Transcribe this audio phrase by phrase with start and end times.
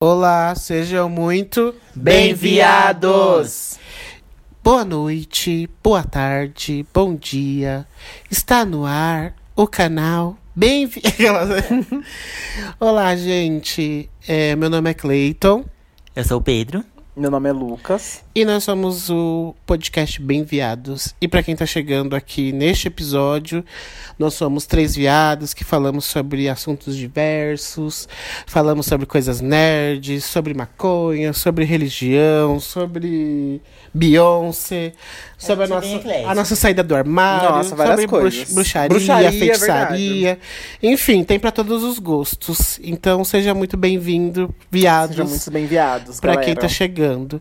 [0.00, 3.78] Olá, sejam muito Bem-viados!
[4.64, 7.86] Boa noite, boa tarde, bom dia.
[8.30, 10.90] Está no ar o canal bem
[12.80, 14.10] Olá, gente.
[14.26, 15.64] É, meu nome é Clayton
[16.16, 16.84] Eu sou o Pedro.
[17.14, 18.24] Meu nome é Lucas.
[18.34, 21.14] e nós somos o podcast Bem Viados.
[21.20, 23.62] E para quem tá chegando aqui neste episódio,
[24.18, 28.08] nós somos três viados que falamos sobre assuntos diversos,
[28.46, 33.60] falamos sobre coisas nerds, sobre maconha, sobre religião, sobre
[33.92, 34.94] Beyoncé,
[35.46, 38.34] sobre a é nossa, a nossa saída do armário, Nossa, várias sobre coisas.
[38.34, 40.38] brux- bruxaria, Bruxaria, é feitiçaria.
[40.82, 42.78] Enfim, tem para todos os gostos.
[42.82, 45.16] Então seja muito bem-vindo, viados.
[45.16, 46.46] Sejam muito bem-viados, Pra galera.
[46.46, 47.40] quem tá chegando.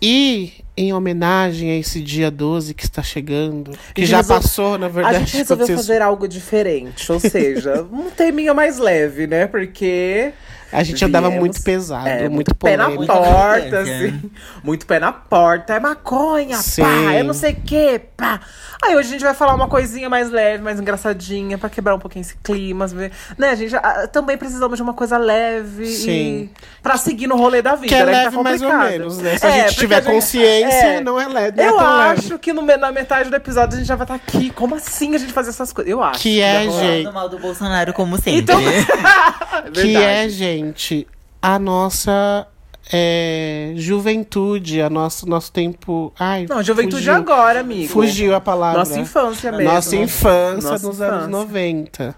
[0.00, 4.78] E em homenagem a esse dia 12 que está chegando, que gente já resol- passou,
[4.78, 5.18] na A verdade.
[5.20, 9.46] gente resolveu vocês- fazer algo diferente, ou seja, um teminha mais leve, né?
[9.46, 10.32] Porque
[10.72, 13.80] A gente andava viemos- muito pesado, é, muito pé na porta, militância.
[14.08, 14.30] assim.
[14.62, 15.74] Muito pé na porta.
[15.74, 16.82] É maconha, Sim.
[16.82, 18.40] pá, é não sei o quê, pá.
[18.82, 21.98] Aí hoje a gente vai falar uma coisinha mais leve, mais engraçadinha, pra quebrar um
[21.98, 22.86] pouquinho esse clima.
[22.86, 23.74] ver- Né, gente?
[23.76, 26.10] ah, Também precisamos de uma coisa leve Sim.
[26.10, 26.50] e
[26.82, 27.88] pra seguir no rolê da vida.
[27.88, 28.12] Que é né?
[28.12, 29.38] leve tá mais ou menos, né?
[29.38, 31.00] Se a É, gente porque tiver a gente- consciência, é.
[31.00, 31.56] não é leve.
[31.56, 32.38] não é Eu tão acho leve.
[32.38, 34.50] que no, na metade do episódio a gente já vai estar aqui.
[34.50, 35.90] Como assim a gente fazer essas coisas?
[35.90, 36.20] Eu acho.
[36.20, 37.04] Que é, gente.
[37.04, 38.40] Falando mal do Bolsonaro, como sempre.
[38.40, 38.60] Então-
[39.72, 39.96] Que Verdade.
[39.96, 41.06] é, gente,
[41.42, 42.46] a nossa
[42.92, 46.12] é, juventude, a nosso, nosso tempo.
[46.18, 47.14] Ai, Não, juventude fugiu.
[47.14, 47.92] agora, amigo.
[47.92, 48.78] Fugiu a palavra.
[48.78, 49.72] Nossa infância mesmo.
[49.72, 51.28] Nossa infância Nossa nos anos infância.
[51.28, 52.16] 90.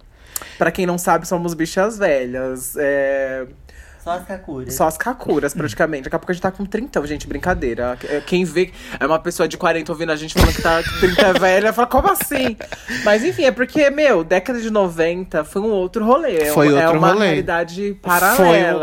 [0.58, 2.74] Pra quem não sabe, somos bichas velhas.
[2.76, 3.46] É...
[4.08, 4.74] Só as Kakuras.
[4.74, 6.04] Só as kakuras, praticamente.
[6.04, 7.98] Daqui a pouco a gente tá com 30, gente, brincadeira.
[8.08, 11.20] É, Quem vê é uma pessoa de 40 ouvindo a gente falando que tá 30
[11.26, 12.56] é velha, fala, como assim?
[13.04, 16.36] Mas enfim, é porque, meu, década de 90 foi um outro rolê.
[16.38, 17.26] É Foi uma- é outro uma rolê.
[17.26, 18.36] realidade paralela.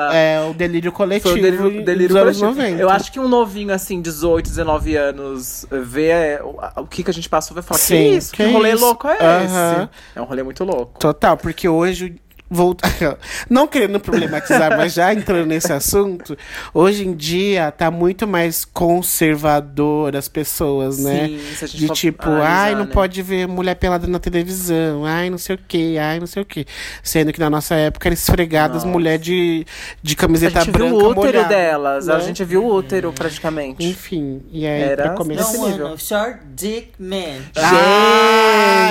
[0.09, 2.61] Foi o, é, o delírio coletivo Foi o delírio, delírio dos anos coletivo.
[2.61, 2.81] 90.
[2.81, 6.41] Eu acho que um novinho, assim, 18, 19 anos, vê é,
[6.77, 8.31] o, que, que a gente passou, vai falar, que Sim, isso?
[8.31, 8.83] que Que, rolê isso?
[8.85, 9.43] louco é Aham.
[9.83, 9.89] esse?
[10.15, 10.99] É um rolê muito louco.
[10.99, 12.15] Total, porque hoje.
[12.47, 13.17] Voltar,
[13.49, 16.37] não querendo problematizar, mas já entrando nesse assunto,
[16.73, 21.27] hoje em dia tá muito mais conservador as pessoas, né?
[21.27, 22.91] Sim, se a gente De tipo, analisar, ai, não né?
[22.93, 26.45] pode ver mulher pelada na televisão, ai, não sei o que, ai, não sei o
[26.45, 26.65] que.
[27.01, 28.87] Sendo que na nossa época era esfregada as Nossa.
[28.93, 29.65] mulheres de,
[30.03, 32.23] de A camiseta gente viu branca o útero molhada, delas, a né?
[32.25, 33.83] gente viu o útero praticamente.
[33.85, 35.41] Enfim, e aí Era pra começar.
[35.49, 35.85] Esse nível.
[35.87, 37.41] mano, Short Dick Man.
[37.55, 37.55] Gente,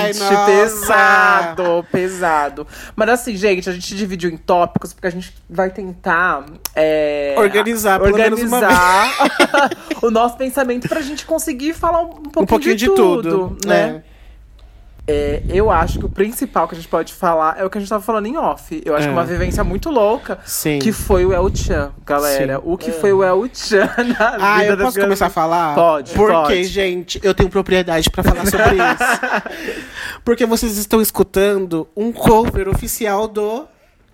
[0.07, 0.45] nossa!
[0.45, 2.67] pesado, pesado.
[2.95, 6.45] Mas assim, gente, a gente dividiu em tópicos porque a gente vai tentar
[6.75, 9.09] é, Organizar, organizar
[10.01, 14.03] o nosso pensamento pra gente conseguir falar um pouquinho, Um pouquinho de, tudo, né?
[14.11, 14.14] É,
[15.49, 17.89] eu acho que o principal que a gente pode falar é o que a gente
[17.89, 18.81] tava falando em off.
[18.83, 19.07] Eu acho É.
[19.07, 20.79] que uma vivência muito louca Sim.
[20.79, 22.55] que foi o El Chan, galera.
[22.55, 22.61] Sim.
[22.65, 25.75] O que foi o El Chan na Ah, vida eu das posso começar a falar?
[25.75, 26.63] Pode, Porque, pode.
[26.63, 30.19] gente, eu tenho propriedade pra falar sobre isso.
[30.23, 33.65] Porque vocês estão escutando um cover oficial do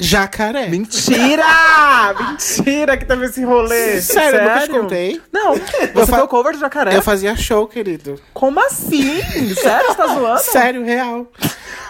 [0.01, 0.67] Jacaré.
[0.67, 1.45] Mentira!
[2.19, 4.01] Mentira que teve esse rolê.
[4.01, 5.21] Sério, eu nunca te contei.
[5.31, 6.95] Não, você fa- foi o cover do jacaré?
[6.95, 8.19] Eu fazia show, querido.
[8.33, 9.21] Como assim?
[9.55, 9.87] Sério?
[9.87, 10.41] Você tá zoando?
[10.41, 11.27] Sério, real.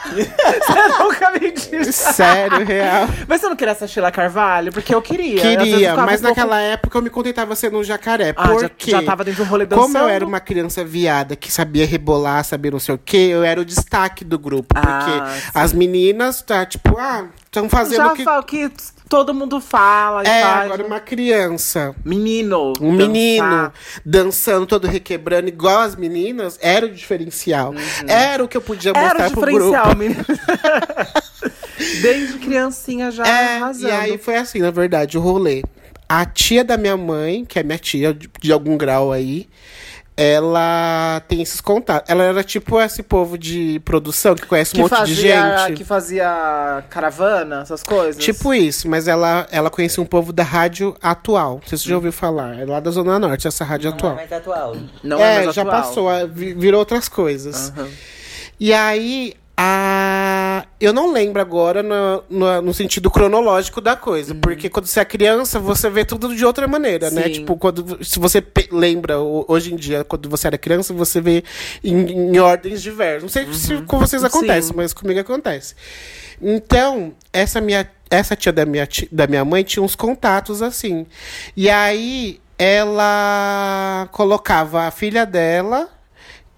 [0.12, 2.14] Você nunca me disse.
[2.14, 3.08] Sério, real.
[3.28, 4.72] Mas você não queria essa Sheila Carvalho?
[4.72, 5.36] Porque eu queria.
[5.38, 8.34] Eu Queria, ficava mas um pouco- naquela época eu me contentava sendo um jacaré.
[8.36, 9.86] Ah, já, porque já tava dentro do rolê dançando.
[9.86, 13.44] Como eu era uma criança viada que sabia rebolar, sabia não sei o quê, eu
[13.44, 14.74] era o destaque do grupo.
[14.74, 18.70] Porque Ah, as meninas, tá, tipo, ah, estão fazendo Já o que.
[18.70, 18.76] que
[19.12, 20.66] todo mundo fala É, faz.
[20.68, 21.94] agora uma criança.
[22.06, 22.72] Menino.
[22.80, 23.12] Um dançar.
[23.12, 23.74] menino
[24.06, 27.74] dançando, todo requebrando, igual as meninas, era o diferencial.
[28.08, 29.20] Era o que eu podia mostrar Uhum.
[29.20, 30.00] Era o pro diferencial, grupo.
[30.00, 30.26] menino.
[32.02, 33.88] Desde criancinha já É, arrasando.
[33.90, 35.62] e aí foi assim, na verdade, o rolê.
[36.08, 39.48] A tia da minha mãe, que é minha tia de algum grau aí,
[40.16, 42.10] ela tem esses contatos.
[42.10, 45.22] Ela era tipo esse povo de produção que conhece um que monte fazia, de
[45.68, 45.78] gente.
[45.78, 48.24] Que fazia caravana, essas coisas.
[48.24, 51.60] Tipo isso, mas ela, ela conhecia um povo da rádio atual.
[51.62, 52.60] Não sei se você já ouviu falar.
[52.60, 54.16] É lá da Zona Norte, essa rádio Não é atual.
[54.16, 54.76] mais atual.
[55.04, 55.82] Não é, é, mais já atual.
[55.82, 57.72] passou, virou outras coisas.
[57.78, 57.88] Aham.
[58.60, 60.66] E aí, a...
[60.80, 64.34] eu não lembro agora no, no, no sentido cronológico da coisa.
[64.34, 67.24] Porque quando você é criança, você vê tudo de outra maneira, né?
[67.24, 67.32] Sim.
[67.32, 71.44] Tipo, quando, se você lembra, hoje em dia, quando você era criança, você vê
[71.84, 73.22] em, em ordens diversas.
[73.22, 74.74] Não sei se com vocês acontece, Sim.
[74.76, 75.76] mas comigo acontece.
[76.42, 81.06] Então, essa minha essa tia da minha, ti- da minha mãe tinha uns contatos assim.
[81.56, 85.88] E aí, ela colocava a filha dela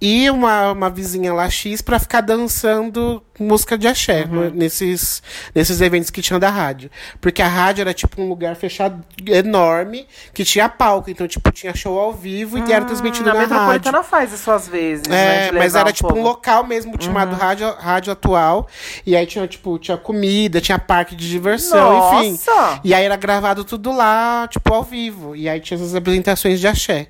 [0.05, 4.31] e uma, uma vizinha lá X pra ficar dançando música de axé Uhum.
[4.35, 5.23] no- nesses,
[5.55, 6.91] nesses eventos que tinham da rádio.
[7.21, 11.09] Porque a rádio era tipo um lugar fechado enorme que tinha palco.
[11.09, 13.53] Então, tipo, tinha show ao vivo e era transmitido a na rádio.
[13.55, 15.47] Metropolitana faz isso às vezes, né?
[15.47, 16.19] É, de mas era o tipo povo.
[16.19, 18.67] um local mesmo chamado rádio, rádio Atual.
[19.05, 22.31] E aí tinha, tipo, tinha comida, tinha parque de diversão, enfim.
[22.31, 22.81] Nossa!
[22.83, 25.33] E aí era gravado tudo lá, tipo, ao vivo.
[25.33, 27.07] E aí tinha essas apresentações de axé.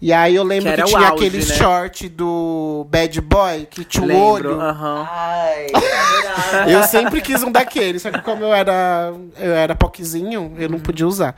[0.00, 1.44] E aí eu lembro Que que, o tinha auge, aquele né?
[1.54, 4.60] short do Bad Boy, que tinha Lembro, olho.
[4.60, 5.08] aham.
[5.10, 5.66] Ai.
[6.70, 10.78] Eu sempre quis um daqueles, só que como eu era, eu era poquezinho, eu não
[10.78, 11.34] podia usar.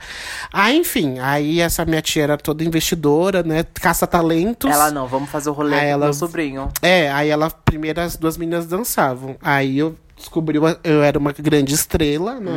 [0.51, 3.63] Aí, enfim, aí essa minha tia era toda investidora, né?
[3.73, 4.69] Caça-talentos.
[4.71, 6.69] Ela não, vamos fazer o rolê Aí com ela- meu sobrinho.
[6.81, 9.35] É, aí ela, primeiro as duas meninas dançavam.
[9.41, 12.51] Aí eu descobri, uma- eu era uma grande estrela, né?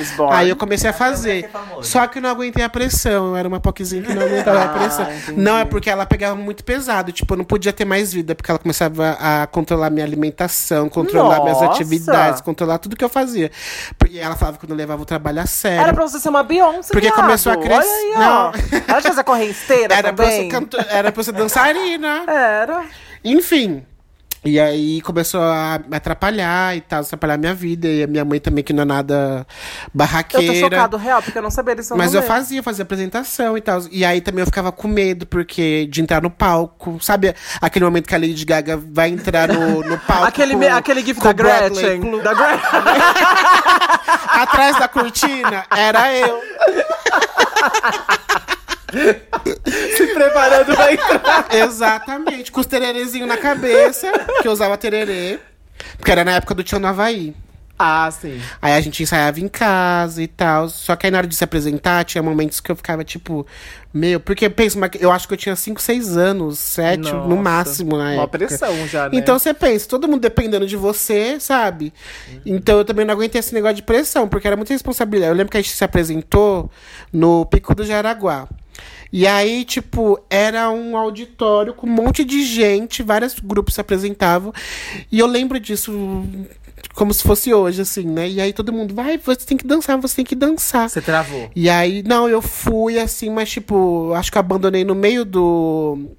[0.00, 0.34] is Born.
[0.34, 1.48] Aí eu comecei a fazer.
[1.82, 3.28] Só que eu não aguentei a pressão.
[3.28, 5.04] Eu era uma poquezinha que não aguentava a Ah, pressão.
[5.12, 5.40] entendi.
[5.40, 7.12] Não, é porque ela pegava muito pesado.
[7.12, 8.34] Tipo, eu não podia ter mais vida.
[8.34, 11.72] Porque ela começava a controlar minha alimentação, controlar minhas Nossa!
[11.72, 13.50] atividades, controlar tudo que eu fazia.
[14.10, 15.80] E ela falava que eu não levava o trabalho a sério.
[15.82, 17.20] Era pra você ser uma Beyoncé, Porque viado.
[17.20, 18.52] começou a crescer- Olha aí, ó.
[18.88, 20.48] Ela tinha essa correr esteira Era pra, eu ser também.
[20.50, 20.76] canto...
[20.88, 22.24] Era pra ser dançarina.
[22.26, 22.84] Era.
[23.24, 23.84] Enfim.
[24.44, 27.88] E aí começou a me atrapalhar e tal, atrapalhar minha vida.
[27.88, 30.52] E a minha mãe também, que não é nada Eu barraqueira.
[30.52, 32.32] tô chocado, real, porque eu não sabia desse Mas eu rolê.
[32.32, 33.80] fazia, fazia apresentação e tal.
[33.90, 36.98] E aí também eu ficava com medo, porque de entrar no palco.
[37.00, 40.26] Sabe aquele momento que a Lady Gaga vai entrar no, no palco?
[40.26, 42.22] Aquele, com- aquele gif da Bradley Gretchen.
[42.22, 42.68] Da Gretchen.
[44.42, 46.40] Atrás da cortina, era eu.
[49.96, 51.46] se preparando pra entrar.
[51.54, 52.50] Exatamente.
[52.52, 54.10] Com os tererezinhos na cabeça,
[54.40, 55.38] que eu usava tererê.
[55.96, 57.34] Porque era na época do Tio no Havaí.
[57.78, 58.40] Ah, sim.
[58.62, 60.68] Aí a gente ensaiava em casa e tal.
[60.68, 63.44] Só que aí na hora de se apresentar, tinha momentos que eu ficava tipo,
[63.92, 68.04] meu, porque pensa, eu acho que eu tinha 5, 6 anos, 7 no máximo na
[68.04, 68.38] Uma época.
[68.38, 69.18] pressão já, né?
[69.18, 71.92] Então você pensa, todo mundo dependendo de você, sabe?
[72.46, 75.30] Então eu também não aguentei esse negócio de pressão, porque era muita responsabilidade.
[75.32, 76.70] Eu lembro que a gente se apresentou
[77.12, 78.46] no Pico do Jaraguá.
[79.12, 84.52] E aí, tipo, era um auditório com um monte de gente, vários grupos se apresentavam.
[85.10, 86.26] E eu lembro disso
[86.94, 88.28] como se fosse hoje, assim, né?
[88.28, 90.88] E aí todo mundo, vai, você tem que dançar, você tem que dançar.
[90.90, 91.50] Você travou.
[91.54, 96.10] E aí, não, eu fui assim, mas tipo, acho que eu abandonei no meio do.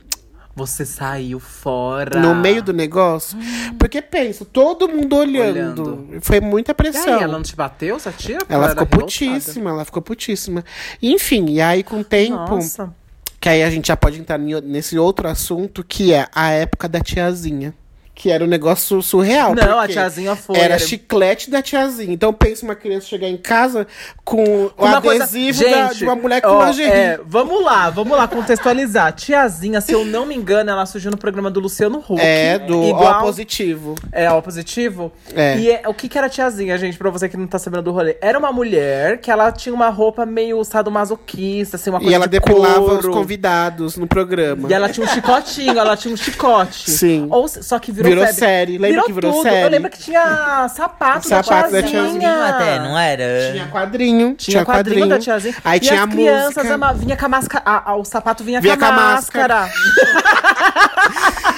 [0.55, 2.17] Você saiu fora.
[2.17, 3.37] No meio do negócio.
[3.77, 5.83] Porque pensa, todo mundo olhando.
[5.83, 6.07] Olhando.
[6.21, 7.15] Foi muita E pressão.
[7.15, 8.37] aí, ela não te bateu, essa tia?
[8.47, 10.63] Ela era ficou putíssima, ela ficou putíssima.
[11.01, 12.93] Enfim, e aí com o tempo, Nossa.
[13.37, 17.01] que aí a gente já pode entrar nesse outro assunto, que é a época da
[17.01, 17.73] tiazinha.
[18.17, 19.53] Que era um negócio surreal.
[19.53, 20.57] Não, a tiazinha foi.
[20.57, 22.13] Era chiclete da tiazinha.
[22.13, 23.85] Então pensa uma criança chegar em casa
[24.23, 26.91] com o Uma coisa- adesivo da- Gente, de uma mulher com ó, lingerie.
[26.93, 29.11] é, vamos lá, vamos lá contextualizar.
[29.11, 32.19] Tiazinha, se eu não me engano, ela surgiu no programa do Luciano Huck.
[32.21, 33.95] É, do igual, O positivo.
[34.13, 35.11] É, ó positivo.
[35.35, 35.57] É.
[35.57, 37.91] E é- o que que era tiazinha, gente, pra você que não tá sabendo do
[37.91, 38.15] rolê?
[38.21, 42.25] Era uma mulher que ela tinha uma roupa meio sadomasoquista, assim, uma coisa E ela
[42.27, 43.09] de depilava couro.
[43.09, 44.69] os convidados no programa.
[44.69, 46.89] E ela tinha um chicotinho, ela tinha um chicote.
[46.89, 47.27] Sim.
[47.29, 48.39] Ou, só que virou, Virou febre.
[48.39, 48.77] série.
[48.77, 49.43] Lembra que virou tudo.
[49.43, 49.61] série?
[49.63, 52.01] Eu lembro que tinha sapato, Sapato da da tiazinha.
[52.03, 52.29] tiazinha.
[52.35, 53.51] Quadrinho até, não era?
[53.51, 54.35] Tinha quadrinho.
[54.35, 55.55] Tinha quadrinho, da tiazinha.
[55.63, 56.73] Aí e tinha as a crianças música.
[56.75, 57.63] ama- vinha com a máscara.
[57.65, 59.69] a- a- o sapato vinha, Vinha com a máscara.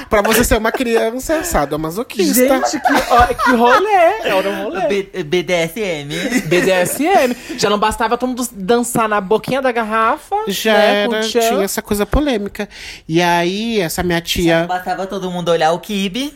[0.09, 2.33] Pra você ser uma criança sadomasoquista.
[2.47, 4.21] Gente, que, ó, que rolê!
[4.23, 4.87] Era um rolê.
[4.87, 6.09] B- BDSM.
[6.45, 7.35] BDSM.
[7.57, 10.35] Já não bastava todo mundo dançar na boquinha da garrafa.
[10.47, 12.69] Já né, era, tinha essa coisa polêmica.
[13.07, 14.65] E aí, essa minha Não tia.
[14.67, 16.33] bastava todo mundo olhar o Kibe.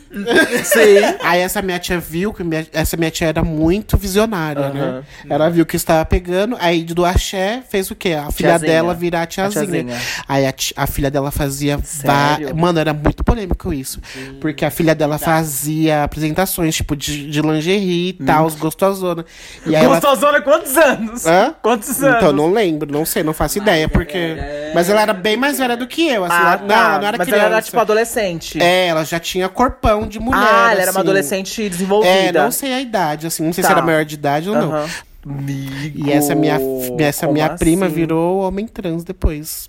[0.64, 1.16] Sim.
[1.22, 5.02] Aí essa minha tia viu que minha- essa minha tia era muito visionária, né?
[5.28, 8.12] Ela viu que estava pegando, aí do axé fez o quê?
[8.12, 8.72] A filha Tiazinha.
[8.72, 9.64] dela virar a tiazinha.
[9.66, 9.96] tiazinha.
[10.28, 11.78] Aí a, ti- a filha dela fazia.
[12.04, 12.38] va-?
[12.54, 14.00] Mano, era muito polêmico isso.
[14.40, 19.24] Porque a filha dela fazia apresentações, tipo, de, de lingerie e tal, os gostosona.
[19.66, 21.26] E aí ela Gostosona, quantos anos?
[21.26, 21.54] Hã?
[21.62, 22.16] Quantos anos?
[22.16, 24.16] Então, não lembro, não sei, não faço ideia, porque.
[24.18, 26.34] era- Mas ela era bem mais velha do que eu, assim.
[26.36, 26.64] Ah, ela- tá.
[26.66, 27.44] Não, ela não era Mas criança.
[27.46, 28.62] ela era tipo adolescente.
[28.62, 30.40] É, ela já tinha corpão de mulher.
[30.42, 30.98] ah, ela era uma assim.
[31.00, 32.38] adolescente desenvolvida.
[32.38, 33.74] É, não sei a idade, assim, não sei se Tá.
[33.76, 34.86] era maior de idade ou não.
[35.24, 36.58] Amigo, E essa minha,
[36.98, 37.94] essa como minha prima assim?
[37.94, 39.68] virou homem trans depois.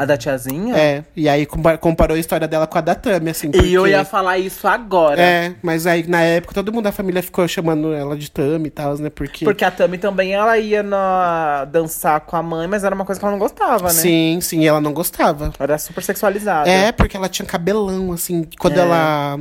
[0.00, 0.74] A da tiazinha?
[0.74, 3.50] É, e aí compa- comparou a história dela com a da Tami, assim.
[3.50, 3.66] Porque...
[3.66, 5.20] E eu ia falar isso agora.
[5.20, 8.70] É, mas aí na época todo mundo da família ficou chamando ela de Tami e
[8.70, 9.10] tal, né?
[9.10, 9.44] Porque.
[9.44, 11.66] Porque a Tami também, ela ia na...
[11.66, 13.90] dançar com a mãe, mas era uma coisa que ela não gostava, né?
[13.90, 15.52] Sim, sim, ela não gostava.
[15.58, 16.70] Era super sexualizada.
[16.70, 18.46] É, porque ela tinha cabelão, assim.
[18.58, 18.80] Quando É.
[18.80, 19.38] ela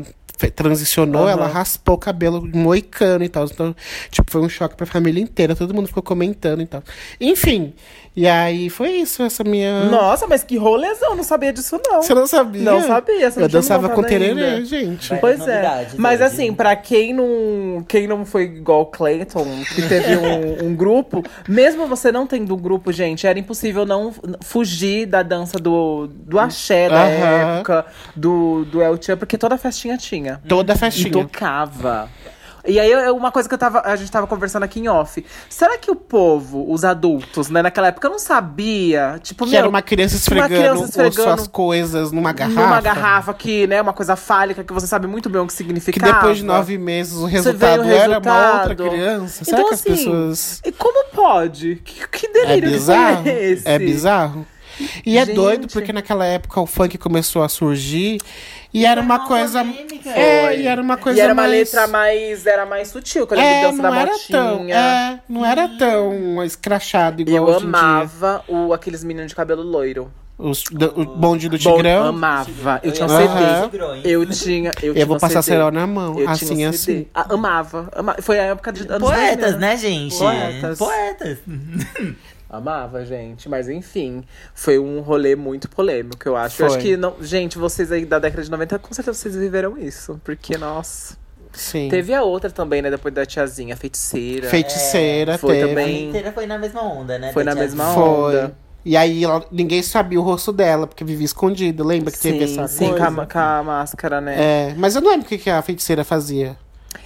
[0.56, 1.32] transicionou, Aham.
[1.32, 3.46] ela raspou o cabelo moicano e tal.
[3.46, 3.76] Então,
[4.10, 5.56] tipo, foi um choque pra família inteira.
[5.56, 6.84] Todo mundo ficou comentando e tal.
[7.20, 7.74] Enfim.
[8.20, 9.86] E aí foi isso, essa minha.
[9.86, 12.02] Nossa, mas que rolezão, não sabia disso não.
[12.02, 12.62] Você não sabia?
[12.62, 15.08] Não sabia, não Eu dançava com tererê, gente.
[15.08, 15.20] Vai.
[15.20, 15.88] Pois é.
[15.96, 16.24] Mas hoje.
[16.24, 21.24] assim, pra quem não, quem não foi igual o Clayton, que teve um, um grupo,
[21.48, 26.38] mesmo você não tendo um grupo, gente, era impossível não fugir da dança do, do
[26.38, 27.56] axé da Aham.
[27.56, 30.42] época, do, do El Chan, porque toda festinha tinha.
[30.46, 31.10] Toda E festinha.
[31.14, 32.10] tocava.
[32.70, 35.26] E aí, eu- uma coisa que eu tava, a gente tava conversando aqui em off.
[35.50, 39.20] Será que o povo, os adultos, né, naquela época, não sabia?
[39.24, 42.62] Tipo, Que meu, era uma criança tinha uma esfregando, criança esfregando suas coisas numa garrafa.
[42.62, 45.58] numa garrafa que, né, uma coisa fálica que você sabe muito bem o que Que
[45.58, 46.14] significava.
[46.14, 48.76] depois de nove meses o resultado o era uma outra resultado.
[48.90, 49.44] criança.
[49.46, 50.62] Será Então, que as assim, pessoas.
[50.66, 51.82] E como pode?
[51.84, 53.24] Que, que É delírio que bizarro?
[53.24, 53.68] foi esse?
[53.68, 54.48] É bizarro.
[55.06, 55.36] E é Gente.
[55.36, 58.18] doido porque naquela época o funk começou a surgir
[58.74, 59.64] e era uma uma coisa.
[59.64, 60.10] polêmica.
[60.12, 61.52] É, e era uma coisa E era uma mais.
[61.54, 62.46] letra mais.
[62.46, 64.52] Era mais sutil, que eu lembro É, dança não da era tão.
[64.58, 64.76] motinha.
[64.76, 67.80] É, não era tão escrachado igual eu hoje em dia.
[67.80, 70.12] amava o, aqueles meninos de cabelo loiro.
[70.42, 72.06] Os, do- o bonde do Bom, Tigrão.
[72.06, 72.80] amava.
[72.82, 73.10] Eu tinha um.
[73.10, 74.00] CD.
[74.06, 74.72] Eu tinha.
[74.82, 75.58] Eu, tinha Eu vou um passar CD.
[75.58, 76.18] cerol na mão.
[76.18, 77.06] Eu assim, tinha um assim.
[77.14, 80.18] Ah, amava, ama- Foi a época de anos Poetas, 2000, né, gente?
[80.18, 80.78] Poetas.
[80.80, 81.38] Poetas.
[82.50, 83.48] Amava, gente.
[83.48, 84.24] Mas enfim,
[84.56, 86.62] foi um rolê muito polêmico, eu acho.
[86.64, 86.84] Eu acho Foi.
[86.84, 90.20] que, não, gente, vocês aí da década de 90, com certeza vocês viveram isso.
[90.24, 91.16] Porque, nossa.
[91.52, 91.90] Sim.
[91.90, 92.90] Teve a outra também, né?
[92.92, 94.50] Depois da tiazinha, a feiticeira.
[94.50, 95.70] Feiticeira, Foi teve.
[95.70, 96.06] também.
[96.06, 97.34] A inteira foi na mesma onda, né?
[97.34, 97.84] Foi na tiazinha.
[97.84, 98.04] mesma Foi.
[98.38, 98.56] onda.
[98.86, 101.84] E aí ela- ninguém sabia o rosto dela, porque vivia escondido.
[101.84, 103.08] Lembra que teve sim, essa sim, com coisa?
[103.08, 104.36] a, ma- com a máscara, né?
[104.70, 106.56] É, mas eu não lembro o que, que a feiticeira fazia.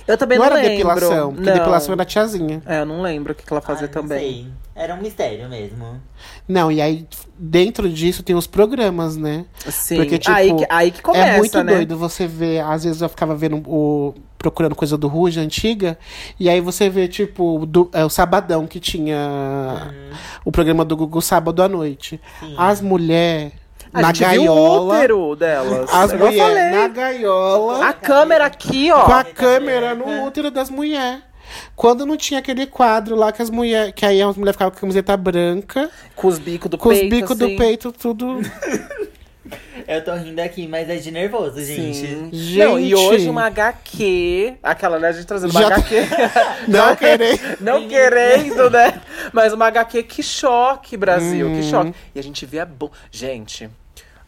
[0.08, 0.78] Eu também não não, era lembro.
[0.78, 1.58] depilação, porque não.
[1.58, 2.62] depilação era tiazinha.
[2.66, 4.20] É, eu não lembro o que, que ela fazia Ah, não também.
[4.20, 4.48] sei.
[4.76, 6.02] Era um mistério mesmo.
[6.48, 9.46] Não, e aí dentro disso tem os programas, né?
[9.70, 9.98] Sim.
[9.98, 11.74] Porque, tipo, aí, que- aí que começa, é muito né?
[11.76, 15.98] doido você ver, às vezes eu ficava vendo o procurando coisa do Ruge antiga,
[16.38, 19.94] e aí você vê tipo do, é, o sabadão que tinha
[20.44, 22.20] o programa do Gugu sábado à noite.
[22.42, 22.54] Sim.
[22.58, 23.54] As mulheres
[23.94, 25.94] A na gente viu o gaiola, útero delas.
[25.94, 27.86] as mulheres na gaiola.
[27.90, 29.06] A câmera aqui, ó.
[29.06, 31.22] com a câmera no útero das mulheres.
[31.76, 33.94] Quando não tinha aquele quadro lá que as mulheres.
[33.96, 37.04] Que aí as mulheres ficavam com a camiseta branca, Com os bicos do com peito.
[37.04, 37.56] os bicos assim.
[37.56, 38.40] do peito, tudo.
[39.86, 41.98] Eu tô rindo aqui, mas é de nervoso, gente.
[42.08, 42.30] Sim.
[42.32, 42.58] Gente.
[42.66, 44.54] Não, e hoje uma HQ.
[44.64, 45.10] Aquela, né?
[45.10, 45.96] A gente trazendo uma Já HQ.
[46.70, 47.58] Não querer.
[47.60, 49.02] Não querendo, né?
[49.34, 51.56] Mas uma HQ que choque, Brasil, Uhum.
[51.56, 51.94] que choque.
[52.16, 52.66] E a gente via.
[52.66, 52.90] Bo...
[53.12, 53.70] Gente,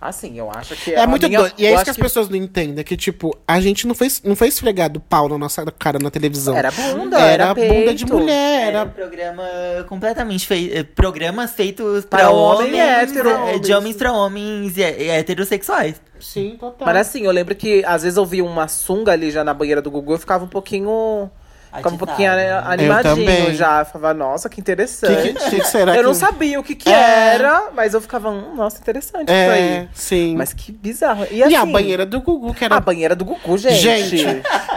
[0.07, 0.93] assim, eu acho que.
[0.93, 1.53] É a muito minha- doido.
[1.57, 2.79] E é eu isso acho que as pessoas não entendem.
[2.79, 6.09] É que, tipo, a gente não foi, não foi esfregado pau na nossa cara na
[6.09, 6.55] televisão.
[6.55, 8.13] Era bunda, Era, era, bunda de peito.
[8.13, 8.67] mulher.
[8.67, 8.89] Era um Era...
[8.89, 9.43] programa
[9.87, 10.85] completamente feito.
[10.93, 12.73] Programas feitos homem homens.
[12.73, 13.29] e hétero.
[13.29, 15.95] é, De homens pra homens heterossexuais.
[16.19, 16.87] Sim, total.
[16.87, 19.81] Mas assim, eu lembro que às vezes eu via uma sunga ali já na banheira
[19.81, 21.29] do Gugu, eu ficava um pouquinho.
[21.77, 22.31] Ficava um pouquinho
[22.65, 23.79] animadinho já.
[23.79, 25.33] Eu falava, nossa, que que, interessante.
[25.33, 26.03] que, que será eu que...
[26.03, 27.35] não sabia o que que É.
[27.35, 29.49] era, mas eu ficava, hum, nossa, interessante isso É,
[29.81, 29.89] aí.
[29.93, 30.35] sim.
[30.37, 31.25] Mas que bizarro.
[31.29, 33.75] E, E a assim, banheira do Gugu, que era A banheira do Gugu, gente.
[33.79, 34.25] Gente,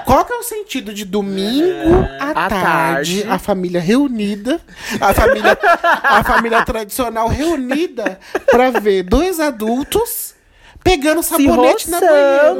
[0.04, 3.24] qual que é o sentido de domingo à À tarde, tarde.
[3.28, 4.60] a família reunida,
[5.00, 5.56] a família,
[6.02, 8.18] a família tradicional reunida
[8.50, 10.34] pra ver dois adultos
[10.82, 12.56] pegando se sabonete na banheira?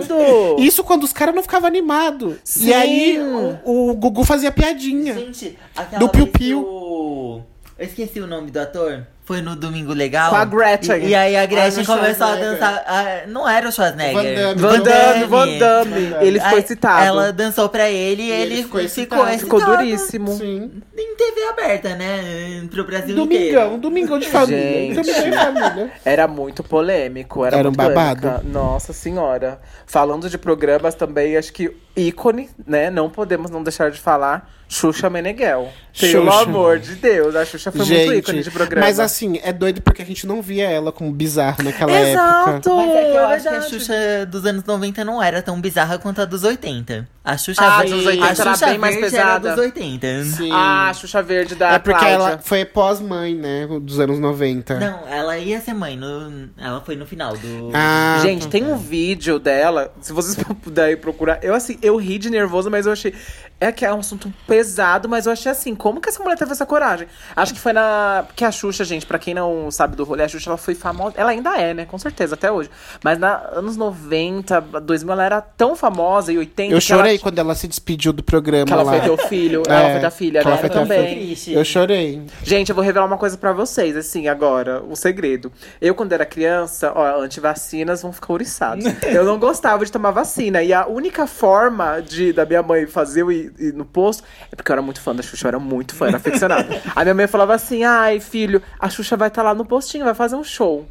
[0.59, 2.37] Isso quando os caras não ficavam animados.
[2.61, 3.19] E aí
[3.65, 5.15] o, o Gugu fazia piadinha.
[5.15, 6.61] Gente, aquela Do Piu vez Piu.
[6.63, 7.41] que o-
[7.79, 9.07] Eu esqueci o nome do ator.
[9.29, 10.31] Foi no Domingo Legal.
[10.31, 11.05] Com a Gretchen.
[11.05, 12.83] E, e aí a Gretchen no começou a dançar.
[12.87, 14.15] ah, não era o Schwarzenegger.
[14.15, 14.61] Van Damme.
[14.63, 16.15] Van Damme, Van Damme.
[16.27, 17.05] Ele foi citado.
[17.05, 19.39] Ela dançou pra ele e ele ele, ficou ficou, excitado.
[19.39, 20.33] Ficou duríssimo.
[20.33, 20.81] Sim.
[20.97, 22.67] Em TV aberta, né?
[22.71, 23.77] Pro Brasil Domingão, inteiro.
[23.77, 24.95] domingão de família.
[24.95, 24.95] Gente.
[24.95, 25.93] Domingão de família.
[26.07, 27.45] Era muito polêmico.
[27.45, 28.21] Era, Era um muito babado.
[28.23, 28.49] polêmica.
[28.49, 29.61] Nossa senhora.
[29.85, 32.91] Falando de programas também, acho que ícone, né?
[32.91, 34.51] Não podemos não deixar de falar.
[34.69, 35.71] Xuxa Meneghel.
[35.99, 36.43] Pelo Xuxa.
[36.43, 37.35] amor de Deus.
[37.35, 38.87] A Xuxa foi muito ícone de programa.
[38.87, 42.11] mas assim, é doido porque a gente não via ela como bizarra naquela época.
[42.13, 42.77] Exato!
[42.77, 43.63] Mas é que eu é acho que a.
[43.63, 47.07] Xuxa dos anos 90 não era tão bizarra quanto a dos 80.
[47.25, 49.51] A Xuxa Ah, Verde, dos 80 a era Xuxa bem mais Verde era pesada.
[49.51, 50.25] dos 80.
[50.25, 50.51] Sim.
[50.53, 52.15] Ah, a Xuxa Verde da é porque Cláudia.
[52.15, 53.67] ela foi pós-mãe, né?
[53.83, 54.79] Dos anos 90.
[54.79, 55.97] Não, ela ia ser mãe.
[55.97, 57.71] No, ela foi no final do.
[57.75, 61.39] Ah, Gente, tem um vídeo dela, se vocês puderem procurar.
[61.43, 63.13] Eu, assim, eu ri de nervoso, mas eu achei.
[63.61, 66.53] É que é um assunto pesado, mas eu achei assim, como que essa mulher teve
[66.53, 67.09] essa coragem?
[67.35, 68.23] Acho que foi na.
[68.27, 71.15] Porque a Xuxa, gente, pra quem não sabe do rolê, a Xuxa ela foi famosa.
[71.17, 71.85] Ela ainda é, né?
[71.85, 72.71] Com certeza, até hoje.
[73.03, 77.23] Mas na anos 90, 2000, ela era tão famosa, e 80, Eu ela chorei gente-
[77.23, 78.93] quando ela se despediu do programa Que ela lá.
[78.93, 80.61] foi ter o filho, É, ela foi ter filha, que ela né?
[80.61, 81.15] foi também.
[81.17, 81.53] Triste.
[81.53, 82.23] Eu chorei.
[82.45, 85.51] Gente, eu vou revelar uma coisa pra vocês, assim, agora, um segredo.
[85.81, 88.85] Eu, quando era criança, ó, antivacinas vão ficar ouriçados.
[89.03, 90.63] eu não gostava de tomar vacina.
[90.63, 94.75] E a única forma de, da minha mãe fazer eu no posto é porque eu
[94.75, 96.83] era muito fã da Xuxa, eu era muito fã, era aficionada.
[96.95, 100.15] a minha mãe falava assim: ai, filho, a Xuxa vai estar lá no postinho, vai
[100.15, 100.87] fazer um show.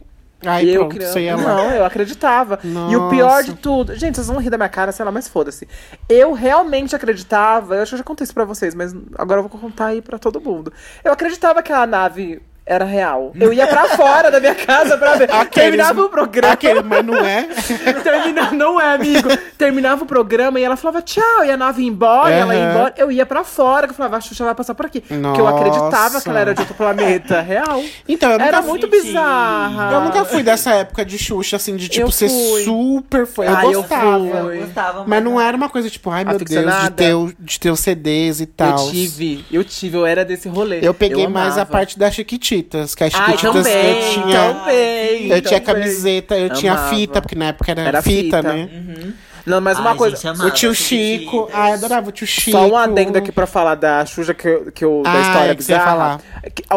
[0.45, 1.41] Ai, e eu pronto, criança, você ia lá.
[1.41, 2.59] não, eu acreditava.
[2.63, 3.43] E o pior Nossa.
[3.43, 5.67] de tudo, gente, vocês vão rir da minha cara, sei lá, mas foda-se.
[6.07, 9.47] Eu realmente acreditava, eu acho que eu já contei isso pra vocês, mas agora eu
[9.47, 10.71] vou contar aí pra todo mundo.
[11.03, 13.31] Eu acreditava que a nave era real.
[13.39, 15.29] Eu ia pra fora da minha casa pra ver.
[15.51, 16.53] Terminava o programa.
[16.53, 17.47] Aquele, mas não é.
[18.03, 18.51] Termina...
[18.51, 19.29] Não é, amigo.
[19.57, 22.69] Terminava o programa e ela falava tchau, e a nave ia embora, e ela ia
[22.71, 22.93] embora.
[22.97, 25.01] Eu ia pra fora, que eu falava, a Xuxa vai passar por aqui.
[25.01, 26.21] Porque eu acreditava Nossa.
[26.21, 27.41] que ela era de outro planeta.
[27.41, 27.81] Real.
[28.07, 29.91] Então, eu nunca Era fui- muito bizarra.
[29.93, 32.63] Eu nunca fui dessa época de Xuxa, assim, de tipo Eu ser fui.
[32.63, 33.43] super fã.
[33.45, 34.19] Eu Ah, eu gostava.
[34.19, 34.57] fui.
[34.57, 37.59] Eu gostava, Mas não era uma coisa tipo, ai meu Deus, de ter, o- de
[37.59, 38.85] ter os CDs e tal.
[38.87, 40.79] Eu tive, eu tive, eu era desse rolê.
[40.81, 42.13] Eu peguei mais a parte das
[42.63, 44.53] Que as Ai, Chiquititas também, eu tinha.
[44.53, 45.27] também.
[45.31, 45.81] Eu tinha também.
[45.83, 46.89] camiseta, eu tinha Amava.
[46.95, 48.41] fita, porque na época era, Era fita, fita.
[48.43, 48.69] né?
[49.45, 50.15] Não, mas uma Ai, coisa.
[50.17, 50.75] gente, amava O tio.
[50.75, 51.49] Chico.
[51.53, 52.51] Ai, adorava o tio Chico.
[52.51, 55.55] Só um adendo aqui pra falar da Xuxa que, eu- que eu, da Ah, história
[55.55, 55.85] que bizarra.
[55.85, 56.21] falar.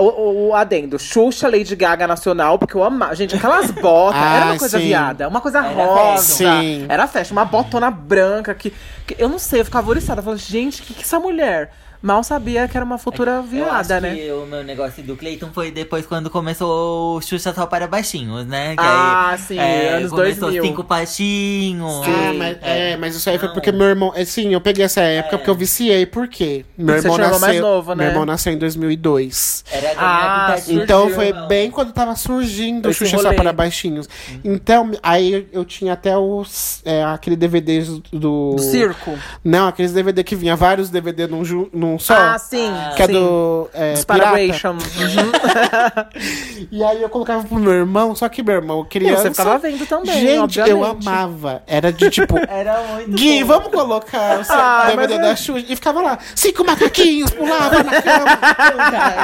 [0.00, 3.12] O- o adendo, Xuxa, Lady Gaga Nacional, porque eu amava.
[3.16, 4.84] Gente, aquelas botas, era uma Ah, coisa sim.
[4.86, 6.22] viada, uma coisa Era rosa.
[6.22, 6.86] Sim.
[6.88, 8.72] Era festa, uma botona branca que,
[9.04, 10.20] que eu não sei, eu ficava oriçada.
[10.20, 11.72] Eu falava, gente, o que, que essa mulher?
[12.02, 14.14] Mal sabia que era uma futura Eu acho viada, né?
[14.14, 18.46] que o meu negócio do Cleiton foi depois quando começou o Xuxa só para baixinhos,
[18.46, 18.74] né?
[18.74, 20.62] Que Ah, aí, sim, é, anos começou 2000.
[20.64, 22.02] cinco patinhos.
[22.06, 23.54] Ah, mas, é, mas isso aí foi Não.
[23.54, 24.12] porque meu irmão.
[24.14, 26.06] é, Sim, eu peguei essa época porque eu viciei.
[26.06, 26.64] Por quê?
[26.76, 27.38] Meu irmão nasceu.
[27.40, 28.04] mais novo, né?
[28.04, 29.64] Meu irmão nasceu em 2002.
[29.70, 30.82] Era a Ah, surgiu.
[30.82, 31.48] Então foi não.
[31.48, 34.08] bem quando tava surgindo o Xuxa só para baixinhos.
[34.44, 36.80] Então, aí eu, tinha até os.
[36.84, 38.54] É, aquele DVD do.
[38.54, 39.18] Do circo.
[39.44, 42.14] Não, aqueles DVD que vinha vários DVD num, ju- num só.
[42.14, 42.70] Ah, sim.
[42.96, 43.12] que é sim.
[43.12, 43.70] do.
[43.74, 44.24] É, Dos Pirata.
[44.30, 44.70] Paraguation.
[44.70, 46.68] Uhum.
[46.70, 49.22] E aí eu colocava pro meu irmão, só que meu irmão criança.
[49.22, 51.08] você ficava vendo também, Gente, eu obviamente.
[51.08, 51.62] amava.
[51.66, 52.36] Era de tipo.
[52.48, 53.46] Era muito Gui, bom.
[53.54, 55.66] vamos colocar o seu Ah, DVD mas é- da Xuxa.
[55.68, 58.38] E ficava lá, cinco macaquinhos pulavam na cama.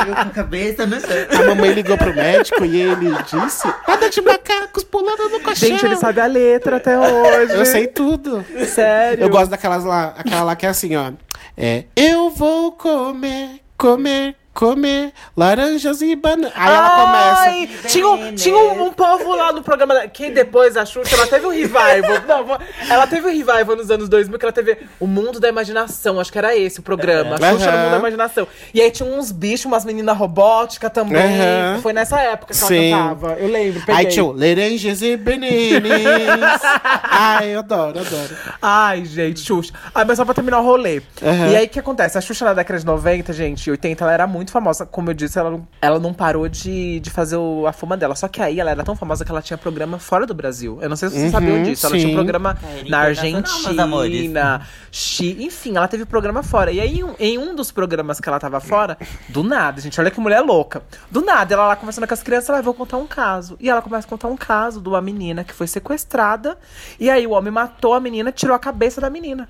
[0.09, 1.09] Eu com a cabeça no chão.
[1.39, 5.69] A mamãe ligou pro médico e ele disse: nada de macacos pulando no colchão.
[5.69, 7.53] Gente, ele sabe a letra até hoje.
[7.55, 8.45] Eu sei tudo.
[8.67, 9.23] Sério.
[9.23, 11.13] Eu gosto daquelas lá, aquela lá que é assim, ó.
[11.59, 16.53] É, eu vou comer, comer, comer laranjas e bananas.
[16.57, 17.89] Aí ela Ai, começa.
[17.89, 21.27] tinha, um, tinha um, um povo lá no programa da- que depois a Xuxa, ela
[21.27, 22.23] teve um revival.
[22.27, 26.19] Não, ela teve um revival nos anos 2000 que ela teve o Mundo da Imaginação,
[26.19, 27.37] acho que era esse o programa.
[27.37, 28.49] A Xuxa no Mundo da Imaginação.
[28.73, 31.23] E aí tinha uns bichos, umas meninas robóticas também.
[31.23, 31.81] Aham.
[31.83, 32.93] Foi nessa época que Sim.
[32.93, 33.33] ela cantava.
[33.39, 33.95] Eu lembro, peguei.
[33.95, 36.63] Aí tinha o laranjas e bananas.
[37.05, 38.37] Ai, eu adoro, adoro.
[38.63, 39.73] Ai, gente, Xuxa.
[39.95, 41.03] Ai, mas só pra terminar o rolê.
[41.23, 41.49] Aham.
[41.51, 42.17] E aí, o que acontece?
[42.17, 44.85] A Xuxa na década de 90, gente, 80, ela era muito famosa.
[44.87, 48.15] Como eu disse, ela não, ela não parou de, de fazer o- a fama dela.
[48.15, 50.79] Só que aí, ela era tão famosa que ela tinha programa fora do Brasil.
[50.81, 51.87] Eu não sei se vocês Uhum, sabiam disso.
[51.87, 52.15] Ela tinha um sim.
[52.17, 52.99] programa É, na.
[53.01, 55.45] Argentina, Chile.
[55.45, 56.71] Enfim, ela teve programa fora.
[56.73, 58.97] E aí, em um, em um dos programas que ela tava fora,
[59.29, 60.83] do nada, gente, olha que mulher louca.
[61.11, 63.57] Do nada, ela lá conversando com as crianças, ela, "Ah, vou contar um caso.
[63.61, 66.57] E ela começa a contar um caso de uma menina que foi sequestrada.
[66.99, 69.49] E aí, o homem matou a menina, tirou a cabeça da menina.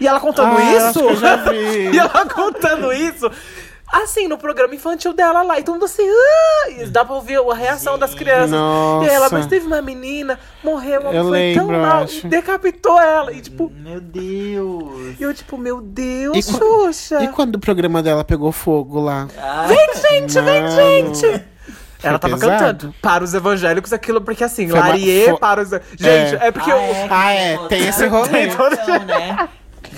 [0.00, 0.86] E ela contando Ah, isso.
[0.86, 1.90] acho que eu já vi.
[1.94, 3.30] e ela contando isso.
[3.92, 5.60] Assim, no programa infantil dela lá.
[5.60, 6.02] E todo mundo assim.
[6.08, 8.50] "Ah!" E dá pra ouvir a reação das crianças.
[8.50, 9.06] Nossa.
[9.06, 12.02] E ela, mas teve uma menina, morreu, ela Eu foi tão lembro, mal.
[12.04, 12.26] acho.
[12.26, 13.30] E decapitou ela.
[13.32, 13.70] E tipo.
[13.70, 15.18] Meu Deus.
[15.20, 17.22] E eu, tipo, meu Deus, E qu- Xuxa.
[17.22, 19.28] E quando o programa dela pegou fogo lá?
[19.38, 20.74] Ah, Gente, vem, Mano.
[21.14, 21.44] gente!
[22.02, 22.58] Ela tava pesado?
[22.58, 25.68] cantando para os evangélicos aquilo, porque assim, Foi uma- Larie foi- para os.
[25.70, 26.78] Gente, é, porque eu.
[27.10, 28.46] Ah, é, tem esse rolê.
[28.46, 29.48] Então, né?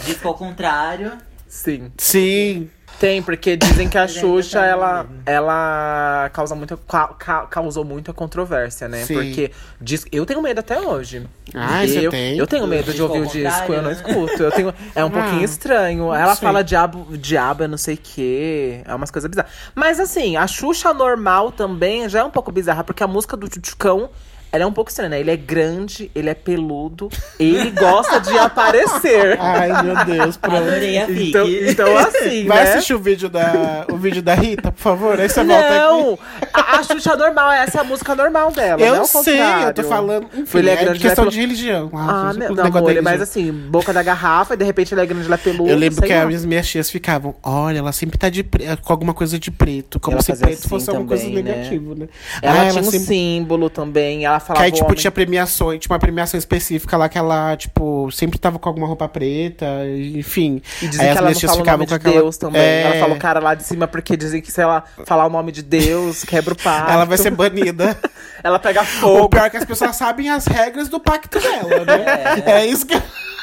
[0.04, 1.12] Disco ao contrário.
[1.48, 1.90] Sim.
[1.96, 2.68] Sim.
[2.98, 7.84] Tem, porque dizem que a ainda Xuxa, tá ela, ela causa muita, ca- ca- causou
[7.84, 9.04] muita controvérsia, né?
[9.04, 9.14] Sim.
[9.14, 11.26] Porque diz, eu tenho medo até hoje.
[11.52, 12.38] Ai, você eu, tem?
[12.38, 14.42] Eu tenho medo Do de ouvir o disco eu não contrário, escuto.
[14.42, 16.14] Eu tenho, é um Ah, pouquinho estranho.
[16.14, 16.46] Ela sei.
[16.46, 18.80] fala diabo, diabo, é não sei o quê.
[18.84, 19.50] É umas coisas bizarras.
[19.74, 23.48] Mas assim, a Xuxa normal também já é um pouco bizarra, porque a música do
[23.48, 24.08] Tchutchucão.
[24.54, 25.20] Ela é um pouco estranha, né?
[25.20, 27.08] Ele é grande, ele é peludo,
[27.40, 29.36] ele gosta de aparecer.
[29.42, 30.56] Ai, meu Deus, pronto.
[30.56, 31.28] Adorei a fic.
[31.30, 32.70] Então, então assim, Vai né?
[32.74, 35.18] assistir o vídeo da, o vídeo da Rita, por favor?
[35.20, 35.78] Aí você volta aqui.
[35.78, 36.18] Não!
[36.52, 38.78] A, a Xuxa normal, essa é a música normal dela.
[38.78, 39.84] não é Eu o sei, eu tô contrário.
[39.84, 40.26] falando.
[40.34, 41.90] Enfim, Ele é é grande, questão ele é de religião.
[41.92, 43.02] Ah, o meu, negócio não, amor, religião.
[43.02, 45.68] mas assim, boca da garrafa e de repente ele é grande, ele é peludo.
[45.68, 46.22] Eu lembro que lá.
[46.28, 49.98] as minhas tias ficavam, olha, ela sempre tá de pre- com alguma coisa de preto,
[49.98, 51.42] como Ela se preto assim fosse alguma coisa né?
[51.42, 52.08] negativa, né?
[52.40, 54.24] Ela Ah, tinha um sempre- símbolo também.
[54.24, 54.96] Ela falava Que aí, tipo, homem.
[54.98, 59.08] tinha premiações, tinha uma premiação específica lá que ela, tipo, sempre tava com alguma roupa
[59.08, 59.66] preta,
[60.14, 60.62] enfim.
[60.82, 62.60] E dizem Aí que ela não fala o nome de aquela- Deus também.
[62.62, 62.82] É.
[62.82, 65.50] Ela fala o cara lá de cima porque dizem que se ela falar o nome
[65.50, 66.92] de Deus, quebra o pacto.
[66.92, 67.96] Ela vai ser banida.
[68.44, 69.28] Ela pega o fogo.
[69.30, 72.04] pior é que as pessoas sabem as regras do pacto dela, né?
[72.46, 72.94] É, isso que.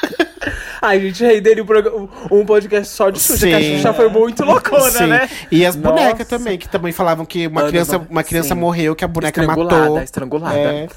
[0.82, 3.60] Ai, gente, renderia um, um podcast só de Xuxa, que a.
[3.62, 5.06] Xuxa foi muito loucona, Sim.
[5.06, 5.28] né?
[5.50, 5.94] E as Nossa.
[5.94, 8.60] bonecas também, que também falavam que uma criança, uma criança sim.
[8.60, 10.02] morreu, que a boneca Estrangulada, matou.
[10.02, 10.58] estrangulada.
[10.58, 10.88] É.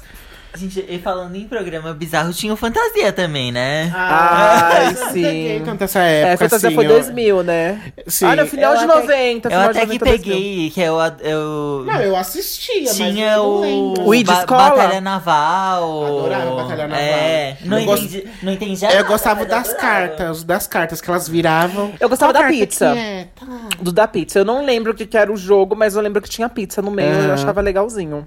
[0.56, 3.92] Gente, e falando em programa bizarro, tinha o Fantasia também, né?
[3.94, 5.22] Ai, eu não sim.
[5.22, 7.82] peguei tanto essa época, É, Fantasia assim, foi eu- 2000, né?
[8.06, 8.26] Sim.
[8.26, 10.18] Ah, no final Eu de até- 90, Eu de até que 90, 2000.
[10.34, 14.08] peguei, que eu, eu Não, eu assistia, mas tinha eu não o.
[14.08, 14.70] O Id ba Escola?
[14.70, 16.04] Batalha Naval.
[16.06, 17.04] Adorava Batalha Naval.
[17.04, 19.80] É, não Eu gost- entendi, não entendi Eu nada, gostava mas das adorava.
[19.88, 21.92] cartas, das cartas que elas viravam.
[22.00, 22.92] Eu gostava Qual da pizza.
[22.92, 23.28] que é?
[23.38, 23.46] Tá.
[23.80, 24.38] Do da pizza.
[24.38, 26.80] Eu não lembro o que, que era o jogo, mas eu lembro que tinha pizza
[26.80, 27.10] no meio.
[27.10, 27.34] Eu Aham.
[27.34, 28.26] achava legalzinho.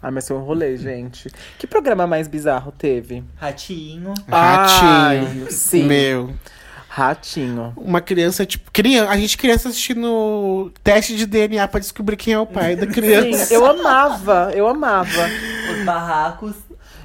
[0.00, 1.28] Ah, mas foi um rolê, gente.
[1.58, 3.24] Que programa mais bizarro teve?
[3.36, 4.14] Ratinho.
[4.28, 5.46] Ratinho.
[5.46, 5.84] Ai, sim.
[5.84, 6.32] Meu.
[6.88, 7.72] Ratinho.
[7.76, 12.38] Uma criança, tipo, criança, a gente criança assistindo teste de DNA pra descobrir quem é
[12.38, 13.44] o pai da criança.
[13.46, 15.28] Sim, eu amava, eu amava.
[15.72, 16.54] Os barracos.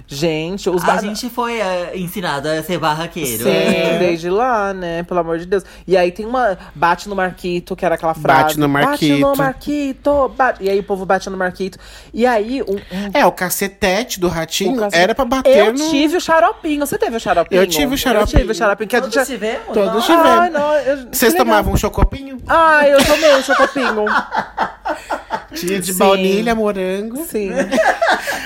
[0.06, 3.44] Gente, os A gente foi eh, ensinado a ser barraqueiro.
[3.44, 3.98] Sim, É.
[4.00, 5.02] desde lá, né?
[5.04, 5.64] Pelo amor de Deus.
[5.88, 6.58] E aí tem uma.
[6.76, 8.42] Bate no Marquito, que era aquela frase.
[8.44, 9.20] Bate no Bate Marquito.
[9.20, 10.30] no Marquito.
[10.38, 10.64] Bate.
[10.64, 11.80] E aí o povo bate no Marquito.
[12.14, 15.90] E aí, um, um- É, o cacetete do ratinho cacete- era pra bater Eu no...
[15.90, 16.86] tive o xaropinho.
[16.86, 17.62] Você teve o xaropinho?
[17.62, 18.36] Eu tive o xaropinho.
[18.36, 18.90] Eu tive o xaropinho.
[18.90, 19.26] Que a Todos gente...
[19.28, 19.74] tivemos?
[19.74, 20.28] Todos tivemos.
[20.28, 21.08] Ai, não, eu...
[21.12, 22.38] Vocês tomavam um chocopinho?
[22.48, 24.06] Ai, eu tomei o chocopinho.
[25.54, 26.00] Tinha de Sim.
[26.00, 27.26] baunilha, morango.
[27.26, 27.52] Sim.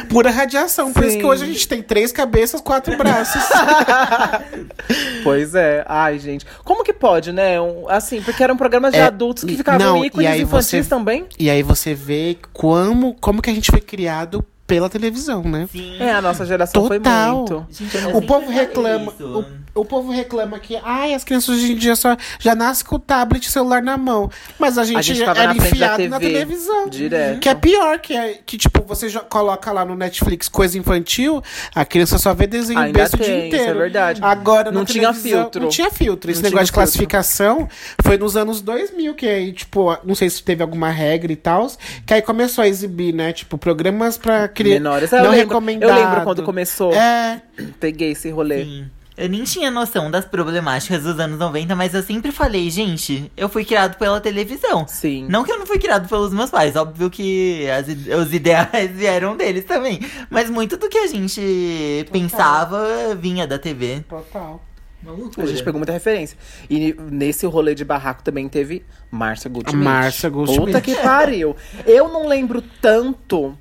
[0.10, 0.92] Pura radiação.
[0.92, 3.42] Por isso que hoje a gente tem três cabeças, quatro braços.
[5.24, 5.84] Pois é.
[5.88, 6.46] Ai, gente.
[6.64, 7.60] Como que pode, né?
[7.60, 10.42] Um- assim, porque eram programas de É, adultos que e- ficavam não, e ícones aí
[10.42, 11.26] infantis você- também.
[11.40, 15.68] e aí você vê como, como que a gente foi criado pela televisão, né?
[15.72, 15.98] Sim.
[16.00, 17.36] É, a nossa geração foi Total.
[17.38, 17.66] muito.
[17.70, 19.12] Gente, O povo reclama.
[19.14, 19.26] isso.
[19.26, 19.46] O,
[19.78, 23.00] o povo reclama que ai, as crianças hoje em dia só já nascem com o
[23.00, 24.30] tablet e celular na mão.
[24.60, 26.90] Mas a gente, A gente era na enfiado na TV, televisão.
[26.90, 27.40] direto.
[27.40, 31.42] Que é pior, que é que, tipo, você já coloca lá no Netflix coisa infantil,
[31.74, 33.80] a criança só vê desenho Ainda besta o dia tem, isso é inteiro.
[33.80, 34.20] verdade.
[34.24, 35.62] Agora, Não na tinha filtro.
[35.62, 36.32] Não tinha filtro.
[36.32, 36.82] Esse Não negócio de filtro.
[36.84, 37.68] classificação
[38.04, 41.68] foi nos anos 2000, que aí, tipo, não sei se teve alguma regra e tal,
[42.06, 43.34] que aí começou a exibir, né?
[43.34, 44.80] Tipo, programas pra criança.
[44.80, 45.12] Menores.
[45.12, 45.90] Não eu, lembro, recomendado.
[45.90, 46.94] eu lembro quando começou.
[46.94, 47.42] É,
[47.80, 48.64] Peguei esse rolê.
[48.64, 48.86] Sim.
[49.18, 53.50] Eu nem tinha noção das problemáticas dos anos 90, mas eu sempre falei, gente, eu
[53.50, 54.88] fui criado pela televisão.
[54.88, 55.26] Sim.
[55.28, 59.36] Não que eu não fui criado pelos meus pais, óbvio que as os ideais vieram
[59.36, 60.00] deles também.
[60.30, 64.04] Mas muito do que a gente pensava vinha da TV.
[64.08, 64.64] total.
[65.04, 66.38] Uma A gente pegou muita referência.
[66.70, 69.84] E nesse rolê de barraco também teve Márcia Goldschmidt.
[69.84, 70.66] Márcia Goldschmidt.
[70.66, 71.56] Puta que pariu.
[71.86, 73.58] Eu não lembro tanto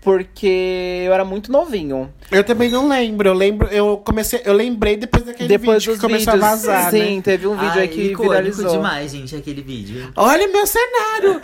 [0.00, 2.12] porque eu era muito novinho.
[2.30, 3.28] Eu também não lembro.
[3.28, 6.46] Eu lembro, eu comecei, eu lembrei depois daquele Depois vídeo dos que começou vídeos.
[6.48, 7.22] a vazar, Sim, né?
[7.22, 8.70] teve um vídeo Ai, aí que icônico viralizou.
[8.70, 10.10] demais, gente, aquele vídeo.
[10.16, 11.36] Olha meu cenário!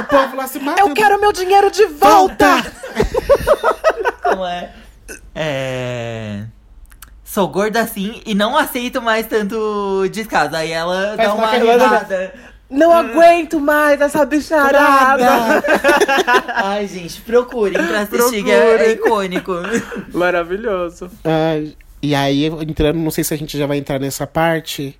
[0.00, 0.88] o povo lá se matando.
[0.88, 2.46] Eu quero meu dinheiro de volta!
[4.22, 4.72] Como é?
[5.34, 6.44] É.
[7.24, 10.54] Sou gorda assim e não aceito mais tanto descaso.
[10.54, 11.50] Aí ela Faz dá uma uma
[12.72, 15.62] Não aguento mais essa bicharada!
[16.56, 18.86] Ai, gente, procurem pra assistir, que é, Procurem.
[18.86, 19.52] é icônico.
[20.14, 21.10] Maravilhoso.
[21.22, 21.60] Ah,
[22.00, 24.98] e aí, entrando, não sei se a gente já vai entrar nessa parte,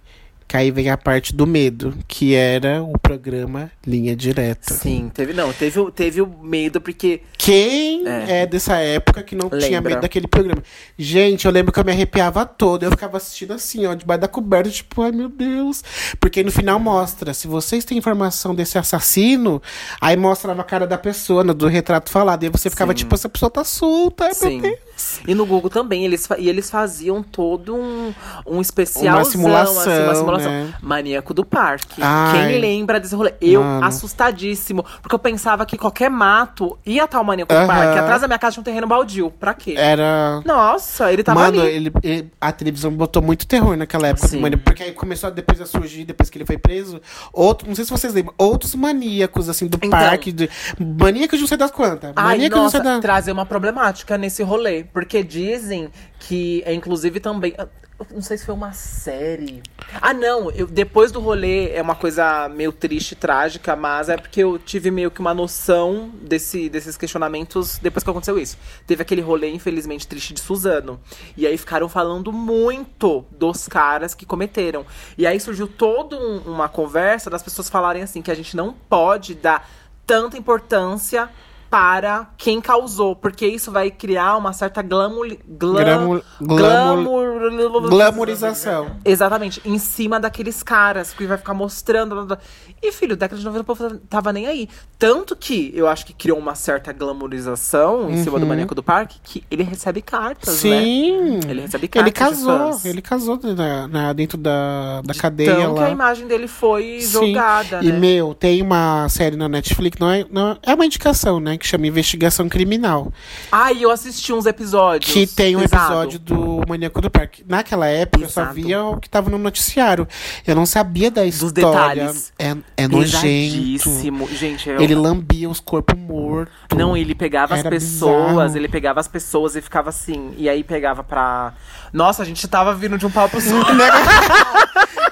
[0.53, 4.75] que aí vem a parte do medo, que era o programa Linha Direta.
[4.75, 5.33] Sim, teve.
[5.33, 7.23] Não, teve, o- teve o medo, porque.
[7.39, 8.43] Quem É.
[8.43, 8.47] é.
[8.47, 9.91] dessa época que não tinha Lembra.
[9.93, 10.63] medo daquele programa?
[10.99, 12.83] Gente, eu lembro que eu me arrepiava todo.
[12.83, 15.83] Eu ficava assistindo assim, ó, debaixo da coberta, tipo, ai meu Deus.
[16.21, 19.63] Porque no final mostra, se vocês têm informação desse assassino,
[20.03, 22.43] aí mostrava a cara da pessoa, no- do retrato falado.
[22.43, 22.97] E aí você ficava Sim.
[22.99, 24.61] tipo, essa pessoa tá solta, ai Sim.
[24.61, 24.79] meu Deus.
[25.27, 28.13] E no Google também, eles, e eles faziam todo um,
[28.47, 29.17] um especial.
[29.19, 30.51] Uma simulação, uma simulação.
[30.51, 30.75] né?
[30.83, 32.01] Maníaco do Parque.
[32.03, 32.33] Ai.
[32.49, 33.35] Quem lembra desse rolê?
[33.41, 33.85] Eu, Mano.
[33.87, 34.85] assustadíssimo.
[35.01, 37.99] Porque eu pensava que qualquer mato ia estar o Maníaco do Parque.
[37.99, 39.31] Atrás da minha casa tinha um terreno baldio.
[39.31, 39.75] Pra quê?
[39.77, 40.41] Era.
[40.45, 41.71] Nossa, ele tava Mano, ali.
[41.71, 44.29] ele, ele- a televisão botou muito terror naquela época.
[44.29, 44.41] Sim.
[44.41, 47.01] Mano, porque aí começou depois a surgir, depois que ele foi preso,
[47.33, 49.91] outro, não sei se vocês lembram, outros maníacos, assim, do Então.
[49.91, 50.33] parque.
[50.33, 52.13] De, maníacos de não sei das quantas.
[52.17, 53.01] Ai, Maníacos de não nossa, sei das.
[53.01, 54.85] trazer uma problemática nesse rolê.
[54.93, 57.55] Porque dizem que, é, inclusive, também.
[57.59, 57.69] eu
[58.11, 59.63] Não sei se foi uma série.
[60.01, 60.51] Ah, não.
[60.51, 64.91] Eu, depois do rolê é uma coisa meio triste, trágica, mas é porque eu tive
[64.91, 68.59] meio que uma noção desse, desses questionamentos depois que aconteceu isso.
[68.87, 71.01] Teve aquele rolê, infelizmente, triste de Suzano.
[71.37, 74.85] E aí ficaram falando muito dos caras que cometeram.
[75.17, 78.73] E aí surgiu toda um- uma conversa das pessoas falarem assim: que a gente não
[78.73, 79.69] pode dar
[80.05, 81.31] tanta importância
[81.73, 88.91] para quem causou, porque isso vai criar uma certa glamour, glam, Glamour- glamour- glamour- Glamorização.
[89.03, 92.15] Exatamente, em cima daqueles caras, que vai ficar mostrando.
[92.15, 92.39] blá, blá.
[92.83, 94.69] E, filho, década de 90 o povo tava nem aí.
[94.99, 99.19] Tanto que eu acho que criou uma certa glamorização em cima do maníaco do parque,
[99.23, 100.71] que ele recebe cartas, né?
[100.81, 101.41] Uhum.
[101.41, 101.41] Sim.
[101.49, 105.55] Ele recebe Ele cartas de casou, ele casou na, na- dentro da, da De cadeia
[105.55, 107.11] tão que a imagem dele foi Sim.
[107.33, 107.99] jogada, E, né?
[107.99, 111.57] meu, tem uma série na Netflix, não é, não é- uma indicação, né?
[111.57, 113.13] Que chama Investigação Criminal.
[113.53, 115.13] Ai, eu assisti uns episódios.
[115.13, 117.45] Que tem um episódio do Maníaco do Parque.
[117.47, 118.55] Naquela época, eu só Exato.
[118.57, 120.09] via o que tava no noticiário.
[120.47, 121.53] Eu não sabia da história.
[121.53, 122.33] detalhes.
[122.39, 123.23] É, é nojento.
[123.23, 124.29] Pesadíssimo.
[124.29, 124.81] Gente, eu...
[124.81, 126.55] Ele lambia os corpos mortos.
[126.77, 128.57] Não, ele pegava as Era pessoas, bizarro.
[128.57, 130.35] ele pegava as pessoas e ficava assim.
[130.37, 131.53] E aí pegava pra.
[131.93, 133.63] Nossa, a gente tava vindo de um pau pro sul.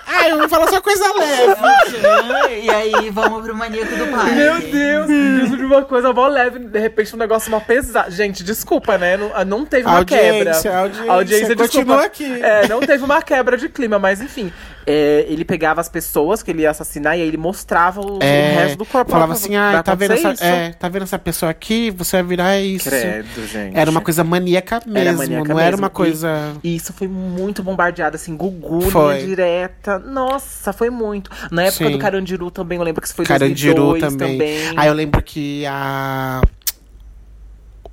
[0.07, 2.62] Ai, eu vou falar só coisa leve.
[2.62, 4.35] e aí, vamos pro maníaco do parque.
[4.35, 5.11] Meu Deus,
[5.44, 8.11] isso de uma coisa mó leve, de repente um negócio mó pesado.
[8.11, 9.16] Gente, desculpa, né?
[9.16, 10.51] Não, não teve uma quebra.
[10.55, 12.42] Audiência, audiência, continua aqui.
[12.42, 14.53] É, não teve uma quebra de clima, mas enfim.
[14.90, 18.22] É, ele pegava as pessoas que ele ia assassinar e aí ele mostrava o, o
[18.22, 19.11] É, resto do corpo.
[19.11, 21.90] falava assim, ah, tá vendo, essa, é, tá vendo essa pessoa aqui?
[21.92, 22.88] Você vai virar isso.
[22.90, 23.76] Credo, gente.
[23.76, 25.83] Era uma coisa maníaca mesmo, maníaca não era mesmo.
[25.85, 26.53] uma coisa...
[26.64, 29.18] E isso foi muito bombardeado, assim, Gugu, Foi.
[29.24, 29.98] direta.
[29.98, 31.31] Nossa, foi muito.
[31.50, 31.92] Na época Sim.
[31.92, 34.38] do Carandiru também, eu lembro que isso foi Carandiru 2002 também.
[34.38, 34.74] também.
[34.76, 36.40] Aí eu lembro que a...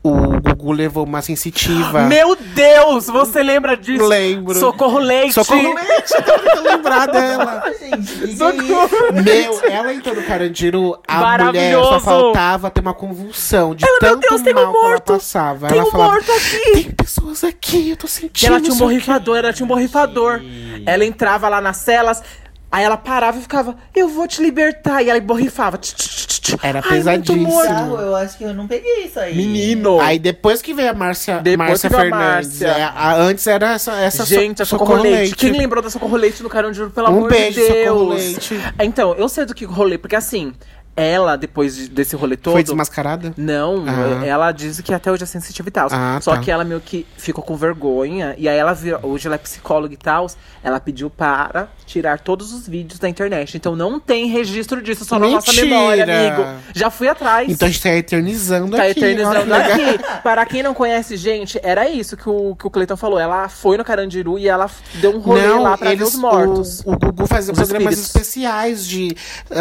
[0.07, 2.03] O Gugu levou uma sensitiva.
[2.03, 4.05] Meu Deus, você lembra disso?
[4.05, 4.55] Lembro.
[4.57, 5.33] Socorro Leite.
[5.33, 7.63] Socorro Leite, eu tô tentando lembrar dela.
[7.77, 8.37] Gente?
[8.37, 9.13] Socorro.
[9.23, 14.11] Meu, ela entrou no Carandiru, a mulher só faltava ter uma convulsão de Ela, meu
[14.11, 15.13] tanto Deus, tem um mal que ela morto.
[15.13, 15.67] passava.
[15.67, 16.71] Tem ela um falava, morto aqui.
[16.71, 19.67] tem pessoas aqui, eu tô sentindo ela tinha um isso aqui." borrifador, ela tinha um
[19.67, 20.41] borrifador.
[20.85, 22.23] Ela entrava lá nas celas,
[22.71, 25.01] aí ela parava e ficava, eu vou te libertar.
[25.03, 25.77] E ela borrifava.
[25.77, 26.36] Tch, tch, tch.
[26.61, 27.47] Era Ai, muito pesadíssimo.
[27.61, 29.35] Bizarro, eu acho que eu não peguei isso aí.
[29.35, 29.99] Menino.
[29.99, 32.61] Aí depois que veio a Márcia, Depois Márcia Fernandes.
[32.61, 32.67] Márcia.
[32.67, 35.35] é, a- antes era essa, essa Gente, a so- Socorro Leite.
[35.35, 37.87] Quem lembrou da Socorro Leite no Carandiru, pelo Um amor beijo, de Deus?
[37.87, 38.59] Socorro Leite.
[38.79, 40.53] Então, eu sei do que rolê, porque assim,
[40.97, 42.53] ela, depois de- desse rolê todo.
[42.53, 43.31] Foi desmascarada?
[43.37, 44.25] Não, Ah.
[44.25, 45.87] ela diz que até hoje é sensitiva e tal.
[45.91, 46.41] Ah, Só tá.
[46.41, 48.33] que ela meio que ficou com vergonha.
[48.37, 50.27] E aí ela vira, hoje ela é psicóloga e tal.
[50.63, 53.55] Ela pediu para tirar todos os vídeos da internet.
[53.55, 55.67] Então não tem registro disso, só na nossa Mentira!
[55.67, 56.43] memória, amigo.
[56.73, 57.47] Já fui atrás.
[57.49, 58.99] Então a gente tá eternizando Tá aqui.
[58.99, 59.71] eternizando que legal.
[59.71, 59.99] aqui.
[60.23, 63.19] Para quem não conhece, gente, era isso que o, que o Cleiton falou.
[63.19, 66.15] Ela foi no Carandiru e ela deu um rolê Não, lá pra eles, ver os
[66.15, 66.79] mortos.
[66.83, 68.15] O, o Gugu fazia programas espíritos.
[68.15, 69.15] especiais de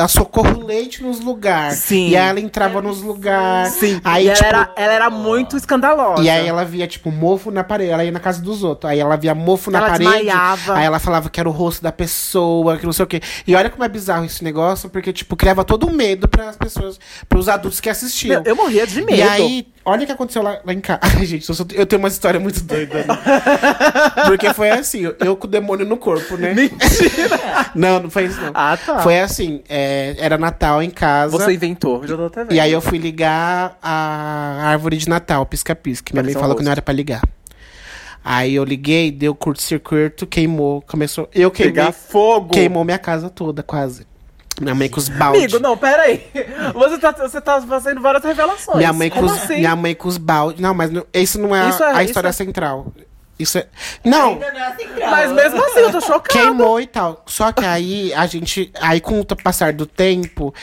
[0.09, 1.79] socorro leite nos lugares.
[1.81, 2.09] Sim.
[2.09, 3.75] E aí ela entrava nos lugares.
[3.75, 6.23] Sim, Aí, e ela, tipo, era, ela era muito escandalosa.
[6.23, 7.91] E aí ela via, tipo, mofo na parede.
[7.91, 8.91] Ela ia na casa dos outros.
[8.91, 10.05] Aí ela via mofo na Ela parede.
[10.11, 10.75] desmaiava.
[10.77, 13.21] Aí ela falava que era o rosto da pessoa, que não sei o quê.
[13.47, 16.99] E olha como é bizarro esse negócio, porque, tipo, criava todo o medo pras pessoas,
[17.29, 18.43] pros adultos que assistiam.
[18.43, 19.19] Meu, eu morria de medo.
[19.19, 21.01] E aí, olha o que aconteceu lá, lá em casa.
[21.17, 22.99] Ai, gente, eu, sou- eu tenho uma história muito doida.
[23.05, 23.07] né?
[24.27, 26.53] Porque foi assim, eu, eu com o demônio no corpo, né?
[26.53, 27.37] Mentira!
[27.75, 28.53] Não, não foi isso, não.
[28.55, 29.01] ah, tá.
[29.01, 31.37] Foi assim, é, era Natal em casa.
[31.37, 32.55] Você inventou, já tô até vendo.
[32.55, 36.11] E aí eu fui ligar a árvore de Natal, pisca-pisca.
[36.15, 37.23] Minha mãe falou que não era pra ligar.
[38.25, 41.29] Aí eu liguei, deu curto-circuito, queimou, começou.
[41.35, 42.51] Eu queimei, Pegar fogo.
[42.55, 44.07] queimou minha casa toda, quase.
[44.61, 45.43] Minha mãe com os baldes.
[45.43, 46.27] Amigo, não, pera aí.
[46.75, 48.79] Você tá, você tá fazendo várias revelações.
[48.79, 49.57] Minha mãe com Como os, assim?
[49.57, 50.61] minha mãe com os baldes.
[50.61, 52.93] Não, mas não- isso não é, Isso a, é- a isso história é- central.
[53.39, 53.67] Isso é.
[54.03, 54.87] Não, é assim.
[55.11, 56.29] Mas mesmo assim, eu tô chocada.
[56.41, 57.23] queimou e tal.
[57.27, 58.73] Só que aí a gente.
[58.81, 60.55] Aí com o passar do tempo.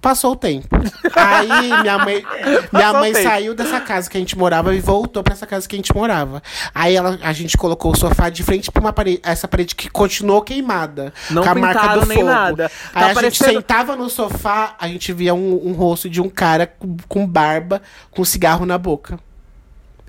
[0.00, 0.68] Passou o tempo.
[1.14, 2.24] Aí minha mãe,
[2.72, 3.28] minha mãe tempo.
[3.28, 5.94] saiu dessa casa que a gente morava e voltou pra essa casa que a gente
[5.94, 6.42] morava.
[6.74, 9.90] Aí ela, a gente colocou o sofá de frente pra uma parede, essa parede que
[9.90, 11.12] continuou queimada.
[11.30, 12.30] Não com a marca do nem fogo.
[12.30, 12.68] nada.
[12.68, 16.28] Tá Aí a gente sentava no sofá, a gente via um, um rosto de um
[16.28, 19.18] cara com, com barba, com cigarro na boca.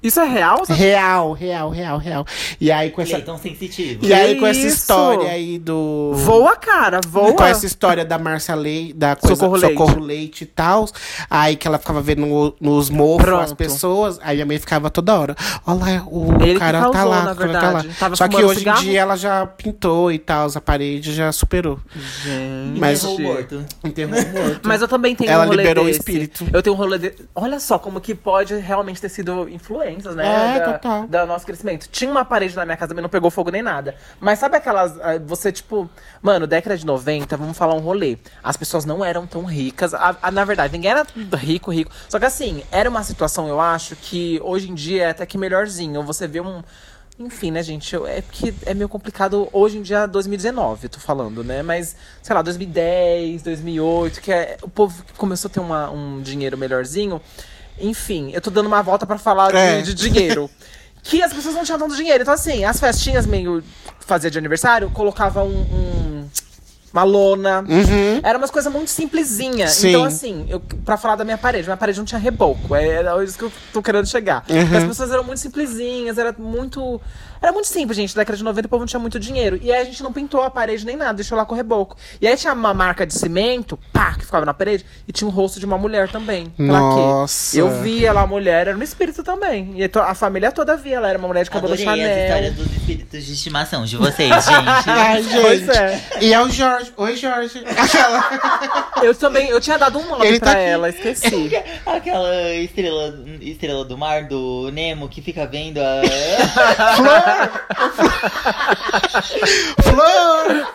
[0.01, 0.59] Isso é real?
[0.59, 2.25] Você- Real, real, real, real.
[2.59, 3.13] E aí com essa.
[3.13, 4.05] Ele é tão sensitivo.
[4.05, 4.67] E aí com essa isso?
[4.77, 6.13] história aí do.
[6.15, 7.33] Voa, cara, voa.
[7.33, 10.07] Com essa história da Márcia Leite, da coisa Socorro Socorro, Leite.
[10.07, 10.43] Leite.
[10.43, 10.87] e tal.
[11.29, 13.43] Aí que ela ficava vendo no- nos mofos Pronto.
[13.43, 14.19] as pessoas.
[14.21, 15.35] Aí minha mãe ficava toda hora.
[15.65, 17.87] Olha lá, o Ele cara tá causou, lá, na o cara tá verdade.
[17.87, 17.93] lá.
[17.99, 18.81] Tava Só que hoje cigarro?
[18.81, 21.79] em dia ela já pintou e tal, a parede já superou.
[22.23, 22.79] Gente.
[22.79, 23.65] Mas- Enterrou morto.
[23.83, 24.61] Enterrou morto.
[24.63, 25.99] Mas eu também tenho Ela um rolê liberou o desse.
[25.99, 26.45] espírito.
[26.51, 27.13] Eu tenho um rolê de...
[27.35, 29.47] Olha só como que pode realmente ter sido
[29.89, 30.55] influências, né?
[30.55, 31.07] É, da, total.
[31.07, 31.87] Da nosso crescimento.
[31.89, 33.95] Tinha uma parede na minha casa, mas não pegou fogo nem nada.
[34.19, 34.99] Mas sabe aquelas...
[35.01, 35.89] ah, Você, tipo...
[36.21, 38.17] Mano, década de 90, vamos falar um rolê.
[38.43, 39.93] As pessoas não eram tão ricas.
[39.93, 41.91] A- a- na verdade, ninguém era rico, rico.
[42.07, 45.37] Só que assim, era uma situação, eu acho, que hoje em dia é até que
[45.37, 46.03] melhorzinho.
[46.03, 46.61] Você vê um...
[47.21, 47.97] Enfim, né, gente?
[48.05, 51.61] É porque é meio complicado hoje em dia, 2019, eu tô falando, né?
[51.61, 56.57] Mas, sei lá, 2010, 2008, que é, o povo começou a ter uma- um dinheiro
[56.57, 57.21] melhorzinho.
[57.81, 59.81] Enfim, eu tô dando uma volta pra falar de- É.
[59.81, 60.49] de, dinheiro.
[61.03, 62.21] que as pessoas não tinham tanto dinheiro.
[62.21, 63.63] Então, assim, as festinhas meio
[63.99, 65.47] fazia de aniversário, colocava um.
[65.61, 66.29] um-
[66.91, 67.59] uma lona.
[67.69, 68.19] Uhum.
[68.23, 69.73] Era umas coisas muito simplesinhas.
[69.73, 69.89] Sim.
[69.89, 72.73] Então, assim, eu, pra falar da minha parede, minha parede não tinha reboco.
[72.73, 74.43] É, Era isso que eu tô querendo chegar.
[74.49, 74.75] Uhum.
[74.77, 76.99] As pessoas eram muito simplesinhas, era muito.
[77.41, 78.15] Era muito simples, gente.
[78.15, 79.59] Na década de 90 o povo não tinha muito dinheiro.
[79.61, 81.95] E aí a gente não pintou a parede nem nada, deixou lá com reboco.
[82.21, 85.31] E aí tinha uma marca de cimento, pá, que ficava na parede, e tinha o
[85.31, 86.49] rosto de uma mulher também.
[86.49, 87.55] Pra Nossa.
[87.55, 87.61] quê?
[87.61, 89.73] Eu via lá a mulher, era no espírito também.
[89.75, 92.25] E a família toda via, ela era uma mulher de cabelo Adorei as Chanel.
[92.25, 94.45] histórias dos espíritos de estimação de vocês, gente.
[94.89, 95.41] Ai, gente.
[95.41, 96.03] Pois é.
[96.21, 96.91] E é o Jorge.
[96.97, 97.63] Oi, Jorge.
[97.65, 98.89] Aquela.
[99.01, 100.69] Eu também, eu tinha dado um nome Ele tá pra aqui.
[100.69, 101.51] ela, esqueci.
[101.85, 106.01] Aquela estrela, estrela do mar do Nemo que fica vendo a.
[109.81, 110.67] Flor!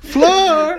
[0.00, 0.78] Flor!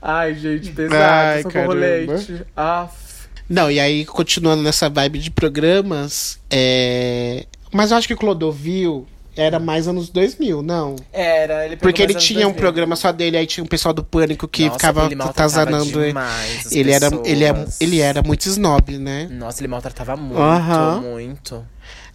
[0.00, 1.02] Ai, gente, pesado.
[1.02, 1.80] Ai, socorro caramba.
[1.80, 2.44] leite.
[2.56, 3.04] Aff.
[3.48, 7.46] Não, e aí, continuando nessa vibe de programas, é...
[7.72, 10.96] Mas eu acho que o Clodovil era mais anos 2000, não?
[11.12, 12.54] Era, ele pegou Porque ele tinha um 2000.
[12.60, 16.14] programa só dele, aí tinha um pessoal do Pânico que Nossa, ficava atazanando ele.
[16.70, 17.80] Ele era, ele, é, pessoas.
[17.80, 19.28] ele era muito snob, né?
[19.30, 21.00] Nossa, ele maltratava muito, Aham.
[21.00, 21.66] muito.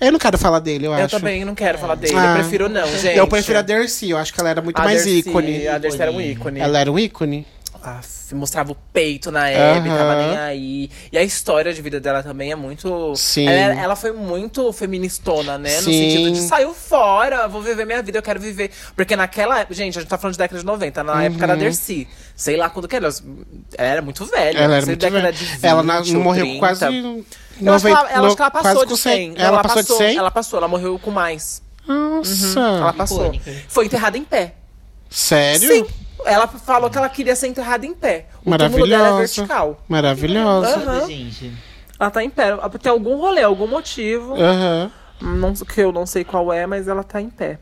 [0.01, 1.17] Eu não quero falar dele, eu, Eu acho.
[1.19, 2.27] também não quero falar dele, Ah.
[2.31, 3.17] eu prefiro não, gente.
[3.17, 5.67] Eu prefiro a Dercy, eu acho que ela era muito A mais Dercy, ícone.
[5.67, 6.59] A Dercy era um ícone.
[6.59, 7.45] Ela era um ícone?
[7.83, 9.97] Aff, mostrava o peito na Hebe, Aham.
[9.97, 10.91] tava nem aí.
[11.11, 13.15] E a história de vida dela também é muito.
[13.15, 13.47] Sim.
[13.47, 15.77] Ela, ela foi muito feministona, né?
[15.77, 15.91] No Sim.
[16.09, 18.71] sentido de saiu fora, vou viver minha vida, eu quero viver.
[18.95, 19.73] Porque naquela época.
[19.75, 22.07] Gente, a gente tá falando de década de 90, na época da Dercy.
[22.35, 23.07] Sei lá quando que era.
[23.07, 24.57] Ela era muito velha.
[24.57, 25.33] Ela era muito década velha.
[25.33, 26.59] de 20 Ela na- ou morreu 30.
[26.59, 26.85] quase.
[27.61, 29.31] Eu acho, que ela, ela, acho que ela passou com de 100.
[29.31, 30.17] Não, Ela, passou de 100?
[30.17, 31.61] Ela passou, ela morreu com mais.
[31.87, 32.59] Nossa.
[32.59, 33.31] Ela passou.
[33.67, 34.53] Foi enterrada em pé.
[35.09, 35.67] Sério?
[35.85, 35.85] Sim.
[36.25, 38.27] Ela falou que ela queria ser enterrada em pé.
[38.45, 39.17] O túmulo dela é Maravilhosa.
[39.17, 39.83] vertical.
[39.87, 41.05] Maravilhosa.
[41.07, 41.53] Gente.
[41.99, 42.57] Ela tá em pé.
[42.81, 44.35] Tem algum rolê, algum motivo.
[44.35, 44.91] Aham.
[45.21, 47.59] Não, que eu não sei qual é, mas ela tá em pé.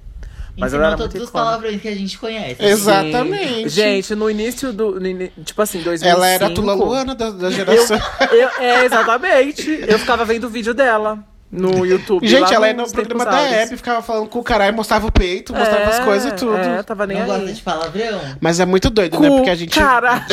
[0.60, 1.50] Mas ela era todos muito os icônica.
[1.50, 2.64] palavrões que a gente conhece.
[2.64, 3.70] Exatamente.
[3.70, 5.00] Gente, no início do.
[5.00, 6.08] no tipo assim, 2005.
[6.18, 8.00] Ela era a Tula Luana da, da geração.
[8.32, 9.70] Eu, é, exatamente.
[9.88, 12.28] Eu ficava vendo o vídeo dela no YouTube.
[12.28, 13.54] Gente, lá ela ia no programa da áureos.
[13.56, 16.58] Hebe, ficava falando com o caralho, mostrava o peito, mostrava as É, coisas e tudo.
[16.58, 17.40] É, tava nem Não aí.
[17.40, 18.22] gosta de palavrão?
[18.42, 19.30] Mas é muito doido, né?
[19.30, 19.80] Cu, Porque a gente.
[19.80, 20.26] Cara.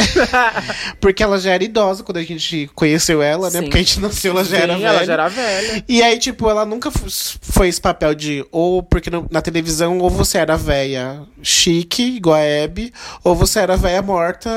[1.00, 3.58] Porque ela já era idosa quando a gente conheceu ela, né?
[3.58, 3.62] Sim.
[3.64, 4.88] Porque a gente nasceu, ela já era Sim, velha.
[4.96, 5.84] ela já era velha.
[5.88, 10.38] E aí, tipo, ela nunca foi esse papel de ou porque na televisão ou você
[10.38, 14.50] era velha chique, igual a Hebe, ou você era velha morta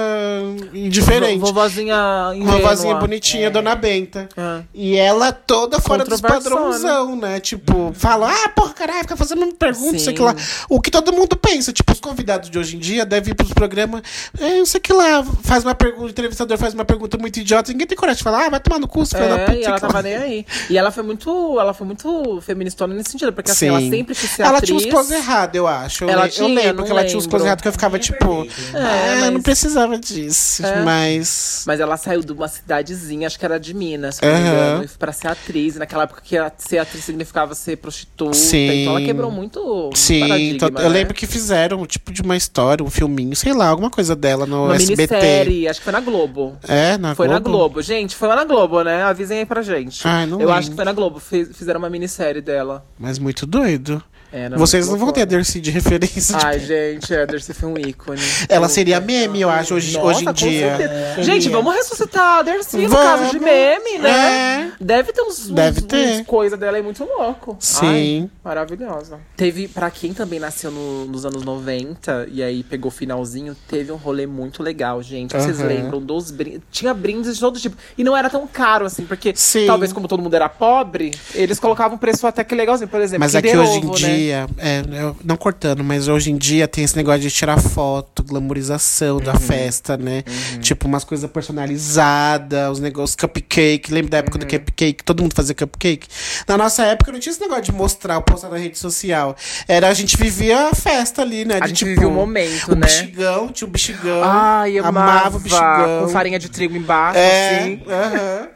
[0.73, 1.39] indiferente.
[1.39, 4.27] Vovozinha Uma vozinha bonitinha, Dona Benta.
[4.35, 4.61] É.
[4.73, 6.46] E ela toda fora dos Controversona.
[6.49, 7.39] Padrãozão, né?
[7.39, 10.35] Tipo, fala, ah, porra, caralho, fica fazendo perguntas, sei que lá.
[10.69, 13.53] O que todo mundo pensa, tipo, os convidados de hoje em dia devem ir pros
[13.53, 14.01] programas,
[14.39, 17.71] é, não sei que lá, faz uma pergunta, o entrevistador faz uma pergunta muito idiota,
[17.71, 19.63] ninguém tem coragem de falar, ah, vai tomar no cu, filha da É, puta, e
[19.63, 20.45] ela tava nem aí.
[20.69, 23.89] E ela foi muito, ela foi muito feministona nesse sentido, porque assim, ela Sim.
[23.89, 24.67] sempre quis ser Ela atriz.
[24.67, 26.03] tinha uns close errados, eu acho.
[26.03, 27.97] Eu, Ela le- eu tinha, lembro que ela tinha uns close errados que eu ficava,
[27.99, 28.77] tipo, perfeito.
[28.77, 30.81] ah, É, não mas- precisava disso, É.
[30.83, 31.63] mas...
[31.65, 34.47] Mas ela saiu de uma cidadezinha, acho que era de Minas, se não me Aham.
[34.51, 35.75] engano, foi pra ser atriz.
[35.75, 38.33] Naquela época que a- ser atriz significava ser prostituta.
[38.33, 38.81] Sim.
[38.81, 40.87] Então ela quebrou muito Sim, então, eu né?
[40.89, 44.45] lembro que fizeram um tipo de uma história, um filminho, sei lá, alguma coisa dela
[44.45, 45.13] no Uma SBT.
[45.13, 46.57] minissérie, acho que foi na Globo.
[46.67, 47.43] É, na Foi Globo?
[47.43, 47.81] na Globo.
[47.81, 49.03] Gente, foi lá na Globo, né?
[49.03, 50.07] Avisem aí pra gente.
[50.07, 50.53] Ai, não Eu lembro.
[50.53, 51.19] acho que foi na Globo.
[51.19, 52.85] Fiz- Fizeram uma minissérie dela.
[52.99, 54.01] Mas muito doido.
[54.31, 55.25] Era Vocês muito não vão ter a.
[55.25, 56.37] Dercy de referência.
[56.37, 58.19] de- Ai, gente, a Dercy foi um ícone.
[58.49, 60.77] Ela seria meme, eu acho, hoje, Nossa, hoje em dia.
[60.77, 61.23] certeza.
[61.23, 64.09] Gente, vamos ressuscitar a Dercy no caso de meme, né?
[64.09, 64.71] É.
[64.79, 66.19] Deve ter uns, Deve uns, ter.
[66.21, 67.55] uns coisa dela aí muito louco.
[67.59, 68.23] Sim.
[68.23, 69.19] Ai, maravilhosa.
[69.35, 73.95] Teve, pra quem também nasceu no- nos anos 90 e aí pegou finalzinho, teve um
[73.97, 75.31] rolê muito legal, gente.
[75.31, 75.67] Vocês Aham.
[75.67, 76.61] lembram dos brindes?
[76.71, 77.75] Tinha brindes de todo tipo.
[77.97, 79.65] E não era tão caro assim, porque Sim.
[79.67, 82.87] talvez como todo mundo era pobre, eles colocavam um preço até que legalzinho.
[82.89, 83.95] Por exemplo, Mas é que Kinder hoje em Ovo, né?
[83.97, 84.16] dia,
[84.57, 89.17] é, eu- não cortando, mas hoje em dia tem esse negócio de tirar foto, glamorização
[89.17, 89.23] Uhum.
[89.23, 90.23] da festa, né?
[90.61, 93.91] Tipo, umas coisas personalizadas, os negócios cupcake.
[93.93, 94.49] Lembra da época do Uhum.
[94.59, 95.03] cupcake?
[95.03, 96.07] Todo mundo fazia cupcake.
[96.47, 99.35] Na nossa época não tinha esse negócio de mostrar, postar na rede social.
[99.67, 101.55] Era a gente vivia a festa ali, né?
[101.57, 102.81] A De, gente tipo, vivia o momento, o né?
[102.81, 104.21] bexigão, tinha o bexigão.
[104.23, 106.01] Ai, eu amava o bexigão.
[106.03, 107.81] Com farinha de trigo embaixo, É, assim.
[107.89, 108.47] aham.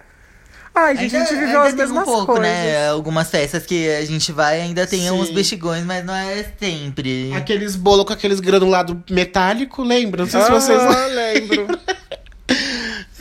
[0.74, 2.44] Ai, gente, a gente viveu ainda as tem mesmas um pouco, coisas.
[2.48, 2.88] né?
[2.90, 5.12] Algumas festas que a gente vai ainda tem Sim.
[5.12, 7.32] uns bexigões, mas não é sempre.
[7.36, 10.24] Aqueles bolos com aqueles granulados metálicos, lembra?
[10.24, 11.67] Não sei se vocês Ah, lembro.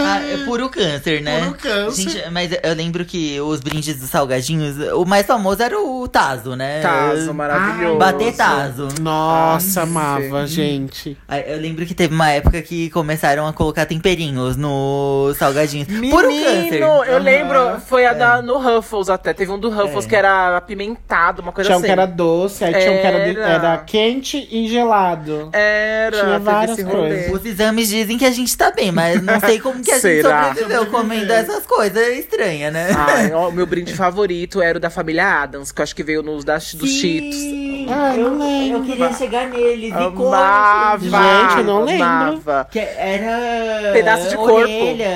[0.02, 1.40] Ah, é puro câncer, né?
[1.44, 2.02] Puro câncer.
[2.10, 6.54] Gente, mas eu lembro que os brindes dos salgadinhos, o mais famoso era o Tazo,
[6.56, 6.80] né?
[6.80, 7.98] Tazo, maravilhoso.
[7.98, 8.88] Bater Tazo.
[9.00, 10.54] Nossa, Ah, amava, sim.
[10.54, 11.16] gente.
[11.46, 15.86] Eu lembro que teve uma época que começaram a colocar temperinhos nos salgadinhos.
[16.10, 16.62] Puro câncer.
[16.62, 17.18] Menino, eu Aham.
[17.18, 19.32] lembro, foi a da, no Ruffles até.
[19.32, 20.08] Teve um do Ruffles É.
[20.08, 21.86] que era apimentado, uma coisa Tinha um assim.
[21.86, 23.78] que era doce, aí tinha um que era, de- Era.
[23.78, 25.48] quente e gelado.
[25.52, 27.32] Era, Tinha várias coisas.
[27.32, 30.22] Os exames dizem que a gente tá bem, mas não sei como que a gente
[30.22, 30.44] Será?
[30.48, 32.88] sobreviveu comendo essas coisas estranhas, né?
[32.96, 36.02] Ai, ó, o meu brinde favorito era o da família Adams, que eu acho que
[36.02, 37.36] veio nos das, dos Cheetos.
[37.92, 38.82] Ah, eu não eu lembro.
[38.84, 39.92] queria chegar neles.
[39.92, 40.98] Amava!
[41.00, 42.04] Gente, eu não lembro.
[42.04, 42.68] amava.
[42.70, 43.92] Que era.
[43.92, 44.52] Pedaço de corpo.
[44.54, 45.08] orelha.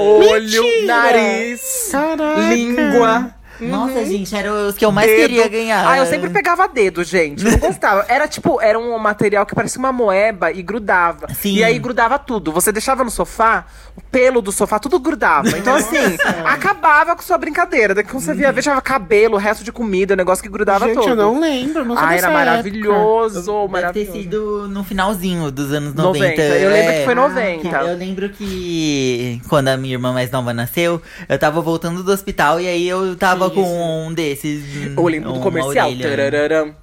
[0.00, 0.86] Olho, Mentira!
[0.86, 2.40] nariz, Caraca.
[2.40, 3.34] língua.
[3.68, 5.20] Nossa, gente, eram os que eu mais dedo.
[5.20, 5.88] queria ganhar.
[5.88, 7.42] Ah, eu sempre pegava dedo, gente.
[7.44, 8.04] Não gostava.
[8.08, 11.28] Era tipo, era um material que parecia uma moeba e grudava.
[11.34, 11.54] Sim.
[11.54, 12.50] E aí grudava tudo.
[12.52, 15.48] Você deixava no sofá, o pelo do sofá, tudo grudava.
[15.56, 15.96] Então, assim,
[16.44, 17.94] acabava com sua brincadeira.
[17.94, 21.08] Daí quando você via, deixava cabelo, resto de comida, negócio que grudava Gente, todo.
[21.10, 21.84] eu não lembro.
[21.84, 22.32] Não Ah, era época.
[22.32, 24.12] maravilhoso, Deve ter maravilhoso.
[24.12, 26.02] sido no finalzinho dos anos 90.
[26.28, 26.42] 90.
[26.42, 27.14] Eu lembro que foi É.
[27.14, 27.76] 90.
[27.82, 32.60] Eu lembro que quando a minha irmã mais nova nasceu, eu tava voltando do hospital
[32.60, 34.64] e aí eu tava com um desses.
[34.96, 35.88] Eu lembro do uma comercial.
[35.88, 36.74] orelha.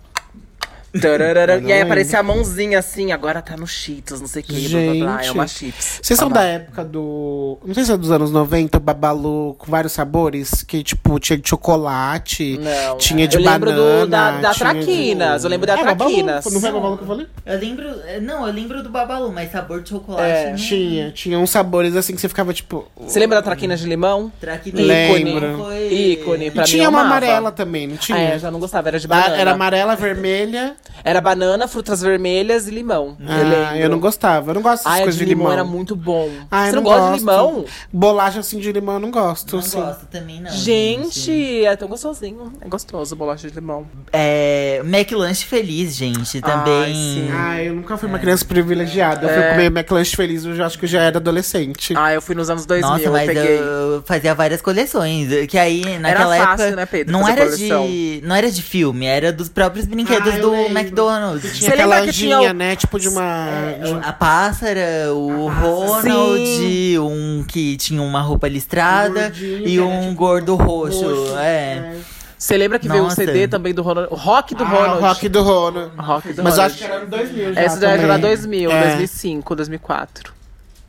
[1.02, 1.54] Tarararam.
[1.56, 1.92] Eu não E aí lembro.
[1.94, 5.20] aparecia a mãozinha assim, agora tá no Cheetos, não sei o que, blá, blá, blá.
[5.20, 5.34] É Gente.
[5.34, 6.00] uma chips.
[6.02, 6.42] Vocês são Babá.
[6.42, 7.58] da época do.
[7.66, 11.38] Não sei se é dos anos 90, o Babalu com vários sabores, que tipo, tinha
[11.38, 12.98] de chocolate, Não.
[12.98, 14.00] tinha de eu lembro banana.
[14.06, 15.42] do, da, da tinha Traquinas.
[15.42, 15.98] de- Eu lembro da É, Babalu.
[16.12, 16.46] Traquinas.
[16.46, 17.28] Não foi Babalu que eu falei?
[17.46, 17.90] Eu lembro.
[18.22, 20.24] Não, eu lembro do Babalu, mas sabor de chocolate.
[20.30, 21.12] É, não- Tinha.
[21.12, 22.88] Tinha uns sabores assim que você ficava tipo.
[23.00, 24.32] Você lembra da Traquinas de limão?
[24.40, 25.58] Traquinas Lembro.
[25.58, 25.88] Foi...
[25.94, 26.48] Ícone.
[26.48, 27.16] E Pra mim, tinha eu uma amava.
[27.18, 28.18] amarela também, não tinha?
[28.18, 29.36] Ah, é, já não gostava, era de Ah, banana.
[29.36, 30.76] Era amarela, vermelha.
[31.04, 33.16] Era banana, frutas vermelhas e limão.
[33.20, 33.78] eu Ah, lembro.
[33.86, 34.52] eu não gostava.
[34.52, 35.54] Eu não gosto dessas Ah, coisas de de limão, limão.
[35.54, 36.30] era muito bom.
[36.52, 37.66] Ah, eu Você não, não gosta de limão?
[37.92, 39.54] Bolacha assim de limão eu não gosto.
[39.54, 39.80] Não assim.
[39.80, 40.52] gosto também, não.
[40.52, 42.52] Gente, é tão gostosinho.
[42.62, 43.86] É gostoso bolacha de limão.
[44.12, 44.82] É.
[44.84, 46.94] McLanche Feliz, gente, também.
[46.94, 47.30] sim.
[47.32, 49.26] Ah, eu nunca fui uma criança privilegiada.
[49.26, 49.50] Eu fui É.
[49.52, 51.94] comer McLanche feliz, eu já acho que eu já era adolescente.
[51.98, 53.58] Ah, eu fui nos anos 2000, Nossa, eu mas peguei.
[53.60, 55.30] eu fazia várias coleções.
[55.48, 56.76] Que aí, naquela fácil, época.
[56.76, 57.88] né, Pedro, não, fazer era coleção.
[57.88, 60.82] de, não era de filme, era dos próprios brinquedos Ah, eu do lembro.
[60.82, 61.42] McDonald's.
[61.58, 62.76] Tinha Você aquela lembra que tinha o- né?
[62.76, 63.46] Tipo de uma.
[63.86, 70.14] um- A pássara, o Ronald, um que tinha uma roupa listrada gordinho, e um tipo
[70.16, 71.04] gordo roxo.
[71.04, 71.96] roxo, é.
[72.38, 73.18] Você lembra que veio o Nossa.
[73.18, 74.08] CD também do Ronald?
[74.12, 74.98] O rock do Ah, Ronald.
[74.98, 75.92] o rock do Rono.
[75.98, 76.62] Rock do Mas eu Ronald.
[76.62, 78.22] acho que era no 2000 já Essa daí era também.
[78.22, 78.82] 2000, É.
[78.84, 80.34] 2005, 2004.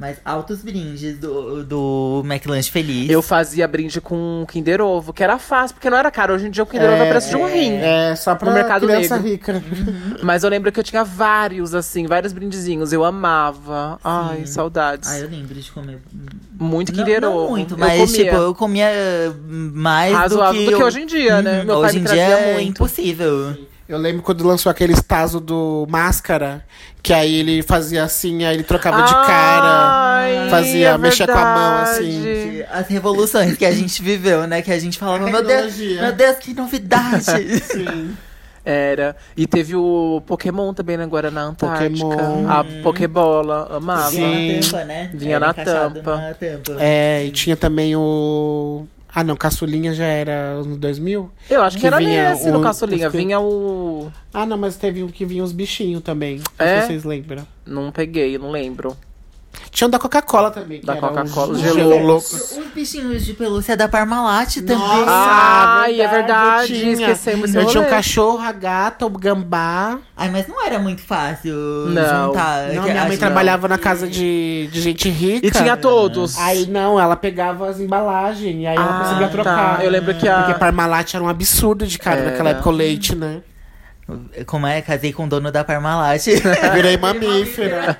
[0.01, 3.11] Mas altos brindes do, do McLanche Feliz.
[3.11, 6.32] Eu fazia brinde com Kinder Ovo, que era fácil, porque não era caro.
[6.32, 7.74] Hoje em dia o Kinder Ovo é preço de um rim.
[7.74, 9.30] É, só pra No mercado criança negro.
[9.30, 9.62] rica.
[10.22, 12.94] Mas eu lembro que eu tinha vários, assim, vários brindezinhos.
[12.94, 14.01] Eu amava.
[14.03, 15.07] Ai, saudades.
[15.11, 15.98] Ah, eu lembro de comer.
[16.59, 17.51] Muito Não, Kinder não Ovo.
[17.51, 18.24] muito, Eu mas comia.
[18.24, 18.88] tipo, eu comia
[19.46, 21.59] mais Razoável do que, do que eu- hoje em dia, né?
[21.61, 22.68] Uhum, Meu pai hoje em dia é muito.
[22.70, 23.55] impossível.
[23.91, 26.64] Eu lembro quando lançou aquele taso do Máscara,
[27.03, 29.68] que aí ele fazia assim, aí ele trocava de cara.
[30.20, 32.62] Ai, fazia- é mexia com a mão, assim.
[32.70, 34.62] As revoluções que a gente viveu, né?
[34.62, 37.24] Que a gente falava, meu Deus, meu Deus, que novidade.
[37.66, 38.16] Sim.
[38.64, 39.16] Era.
[39.36, 41.88] E teve o Pokémon também né, agora na Antártica.
[42.07, 42.49] Pokémon.
[42.49, 43.76] A Pokébola.
[43.76, 44.11] Amava.
[44.11, 44.61] Sim.
[44.61, 45.11] Vinha na tampa, né?
[45.14, 46.16] Vinha na tampa.
[46.16, 46.76] na tampa.
[46.78, 48.86] É, e tinha também o.
[49.13, 51.31] Ah, não, Caçulinha já era nos 2000?
[51.51, 53.07] Eu acho que, Que era nesse no o- Caçulinha.
[53.09, 54.11] os que- Vinha o.
[54.33, 56.37] Ah, não, mas teve um que vinha os bichinhos também.
[56.37, 56.69] Não É?
[56.73, 57.47] sei se vocês lembram.
[57.67, 58.97] Não peguei, não lembro.
[59.71, 60.81] Tinha um da Coca-Cola também.
[60.83, 61.75] Da Coca-Cola, um gelo.
[61.75, 62.27] gelo louco.
[62.35, 64.77] Os bichinhos de pelúcia da Parmalat também.
[64.77, 66.93] Nossa, Ai, é verdade, eu tinha.
[66.93, 69.99] esquecemos Eu tinha um cachorro, a gata, o gambá.
[70.17, 72.27] Ai, mas não era muito fácil Não.
[72.29, 72.69] juntar.
[72.75, 75.47] Não, minha mãe trabalhava na casa de, de gente rica.
[75.47, 76.37] E tinha todos.
[76.39, 79.77] Aí não, ela pegava as embalagens e aí ela Ah, conseguia trocar.
[79.79, 79.85] tá.
[79.85, 82.31] Eu lembro que a- Porque Parmalat era um absurdo de cara Era.
[82.31, 83.41] naquela época o leite, né?
[84.47, 84.81] Como é?
[84.83, 86.25] Casei com o dono da Parmalat.
[86.75, 87.99] Virei mamífera.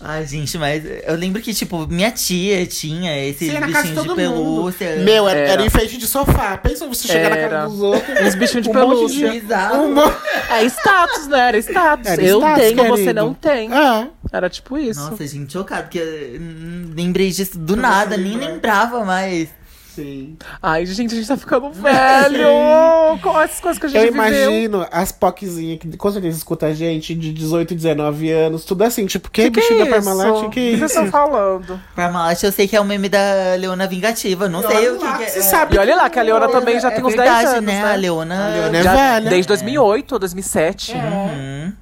[0.00, 4.14] Ai, gente, mas eu lembro que, tipo, minha tia tinha esses Sim, na de de,
[4.14, 4.96] pelúcia.
[4.96, 5.52] Meu, era, Era.
[5.52, 6.58] era enfeite de sofá.
[6.58, 7.48] Pensa você chegar na Era.
[7.60, 8.20] casa dos outros.
[8.20, 9.30] Uns bichinhos de Um monte pelúcia.
[9.30, 9.82] de- Bizarro.
[9.84, 10.12] Um mo-
[10.50, 11.48] É status, né?
[11.48, 12.06] Era status.
[12.06, 13.20] Era eu status, tenho, você querido.
[13.20, 13.72] não tem.
[13.72, 14.08] É.
[14.30, 15.00] Era tipo isso.
[15.00, 19.48] Nossa, gente, chocado, porque eu lembrei disso do nada, nem lembrava mais.
[19.94, 20.36] Sim.
[20.62, 22.48] Ai, gente, a gente tá ficando velho.
[23.22, 24.50] Com essas coisas que a gente Eu viveu.
[24.50, 29.06] imagino as POCzinhas que com certeza escuta a gente de 18, 19 anos, tudo assim,
[29.06, 30.28] tipo, que, Que que bichinho é da Parmalat?
[30.28, 30.38] isso?
[30.38, 31.00] Que é O que vocês isso?
[31.04, 31.80] estão falando?
[31.94, 35.22] Parmalat eu sei que é o meme da Leona Vingativa, não sei o que, que
[35.22, 35.28] é.
[35.28, 37.48] Você sabe E olha lá, que a Leona também já é tem uns verdade, 10
[37.58, 37.82] anos, né?
[37.82, 37.92] né?
[37.92, 38.46] A Leona.
[38.46, 39.30] A Leona é Já- velha.
[39.30, 40.92] Desde 2008 ou 2007.
[40.92, 41.72] Uhum.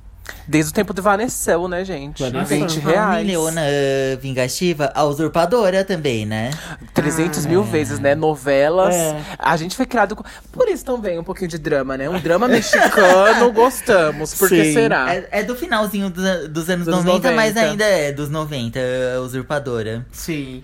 [0.46, 2.22] Desde o tempo do Vanessel, né, gente?
[2.22, 2.58] Vanessel.
[2.58, 3.24] 20 Falando reais.
[3.26, 6.50] em Leona uh, Vingativa, a usurpadora também, né?
[6.94, 8.14] 300 mil vezes, né?
[8.14, 8.94] Novelas.
[8.94, 9.20] É.
[9.38, 10.24] A gente foi criado com.
[10.50, 12.08] Por isso também um pouquinho de drama, né?
[12.08, 14.34] Um drama mexicano, gostamos.
[14.34, 15.14] Por que será?
[15.14, 17.60] É, é do finalzinho dos, dos anos Dos 90, mas 90.
[17.70, 18.78] ainda é dos 90,
[19.16, 20.04] a usurpadora.
[20.12, 20.62] Sim.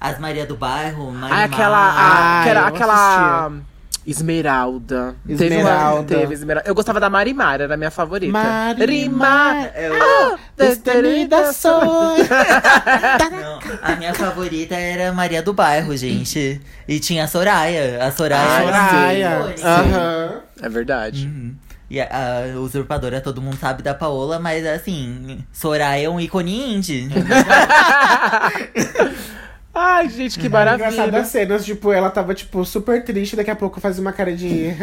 [0.00, 1.40] As Maria do Bairro, Marimar.
[1.40, 1.78] Ah, aquela.
[1.78, 3.52] a- Ah, eu aquela.
[4.06, 5.16] Esmeralda.
[5.26, 6.16] Teve uma- Esmeralda.
[6.16, 6.68] Teve, Esmeralda.
[6.70, 8.32] Eu gostava da Marimar, era a minha favorita.
[8.32, 11.80] Marimar, Ah, Destemida sou.
[11.82, 16.60] Não, a minha favorita era Maria do Bairro, gente.
[16.86, 18.04] E tinha a Soraya.
[18.04, 18.46] A Soraya.
[18.48, 19.54] Ah, era Soraya.
[19.64, 20.40] Aham.
[20.62, 21.26] É verdade.
[21.26, 21.54] Uhum.
[21.88, 22.08] E a,
[22.54, 27.08] a usurpadora todo mundo sabe da Paola, mas assim, Soraya é um ícone indie.
[29.78, 31.20] Ai, gente, que Engraçado maravilha.
[31.20, 34.70] as cenas, tipo, ela tava, tipo, super triste, daqui a pouco fazia uma cara de.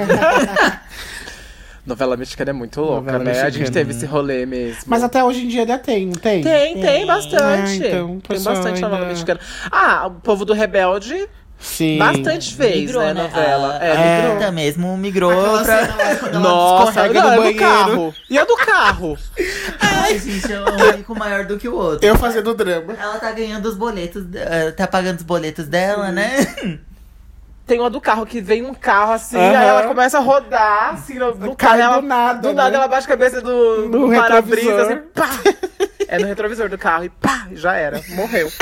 [1.86, 3.32] Novela mexicana é muito louca, Novela né?
[3.32, 3.52] A mexicana.
[3.52, 4.84] gente teve esse rolê mesmo.
[4.88, 6.42] Mas até hoje em dia ainda tem, não tem?
[6.42, 7.42] Tem, tem bastante.
[7.44, 9.40] Ah, então, tem bastante novela ainda- mexicana.
[9.70, 11.28] Ah, o povo do Rebelde
[11.60, 11.98] Sim.
[11.98, 13.24] bastante fez, migrou, né, né?
[13.24, 13.78] novela.
[13.80, 14.52] A, é, a migrou.
[14.52, 16.40] Mesmo migrou Aquela pra.
[16.40, 17.60] Nossa, não, é do banheiro.
[17.60, 18.16] carro.
[18.30, 19.18] E a do carro?
[19.80, 22.06] Ai, gente, é um rico maior do que o outro.
[22.06, 22.94] Eu fazendo drama.
[23.00, 26.82] Ela tá ganhando os boletos, eh, tá pagando os boletos dela, né?
[27.66, 29.58] Tem uma do carro que vem um carro assim, Aham.
[29.58, 31.80] aí ela começa a rodar, assim, no, carro.
[31.80, 32.54] ela- do nada, Do né?
[32.56, 35.30] nada ela bate a cabeça do, No do para-brisa, assim, pá!
[36.10, 38.52] É no retrovisor do carro e pá, já era, morreu.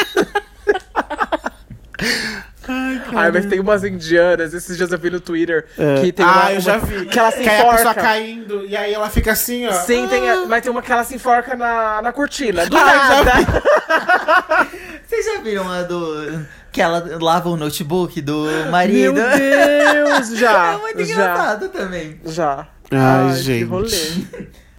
[2.67, 5.65] Ai, mas tem umas indianas, esses dias eu vi no Twitter,
[6.01, 7.05] que tem uma, ah, eu já vi.
[7.05, 8.01] que ela se Que aí a pessoa enforca.
[8.01, 9.71] caindo e aí ela fica assim, ó.
[9.73, 12.65] Sim, tem, a- mas tem uma que ela se enforca na, na cortina.
[12.67, 14.67] Do Ah, já nada.
[15.07, 16.45] Vocês já viram a do.
[16.71, 19.15] Que ela lava o notebook do Meu marido?
[19.15, 20.73] Deus, já.
[20.73, 22.21] É muito já, engraçado também.
[22.25, 22.67] já.
[22.91, 23.63] Ai, que gente.
[23.65, 23.89] rolê.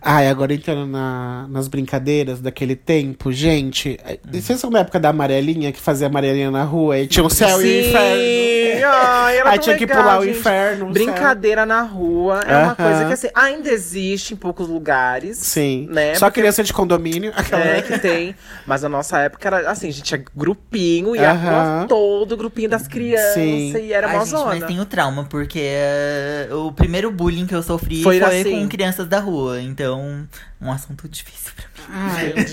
[0.05, 3.98] Ai, agora entrando na- nas brincadeiras daquele tempo, gente.
[4.05, 7.30] é, Vocês são da época da amarelinha, que fazia amarelinha na rua e tinha o
[7.30, 8.82] céu e o inferno?
[8.84, 10.38] Ai, era Aí tão tinha que legal, pular o gente.
[10.38, 10.86] inferno.
[10.88, 12.74] o Brincadeira na rua é uma Aham.
[12.74, 15.38] coisa que assim, ainda existe em poucos lugares.
[15.38, 15.62] céu.
[15.62, 15.86] Sim.
[15.88, 16.14] Né?
[16.16, 17.32] Só Porque- criança de condomínio.
[17.36, 17.64] Aquela...
[17.64, 18.34] É, que tem.
[18.66, 21.78] Mas na nossa época era assim, a gente tinha grupinho e a Aham.
[21.78, 23.34] rua todo, grupinho das crianças.
[23.34, 23.76] Sim.
[23.76, 24.46] E era Ai, uma gente, zona.
[24.46, 28.61] mas tenho trauma, porque eh, o primeiro bullying que eu sofri Foi foi, assim.
[28.62, 29.61] com crianças da rua.
[29.62, 31.90] Então, um assunto difícil pra mim.
[31.90, 32.53] Ai, Entendi.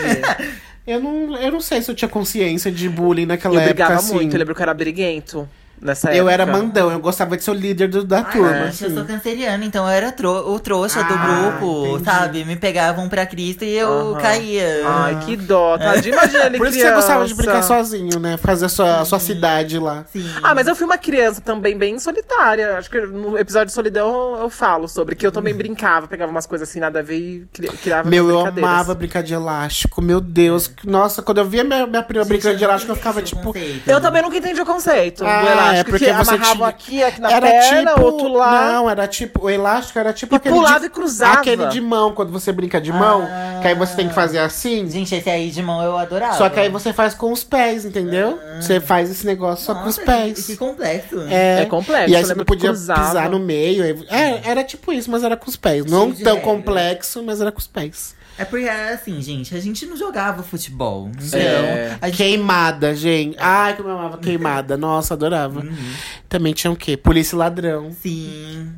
[0.88, 3.74] eu, não, eu não sei se eu tinha consciência de bullying naquela Eu época.
[3.74, 4.14] brigava assim.
[4.16, 5.48] muito, eu lembro que eu era briguento
[5.82, 6.34] nessa Eu época.
[6.34, 8.50] era mandão, eu gostava de ser o líder do- da Ai, turma.
[8.72, 8.96] gente, eu assim.
[8.96, 12.04] sou canceriana, então eu era tro- o trouxa do Ah, grupo, entendi.
[12.06, 12.46] sabe?
[12.46, 14.82] Me pegavam pra Cristo e eu caía.
[14.86, 16.14] Ai, que dó, tadinho.
[16.14, 18.38] Imagina ele Por isso que você gostava de brincar sozinho, né?
[18.38, 20.06] Fazer a sua, a sua cidade lá.
[20.12, 20.26] Sim.
[20.44, 22.78] Ah, mas eu fui uma criança também bem solitária.
[22.78, 26.46] Acho que no episódio de Solidão eu falo sobre que eu também brincava, pegava umas
[26.46, 30.02] coisas assim, nada a ver e cri- criava Meu, eu amava brincar de elástico.
[30.02, 30.72] Meu Deus.
[30.84, 33.42] Nossa, quando eu via minha, minha prima Gente, brincando de elástico, eu ficava tipo.
[33.54, 33.88] conceito.
[33.90, 35.90] Eu também nunca entendi o conceito Ah, do é elástico.
[35.92, 38.04] porque que você amarravam tinha- aqui, aqui na era perna, tipo.
[38.06, 38.72] outro lá.
[38.74, 39.46] Não, era tipo.
[39.46, 40.56] O elástico era tipo E aquele.
[40.56, 41.40] pulava de, e cruzava.
[41.40, 43.28] Aquele de mão, quando você brinca de mão.
[43.30, 43.60] Ah.
[43.62, 44.90] Que aí você tem que fazer assim.
[44.90, 46.38] Gente, esse aí de mão eu adorava.
[46.38, 48.40] Só que aí você faz com os pés, entendeu?
[48.60, 50.46] Você faz esse negócio só com os Nossa, pés.
[50.46, 51.22] Que, que complexo.
[51.30, 53.84] É, É complexo, E aí você não podia pisar no meio.
[54.10, 55.86] É, era tipo isso, mas era com os pés.
[55.86, 58.16] Não tão complexo, mas era com os pés.
[58.40, 61.12] É porque, assim, gente, a gente não jogava futebol.
[61.22, 61.98] Então, É.
[62.06, 62.16] gente...
[62.18, 63.36] Queimada, gente.
[63.38, 64.78] Ai, como eu amava queimada.
[64.78, 65.60] Nossa, adorava.
[65.60, 65.94] Uhum.
[66.30, 66.96] Também tinha o quê?
[66.96, 67.92] Polícia e ladrão.
[68.02, 68.72] Sim,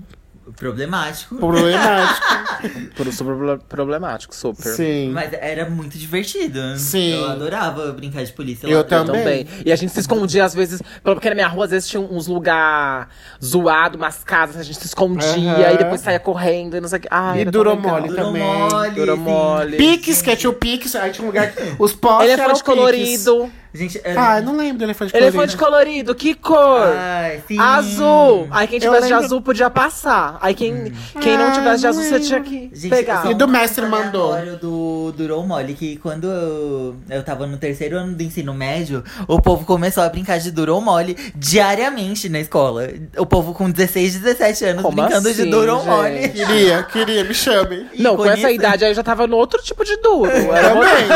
[0.55, 1.35] problemático.
[1.35, 2.27] Problemático.
[2.95, 4.73] Por super problemático, super.
[4.73, 5.09] Sim.
[5.11, 6.59] Mas era muito divertido.
[6.77, 7.13] Sim.
[7.13, 8.67] Eu adorava brincar de polícia.
[8.67, 9.05] Eu ladrão.
[9.05, 9.45] também.
[9.45, 9.47] Também.
[9.65, 12.27] E a gente se escondia, às vezes, porque na minha rua, às vezes tinha uns
[12.27, 13.09] lugar
[13.43, 15.27] zoado, umas casas, a gente se escondia
[15.67, 15.73] Aham.
[15.73, 17.07] e depois saia correndo e não sei o que.
[17.11, 18.43] Ai, E era tão durou mole Durou também.
[18.43, 19.77] mole, Durou mole.
[19.77, 20.95] Pix, que tinha o Pix.
[20.95, 23.51] Aí tinha um lugar que os postes eram Elefante colorido.
[23.73, 24.33] Gente, era...
[24.33, 25.37] Ah, eu não lembro do elefante colorido.
[25.37, 26.87] Elefante colorido, que cor?
[26.93, 27.57] Ai, sim.
[27.57, 28.47] Azul!
[28.51, 30.37] Aí quem tivesse de azul podia passar.
[30.41, 30.91] Aí quem,
[31.21, 33.23] quem Ah, não tivesse de azul, você tinha que Gente, pegar.
[33.23, 34.35] só E do mestre mandou.
[34.59, 39.41] Do, durou mole, que quando eu, eu tava no terceiro ano do ensino médio, o
[39.41, 42.89] povo começou a brincar de durou mole diariamente na escola.
[43.17, 46.27] O povo com 16, 17 anos Como brincando assim, de durou mole.
[46.29, 47.87] Queria, queria, me chamem.
[47.97, 48.53] Não, com Ícone, essa né?
[48.53, 50.29] idade aí eu já tava no outro tipo de duro.
[50.51, 51.07] Era, uma- Também.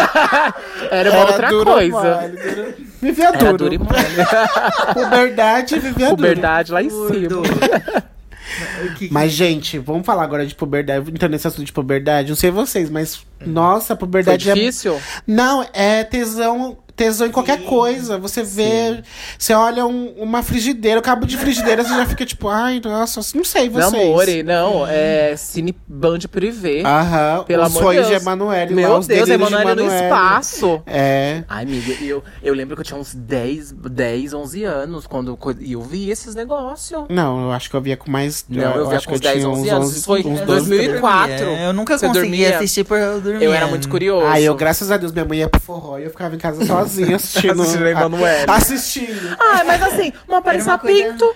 [0.91, 1.91] era uma outra duro coisa.
[2.21, 3.57] mole, duro- Vivia Era duro.
[3.57, 3.89] duro e mole.
[4.93, 6.17] Puberdade, vivia duro.
[6.17, 7.41] Puberdade lá em cima.
[8.97, 11.09] Que- Mas, gente, vamos falar agora de puberdade.
[11.09, 14.55] Entrando nesse assunto de puberdade, não sei vocês, mas nossa, a puberdade Foi é.
[14.55, 15.01] difícil?
[15.27, 17.65] Não, é tesão tesão em qualquer Sim.
[17.65, 18.17] coisa.
[18.17, 19.01] Você vê,
[19.37, 23.19] você olha um- uma frigideira, o cabo de frigideira, você já fica tipo, ai, nossa,
[23.35, 24.03] não sei Não, vocês.
[24.03, 24.87] amore, não.
[24.87, 26.81] É Cine Band Privé.
[26.85, 28.19] Aham, Pelo os amor de sonhos Deus.
[28.19, 30.05] de Emanuele lá, Meu os Deus, delírios de Emanuele no Emanuele.
[30.05, 30.81] espaço.
[30.85, 31.43] É.
[31.47, 35.73] Ai, amiga, eu, eu lembro que eu tinha uns 10, 10, 11 anos quando e
[35.73, 37.03] eu vi esses negócios.
[37.09, 38.45] Não, eu acho que eu via com mais.
[38.49, 39.87] Não, eu via acho com que uns 10, tinha 11 uns anos.
[39.89, 41.45] 11, Foi uns em 12, 2004.
[41.45, 43.43] Eu nunca consegui assistir por eu dormir.
[43.43, 44.25] Eu era muito curioso.
[44.27, 46.65] Ah, eu, graças a Deus, minha mãe ia pro forró e eu ficava em casa
[46.65, 47.61] sozinha assistindo.
[47.61, 48.45] Assistindo a Emanuele.
[48.51, 49.35] Assistindo.
[49.39, 51.35] Ah, mas assim, uma coisa- pinto.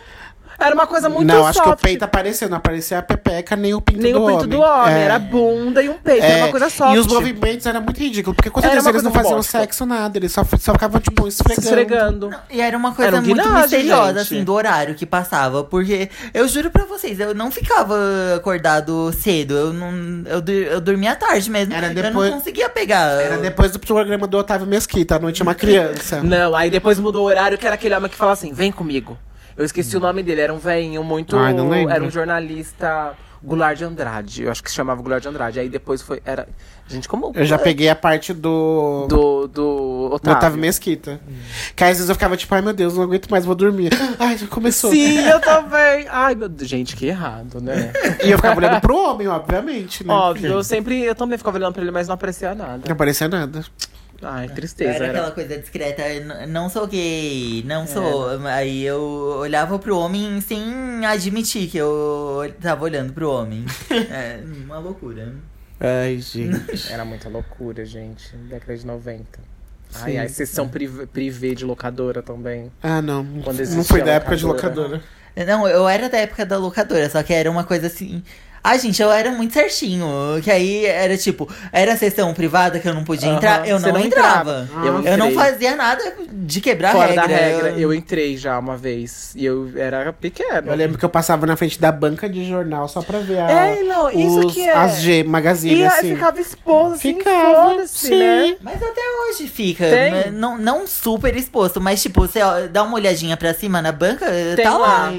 [0.60, 1.82] Era uma coisa muito não, acho que o soft.
[1.84, 4.50] peito apareceu, não aparecia a pepeca nem o pinto Nem do o pinto homem.
[4.50, 5.02] do homem, É.
[5.04, 6.96] era bunda e um peito, É, era uma coisa soft.
[6.96, 9.60] E os movimentos eram muito ridículos, porque certeza uma eles não faziam bosta.
[9.60, 10.18] sexo, nada.
[10.18, 11.66] Eles só, só ficavam, tipo, esfregando.
[11.68, 12.30] esfregando.
[12.50, 14.36] E era uma coisa Era um muito guinagem, misteriosa, gente.
[14.36, 15.64] assim, do horário que passava.
[15.64, 17.96] Porque eu juro pra vocês, eu não ficava
[18.36, 19.54] acordado cedo.
[19.56, 19.92] Eu não.
[20.26, 21.74] Eu, eu dormia tarde mesmo.
[21.74, 23.22] Era Eu depois- não conseguia pegar.
[23.22, 26.22] Era depois do programa do Otávio Mesquita, à noite é uma criança.
[26.24, 29.18] Não, aí depois mudou o horário, que era aquele homem que falava assim, vem comigo.
[29.60, 31.38] Eu esqueci o nome dele, era um velhinho muito...
[31.38, 31.94] Ai, não lembro.
[31.94, 33.14] Era um jornalista...
[33.42, 35.62] Goulart de Andrade, eu acho que se chamava Goulart de Andrade.
[35.62, 36.22] Aí depois foi...
[36.26, 36.46] Era...
[36.90, 37.32] Gente, como...
[37.34, 39.06] Eu já peguei a parte do.
[39.08, 40.38] Do, do do Otávio.
[40.38, 41.22] Otávio Mesquita.
[41.76, 43.92] Que às vezes eu ficava tipo, ai meu Deus, não aguento mais, vou dormir.
[44.18, 44.92] Ai, já começou.
[44.92, 46.08] Sim, eu também.
[46.10, 46.68] Ai, meu Deus.
[46.68, 47.94] Gente, que errado, né?
[48.24, 50.14] E eu ficava olhando pro homem, obviamente, né?
[50.14, 51.04] Óbvio, eu sempre...
[51.04, 52.92] Eu também ficava olhando pra ele, mas não aparecia Não nada.
[52.92, 53.64] aparecia nada.
[54.22, 54.92] Ai, Eu tristeza.
[54.92, 55.18] era Era.
[55.20, 56.04] aquela coisa discreta,
[56.48, 57.64] não sou gay, É.
[57.68, 58.30] não sou.
[58.48, 59.02] Aí eu
[59.40, 63.66] olhava pro homem sem admitir que eu tava olhando pro homem.
[63.90, 65.34] é uma loucura.
[65.80, 66.92] Ai, gente.
[66.92, 68.36] Era muita loucura, gente.
[68.36, 69.40] Década de 90.
[69.90, 70.00] Sim.
[70.04, 72.72] Ai, ai, sessão privê, privê de locadora também.
[72.84, 73.26] Ah, não.
[73.44, 75.02] Quando não foi da época de locadora.
[75.48, 78.22] Não, eu era da época da locadora, só que era uma coisa assim.
[78.64, 80.08] Ah, gente, eu era muito certinho.
[80.44, 83.88] Que aí era tipo, era sessão privada que eu não podia Aham, entrar, eu você
[83.92, 84.62] não, não entrava.
[84.64, 84.86] entrava.
[84.88, 85.34] Eu, Eu não entrei.
[85.46, 87.28] fazia nada de quebrar Fora regra.
[87.28, 89.34] da regra, eu entrei já uma vez.
[89.36, 90.70] E eu era pequeno.
[90.72, 93.50] Eu lembro que eu passava na frente da banca de jornal só pra ver a,
[93.52, 94.74] É, não, isso os- que é.
[94.76, 96.14] as G Magazine, E aí assim.
[96.16, 98.18] ficava exposto, assim, Ficava, foda-se, sim.
[98.20, 98.56] né?
[98.62, 99.86] Mas até hoje fica.
[99.86, 100.12] Tem?
[100.12, 100.32] né?
[100.32, 104.26] Não, não super exposto, mas tipo, você ó, dá uma olhadinha pra cima na banca,
[104.56, 104.88] Tem tá lá.
[105.10, 105.12] lá.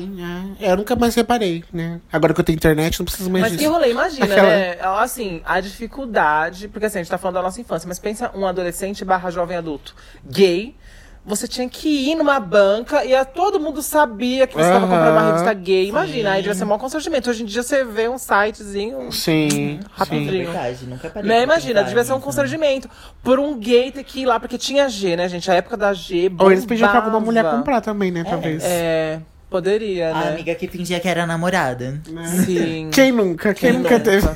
[0.61, 0.73] É.
[0.73, 2.01] Eu nunca mais reparei, né?
[2.13, 4.77] Agora que eu tenho internet, não preciso mais Mas que rolê, imagina, Aquela- né?
[4.99, 6.69] Assim, a dificuldade.
[6.69, 9.57] Porque assim, a gente tá falando da nossa infância, mas pensa um adolescente barra jovem
[9.57, 10.75] adulto gay.
[11.23, 14.89] Você tinha que ir numa banca e a, todo mundo sabia que você tava Aham.
[14.89, 15.87] comprando uma revista gay.
[15.87, 17.29] Imagina, aí devia ser um maior constrangimento.
[17.29, 19.13] Hoje em dia você vê um sitezinho.
[19.13, 20.31] Sim, Rapidinho.
[20.31, 20.45] sim.
[20.53, 21.29] Verdade, nunca parei.
[21.29, 22.25] Né, imagina, devia ser um nisso.
[22.25, 22.89] constrangimento.
[23.23, 25.51] Por um gay ter que ir lá, porque tinha G, né, gente?
[25.51, 26.33] A época da G.
[26.39, 27.59] Ou eles pediam pra alguma mulher bombava.
[27.59, 28.25] comprar também, né?
[28.25, 28.65] Talvez.
[28.65, 29.21] É,
[29.51, 30.29] poderia, A né?
[30.31, 32.01] amiga que fingia que era namorada.
[32.47, 32.89] Sim.
[32.95, 33.53] Quem nunca?
[33.53, 34.29] Quem, Quem nunca, teve?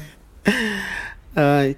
[1.37, 1.75] Ai.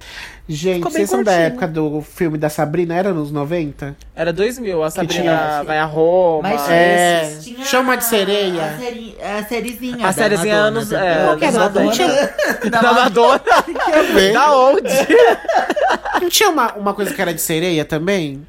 [0.49, 1.47] Gente, vocês são da curtinho.
[1.47, 2.95] época do filme da Sabrina?
[2.95, 3.97] Era nos 90?
[4.15, 6.47] Era 2000, a Sabrina tinha- vai a Roma.
[6.47, 8.63] Mas É, tinha chama de sereia.
[9.21, 9.97] A, a sériezinha.
[10.05, 11.05] A da sériezinha anos- também.
[11.09, 11.51] é, Qual que era?
[11.51, 11.91] Da Não Madonna.
[11.91, 13.41] tinha- Da Da Madonna.
[14.33, 14.89] Da onde?
[16.21, 18.45] Não tinha uma, uma coisa que era de sereia também?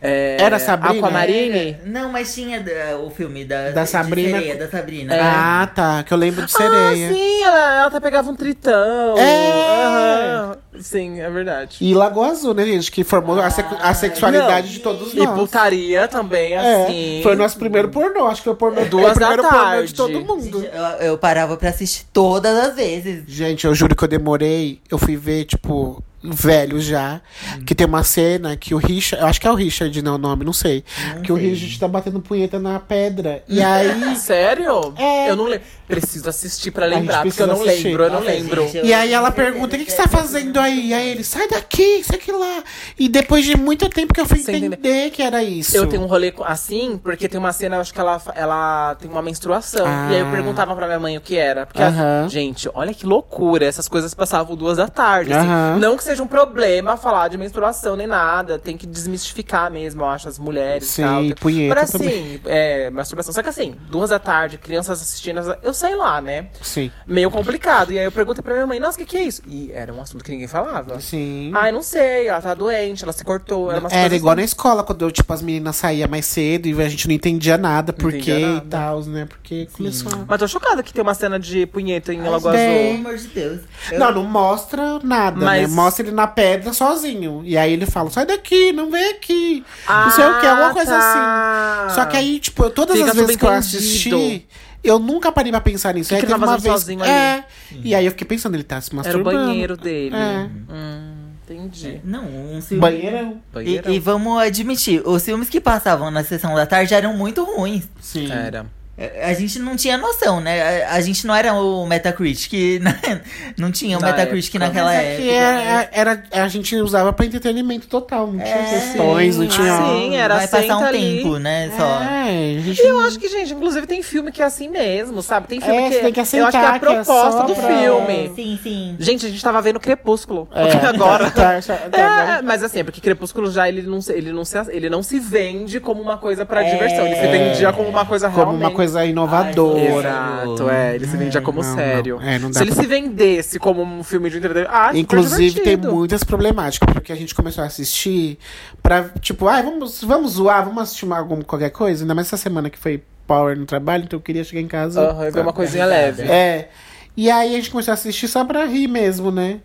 [0.00, 1.06] É, Era Sabrina?
[1.06, 1.78] Aquamarine?
[1.86, 4.38] Não, mas tinha da- o filme da, Da Sabrina.
[4.38, 5.14] sereia, da Sabrina.
[5.14, 5.20] É.
[5.20, 6.02] Ah, tá.
[6.02, 7.08] Que eu lembro de Ah, sereia.
[7.12, 9.16] sim, ela, ela até pegava um tritão.
[9.18, 9.84] É.
[9.86, 10.56] Aham.
[10.78, 11.78] Sim, é verdade.
[11.80, 12.92] E Lagoa Azul, né, gente?
[12.92, 14.72] Que formou a, secu- a sexualidade Não.
[14.74, 15.30] de todos E nós.
[15.38, 17.20] putaria também, É, assim.
[17.22, 18.26] foi o nosso primeiro pornô.
[18.26, 19.88] Acho que foi o pornô Duas o primeiro da pornô tarde.
[19.88, 20.60] de todo mundo.
[20.60, 20.70] Gente,
[21.00, 23.24] Eu, eu parava pra assistir todas as vezes.
[23.26, 24.80] Gente, eu juro que eu demorei.
[24.90, 27.20] Eu fui ver, tipo, velho já.
[27.64, 29.22] Que tem uma cena que o Richard.
[29.22, 30.84] Eu acho que é o Richard, não o nome, não sei.
[31.14, 31.50] Não que o sei.
[31.50, 33.42] Richard tá batendo punheta na pedra.
[33.48, 34.16] E aí.
[34.16, 34.92] Sério?
[34.96, 35.30] É.
[35.30, 35.66] Eu não lembro.
[35.86, 37.84] Preciso assistir pra gente lembrar, porque eu não assistir.
[37.84, 38.62] lembro, eu não Nossa, lembro.
[38.64, 40.88] gente, eu- E aí ela pergunta: o que, que você tá fazendo aí?
[40.88, 42.64] E aí ele, sai daqui, isso aqui lá.
[42.98, 45.76] E depois de muito tempo que eu fui Sem entender que era isso.
[45.76, 49.08] Eu tenho um rolê assim, porque tem uma cena, eu acho que ela, ela tem
[49.08, 49.86] uma menstruação.
[49.86, 50.08] Ah.
[50.10, 51.66] E aí eu perguntava pra minha mãe o que era.
[51.66, 52.28] Porque, Aham.
[52.28, 53.64] gente, olha que loucura.
[53.64, 55.32] Essas coisas passavam duas da tarde.
[55.32, 55.46] assim.
[55.46, 55.78] Aham.
[55.78, 58.58] Não que seja um problema falar de menstruação nem nada.
[58.58, 61.04] Tem que desmistificar mesmo, eu acho, as mulheres Sim, e
[61.34, 61.40] tal.
[61.40, 63.32] punheta Mas assim, é, masturbação.
[63.32, 66.48] Só que assim, duas da tarde, crianças assistindo, eu sei lá, né?
[66.62, 66.90] Sim.
[67.06, 67.92] Meio complicado.
[67.92, 69.42] E aí eu perguntei pra minha mãe, nossa, o que, que é isso?
[69.46, 71.00] E era um assunto que ninguém falava.
[71.00, 71.50] Sim.
[71.54, 73.70] Ai, não sei, ela tá doente, ela se cortou.
[73.70, 74.40] Era, umas Era coisas igual assim.
[74.40, 77.92] na escola, quando tipo, as meninas saíam mais cedo e a gente não entendia nada,
[77.92, 79.26] por quê e tal, né?
[79.26, 80.24] Porque começou a...
[80.26, 82.52] Mas tô chocada que tem uma cena de punheta em Lagoa.
[82.52, 82.52] Azul.
[82.52, 83.60] Pelo amor de Deus.
[83.90, 85.74] Eu- Não, não mostra nada, Mas- né?
[85.74, 87.42] Mostra ele na pedra sozinho.
[87.44, 89.64] E aí ele fala, sai daqui, não vem aqui.
[89.88, 91.84] não sei o que, alguma coisa tá.
[91.86, 91.94] assim.
[91.94, 94.46] Só que aí, tipo, eu- todas Fica as vezes que eu assisti,
[94.84, 96.08] eu nunca parei pra pensar nisso.
[96.10, 96.72] Que aí que ele teve tava uma vez.
[96.80, 97.10] sozinho ali?
[97.10, 97.44] É.
[97.82, 99.46] E aí eu fiquei pensando, ele tá se Era o masturbando.
[99.48, 100.14] banheiro dele.
[100.16, 100.48] É.
[100.72, 101.12] Hum.
[101.48, 102.00] Entendi.
[102.02, 102.80] Não, um filme.
[102.80, 103.40] Banheirão.
[103.64, 107.84] E, e vamos admitir, os filmes que passavam na sessão da tarde eram muito ruins.
[108.00, 108.30] Sim.
[108.32, 108.66] Era.
[108.98, 110.84] É, A gente não tinha noção, né?
[110.84, 113.20] A, a gente não era o Metacritic, né?
[113.56, 114.66] não tinha o Na Metacritic época.
[114.66, 115.88] naquela Mas é época.
[115.92, 119.76] era, era- a gente usava pra entretenimento total, não tinha É, questões, não tinha.
[119.76, 120.98] Sim, era Vai passar um ali.
[121.16, 121.70] tempo, né?
[121.76, 122.02] Só.
[122.02, 125.46] É, gente E eu acho que, gente, inclusive tem filme que é assim mesmo, sabe?
[125.48, 127.42] Tem filme É, que, tem que eu acho que é a aceitar é proposta só
[127.42, 128.32] do pra- filme.
[128.34, 128.96] Sim, sim.
[128.98, 131.30] Gente, a gente tava vendo Crepúsculo É, agora.
[131.30, 134.44] tá, tá, tá, É, mas assim, é porque Crepúsculo já ele não, se- ele, não
[134.44, 136.70] se, ele não se vende como uma coisa pra É.
[136.72, 137.06] diversão.
[137.06, 138.62] Ele se vendia como uma coisa Como realmente.
[138.62, 140.08] uma coisa inovadora.
[140.08, 140.94] Exato, é.
[140.94, 142.16] Ele se vendia como não, sério.
[142.20, 142.22] não.
[142.28, 144.74] É, não dá se ele pra- se vendesse como um filme de entretenimento.
[144.74, 148.38] Ah, Inclusive, tem muitas problemáticas, porque a gente começou a assistir
[148.82, 152.04] pra, tipo, ah, vamos, vamos zoar, vamos assistir uma, alguma, qualquer coisa.
[152.04, 155.00] Ainda mais essa semana que foi power no trabalho, então eu queria chegar em casa.
[155.00, 156.22] Aham, eu vi uma coisinha leve.
[156.22, 156.68] É.
[157.16, 159.58] E aí a gente começou a assistir só pra rir mesmo, né?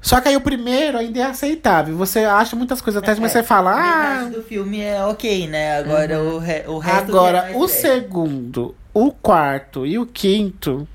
[0.00, 1.96] Só que aí o primeiro ainda é aceitável.
[1.96, 4.14] Você acha muitas coisas atrás, mas você fala, ah.
[4.24, 5.76] Metade do filme é ok, né?
[5.78, 6.98] Agora o, re, o resto.
[6.98, 8.02] é Agora, mais o sério.
[8.02, 10.86] segundo, o quarto e o quinto.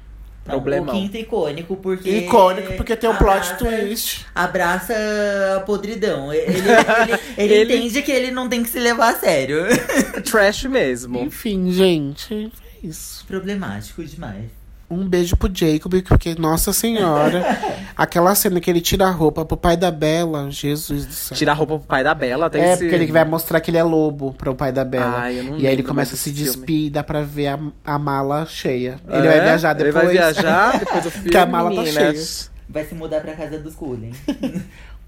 [0.45, 0.93] Não, Problemão.
[0.93, 2.09] O quinto icônico, porque.
[2.09, 4.25] Icônico, porque tem um plot twist.
[4.35, 4.93] Abraça
[5.55, 6.31] a podridão.
[6.35, 9.63] Ele, ele, ele Ele- entende que ele não tem que se levar a sério.
[10.29, 11.19] Trash mesmo.
[11.19, 12.51] Enfim, gente,
[12.83, 13.25] é isso.
[13.25, 14.45] Problemático demais.
[14.93, 17.43] Um beijo pro Jacob, porque, nossa senhora,
[17.97, 21.37] aquela cena que ele tira a roupa pro pai da Bela, Jesus do céu.
[21.37, 22.83] Tira a roupa pro pai da Bela, tem É, esse...
[22.83, 25.17] porque ele vai mostrar que ele é lobo pro pai da Bela.
[25.17, 27.59] Ai, eu não e aí ele começa a se despir e dá pra ver a,
[27.85, 28.99] a mala cheia.
[29.07, 29.17] É?
[29.17, 29.95] Ele vai viajar depois.
[29.95, 32.51] Ele vai viajar depois do filme, que a mala tá meninas.
[32.69, 34.11] Vai se mudar pra casa dos Cullen.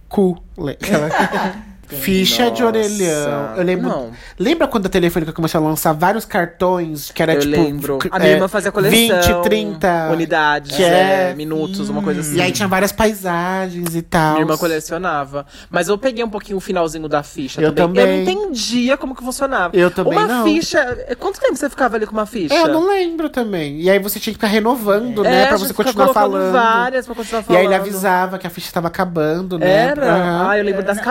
[0.07, 0.37] Cu.
[1.89, 2.65] Ficha de Nossa.
[2.65, 3.55] orelhão.
[3.57, 3.89] Eu lembro.
[3.89, 4.11] Não.
[4.39, 7.51] Lembra quando a Telefônica começou a lançar vários cartões que era eu tipo.
[7.55, 7.99] lembro.
[8.11, 8.97] A minha é, irmã fazia coleção.
[8.97, 12.37] 20, 30 Unidades, que é- é, minutos, uma coisa assim.
[12.37, 14.33] E aí tinha várias paisagens e tal.
[14.33, 15.45] Minha irmã colecionava.
[15.69, 18.01] Mas eu peguei um pouquinho o finalzinho da ficha Eu também.
[18.03, 18.25] Eu também.
[18.25, 19.75] não entendia como que funcionava.
[19.75, 20.43] Eu também uma não.
[20.43, 20.83] ficha.
[21.19, 22.53] Quanto tempo você ficava ali com uma ficha?
[22.53, 23.81] É, eu não lembro também.
[23.81, 25.43] E aí você tinha que ficar renovando, né?
[25.43, 26.51] É, Pra você continuar falando.
[26.51, 27.59] várias pra continuar E falando.
[27.59, 29.69] aí ele avisava que a ficha tava acabando, né?
[29.69, 30.49] Era?
[30.49, 31.03] Ah, eu lembro das Eu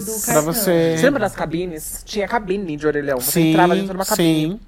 [0.00, 0.24] do cabines.
[0.26, 0.94] Pra você.
[0.96, 2.02] Você lembra das cabines?
[2.04, 3.20] Tinha cabine de orelhão.
[3.20, 4.50] Você Sim, entrava dentro de uma cabine.
[4.52, 4.60] sim.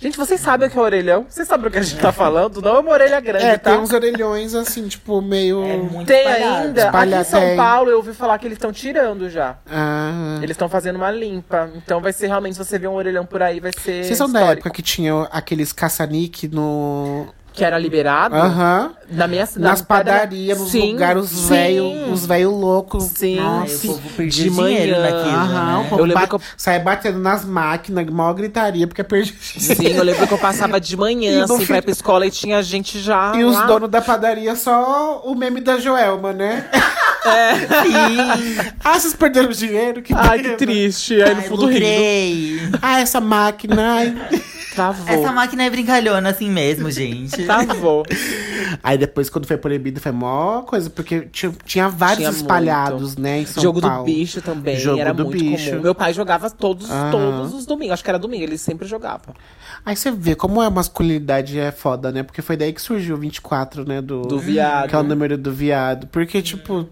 [0.00, 1.26] Gente, vocês sabem o que é orelhão?
[1.28, 2.60] Vocês sabem o que a gente tá falando?
[2.60, 3.70] Não é uma orelha grande, É, tá?
[3.72, 5.64] tem uns orelhões assim, tipo, meio.
[5.64, 6.66] É muito Tem espalhado.
[6.66, 6.90] ainda.
[6.90, 7.56] Aqui em São tem.
[7.56, 9.56] Paulo eu ouvi falar que eles estão tirando já.
[9.68, 10.38] Ah.
[10.42, 11.70] Eles estão fazendo uma limpa.
[11.74, 14.04] Então vai ser realmente, se você ver um orelhão por aí, vai ser.
[14.04, 14.68] Vocês são da histórico.
[14.68, 17.26] época que tinha aqueles caça-nique no.
[17.56, 18.34] Que era liberado.
[18.34, 18.90] Aham.
[19.12, 23.04] Na minha Nas na- padarias, nos Sim, lugares, os velhos os velho loucos.
[23.04, 23.36] Sim.
[23.38, 23.94] Nossa.
[24.18, 24.56] de dinheiro
[25.00, 25.00] manhã.
[25.02, 25.86] naquilo, Aham, né?
[25.88, 29.32] povo Eu lembro que eu- Sai batendo nas máquinas, maior gritaria, porque perdi.
[29.40, 32.30] Sim, eu lembro que eu passava de manhã, assim, fim- pra ir pra escola e
[32.32, 33.32] tinha gente já.
[33.36, 33.66] E os lá.
[33.66, 36.68] donos da padaria, só o meme da Joelma, né?
[37.22, 38.70] Sim.
[38.84, 40.02] ah, vocês perderam dinheiro?
[40.02, 40.56] Que Ai, que pena.
[40.56, 41.22] triste.
[41.22, 42.78] Aí no fundo rindo.
[42.82, 43.94] Ah, essa máquina.
[43.94, 44.14] ai.
[44.74, 45.06] Travou.
[45.08, 47.42] Essa máquina é brincalhona assim mesmo, gente.
[47.44, 48.04] Travou.
[48.82, 53.40] Aí depois, quando foi proibido, foi mó coisa, porque tinha, tinha vários Tinha espalhados, né,
[53.40, 53.98] em São Jogo Paulo.
[53.98, 54.76] do bicho também.
[54.76, 55.70] Jogo era do muito bicho.
[55.70, 55.82] comum.
[55.82, 57.94] Meu pai jogava todos, todos os domingos.
[57.94, 59.34] Acho que era domingo, ele sempre jogava.
[59.84, 62.22] Aí você vê como a masculinidade é foda, né?
[62.22, 64.00] Porque foi daí que surgiu o 24, né?
[64.00, 64.88] Do, Do viado.
[64.88, 66.06] Que é o número do viado.
[66.08, 66.88] Porque, tipo,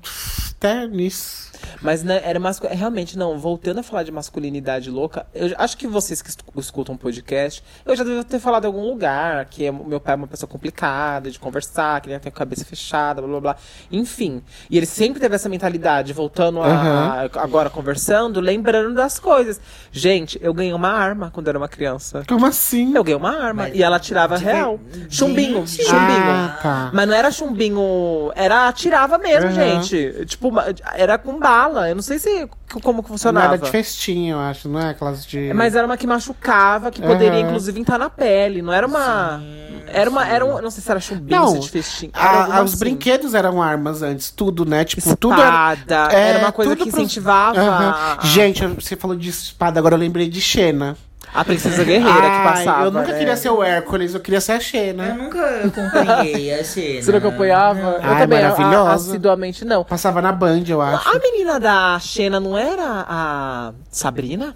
[0.50, 1.50] até nisso.
[1.80, 2.66] Mas né, era mascu...
[2.66, 6.58] é, realmente, não, voltando a falar de masculinidade louca, eu acho que vocês que escu-
[6.58, 10.14] escutam podcast, eu já devo ter falado em algum lugar que é- o meu pai
[10.14, 13.56] é uma pessoa complicada de conversar, que ele tem a cabeça fechada, blá blá blá.
[13.90, 14.42] Enfim.
[14.70, 17.30] E ele sempre teve essa mentalidade, voltando a, Aham.
[17.36, 19.60] agora conversando, lembrando das coisas.
[19.90, 22.22] Gente, eu ganhei uma arma quando era uma criança.
[22.28, 22.94] Como assim?
[22.94, 24.78] Eu ganhei uma arma Mas e ela tirava de real.
[24.84, 25.92] ver- Chumbinho, chumbinho.
[25.92, 26.90] Ah, tá.
[26.92, 29.54] Mas não era chumbinho, era atirava mesmo, Aham.
[29.82, 30.24] gente.
[30.26, 30.52] Tipo,
[30.94, 31.51] era com bala.
[31.88, 32.48] Eu não sei se
[32.82, 33.54] como que Não funcionava.
[33.54, 34.90] era de festinha, eu acho, não é?
[34.90, 35.52] Aquelas de.
[35.52, 37.48] Mas era uma que machucava, que poderia Aham.
[37.48, 38.62] inclusive entrar na pele.
[38.62, 39.40] Não era uma.
[39.86, 40.26] era uma.
[40.26, 42.12] Era um, não sei se era chumbinho, Não, se de festinha.
[42.14, 42.78] Era A- alguma os assim.
[42.80, 44.84] brinquedos eram armas antes, tudo, né?
[44.84, 45.74] Tipo, tudo era.
[45.74, 46.08] Espada.
[46.16, 47.94] é, era uma coisa tudo que pros- incentivava Aham.
[48.20, 50.96] a- Gente, você falou de espada, agora eu lembrei de Xena.
[51.34, 52.84] A princesa guerreira que Ai, passava.
[52.84, 53.18] Eu nunca né?
[53.18, 55.14] queria ser o Hércules, eu queria ser a Eu Xena.
[55.14, 57.02] nunca acompanhei a Xena.
[57.02, 57.80] Você não acompanhava?
[57.80, 58.90] Eu Ai, também, a- maravilhosa.
[58.92, 59.84] assiduamente não.
[59.84, 61.08] Passava na Band, eu acho.
[61.08, 64.54] A menina da Xena não era a Sabrina?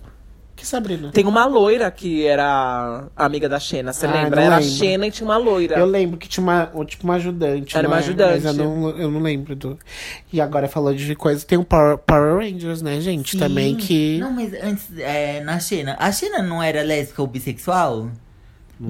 [0.57, 1.11] Que Sabrina?
[1.13, 4.37] Tem uma loira que era amiga da Xena, você Ah, lembra?
[4.37, 4.75] não Era a lembro.
[4.75, 5.79] Xena e tinha uma loira.
[5.79, 7.77] Eu lembro que tinha uma, ou, tipo, uma ajudante.
[7.77, 7.99] Era uma é?
[7.99, 8.43] ajudante.
[8.43, 9.79] Mas eu não, eu não lembro do.
[10.33, 11.45] E agora falou de coisa.
[11.45, 13.33] Tem o Power, Power Rangers, né, gente?
[13.33, 13.39] Sim.
[13.39, 14.19] Também que.
[14.19, 15.95] Não, mas antes, é, na Xena.
[15.99, 18.09] A Xena não era lésbica ou bissexual?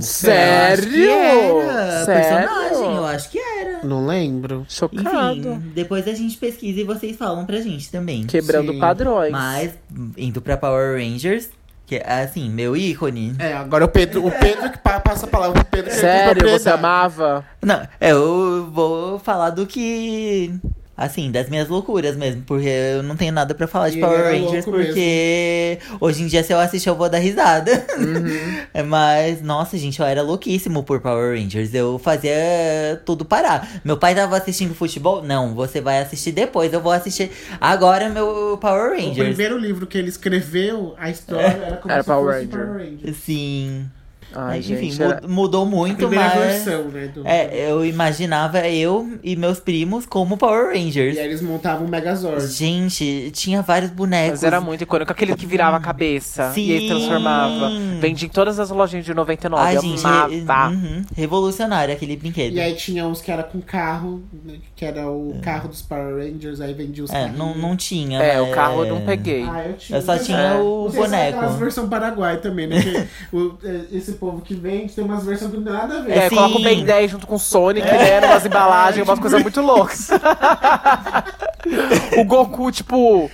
[0.00, 1.60] Sério?
[1.60, 2.48] Era Sério?
[2.48, 3.80] personagem, eu acho que era.
[3.84, 4.66] Não lembro.
[4.68, 5.36] Chocado.
[5.38, 8.24] Enfim, depois a gente pesquisa e vocês falam pra gente também.
[8.26, 8.78] Quebrando Sim.
[8.80, 9.30] padrões.
[9.30, 9.72] Mas,
[10.16, 11.48] indo pra Power Rangers,
[11.86, 13.34] que é assim, meu ícone.
[13.38, 15.92] É, agora o Pedro, o Pedro que pa- passa a palavra pro Pedro.
[15.92, 17.44] Sério, você amava?
[17.62, 20.52] Não, eu vou falar do que.
[20.96, 24.18] Assim, das minhas loucuras mesmo, porque eu não tenho nada pra falar de E Power
[24.18, 27.84] era Rangers, porque hoje em dia, se eu assistir, eu vou dar risada.
[27.98, 28.60] Uhum.
[28.72, 31.74] É, Mas, nossa, gente, eu era louquíssimo por Power Rangers.
[31.74, 32.32] Eu fazia
[33.04, 33.80] tudo parar.
[33.84, 35.22] Meu pai tava assistindo futebol?
[35.22, 36.72] Não, você vai assistir depois.
[36.72, 37.30] Eu vou assistir
[37.60, 39.28] agora meu Power O Rangers.
[39.28, 42.66] primeiro livro que ele escreveu, a história era como Era se Power fosse Ranger.
[42.66, 43.14] Power Ranger.
[43.14, 43.86] Sim.
[44.38, 45.02] Ai, Enfim, gente.
[45.02, 46.34] era- mudou A muito, mas.
[46.34, 47.06] versão, né?
[47.08, 47.26] Do...
[47.26, 51.16] É, eu imaginava eu e meus primos como Power Rangers.
[51.16, 52.46] E aí eles montavam um Megazord.
[52.48, 54.30] Gente, tinha vários bonecos.
[54.40, 55.10] Mas era muito icônico.
[55.10, 56.88] Aquele que virava a cabeça e aí Sim.
[56.88, 57.70] transformava.
[58.00, 59.62] Vendia em todas as lojinhas de 99.
[59.62, 60.28] Ai, eu gente, amava.
[60.28, 62.54] re- uhum, revolucionário aquele brinquedo.
[62.54, 66.16] E aí tinha uns que era com carro, né, que era o carro dos Power
[66.16, 68.20] Rangers, aí vendia os É, não, não tinha.
[68.22, 69.44] É, mas- o carro eu não peguei.
[69.44, 69.98] Ah, eu tinha.
[69.98, 71.38] Eu só Mas, tinha é, o não sei se é boneco.
[71.38, 72.76] aquelas versão Paraguai também, né?
[72.82, 73.06] Que
[73.36, 76.12] o- é, esse povo que vende tem umas versões tem nada a ver.
[76.12, 76.34] É, Sim.
[76.36, 78.20] coloca o Ben 10 junto com o Sonic, né?
[78.26, 80.08] Umas embalagens, umas coisas muito loucas.
[82.18, 83.30] o Goku, tipo,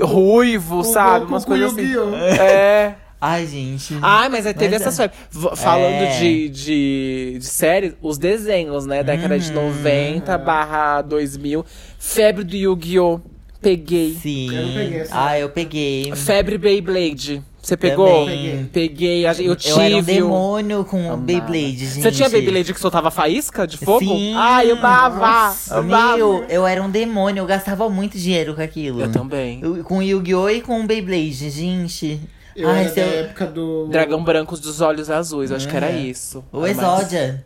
[0.00, 1.20] ruivo, O sabe?
[1.20, 1.82] Goku umas coisas assim.
[1.82, 2.14] Yu-Gi-Oh!
[2.16, 2.96] É.
[3.20, 3.96] Ai, gente.
[4.02, 5.10] Ai, mas aí teve Mas essa é.
[5.56, 6.18] Falando É.
[6.18, 9.02] de, de, de séries, os desenhos, né?
[9.02, 9.68] Década de Uhum.
[9.68, 11.64] 90 barra 2000.
[11.98, 13.20] Febre do Yu-Gi-Oh!
[13.62, 14.14] Peguei.
[14.20, 14.54] Sim.
[14.54, 15.12] Eu não peguei essa.
[15.26, 16.12] Ah, eu peguei.
[16.14, 17.42] Febre Beyblade.
[17.64, 18.26] Você pegou?
[18.26, 18.68] Também.
[18.72, 19.26] Peguei.
[19.26, 19.72] a gente- Eu tive.
[19.74, 21.16] Eu era um o- demônio com o Amava.
[21.22, 22.02] Beyblade, gente.
[22.02, 24.00] Você tinha Beyblade que soltava faísca de fogo?
[24.00, 24.34] Sim.
[24.36, 25.54] Ai, eu dava!
[25.70, 25.82] Eu.
[25.82, 29.00] Meu, eu era um demônio, eu gastava muito dinheiro com aquilo.
[29.00, 29.60] Eu também.
[29.62, 30.50] Eu- com Yu-Gi-Oh!
[30.50, 32.20] e com Beyblade, gente.
[32.54, 33.86] Eu Ai, era da eu- época do.
[33.88, 35.96] Dragão branco dos olhos azuis, eu acho que era É.
[35.98, 36.44] isso.
[36.52, 37.44] O Ai, mas- Exódia.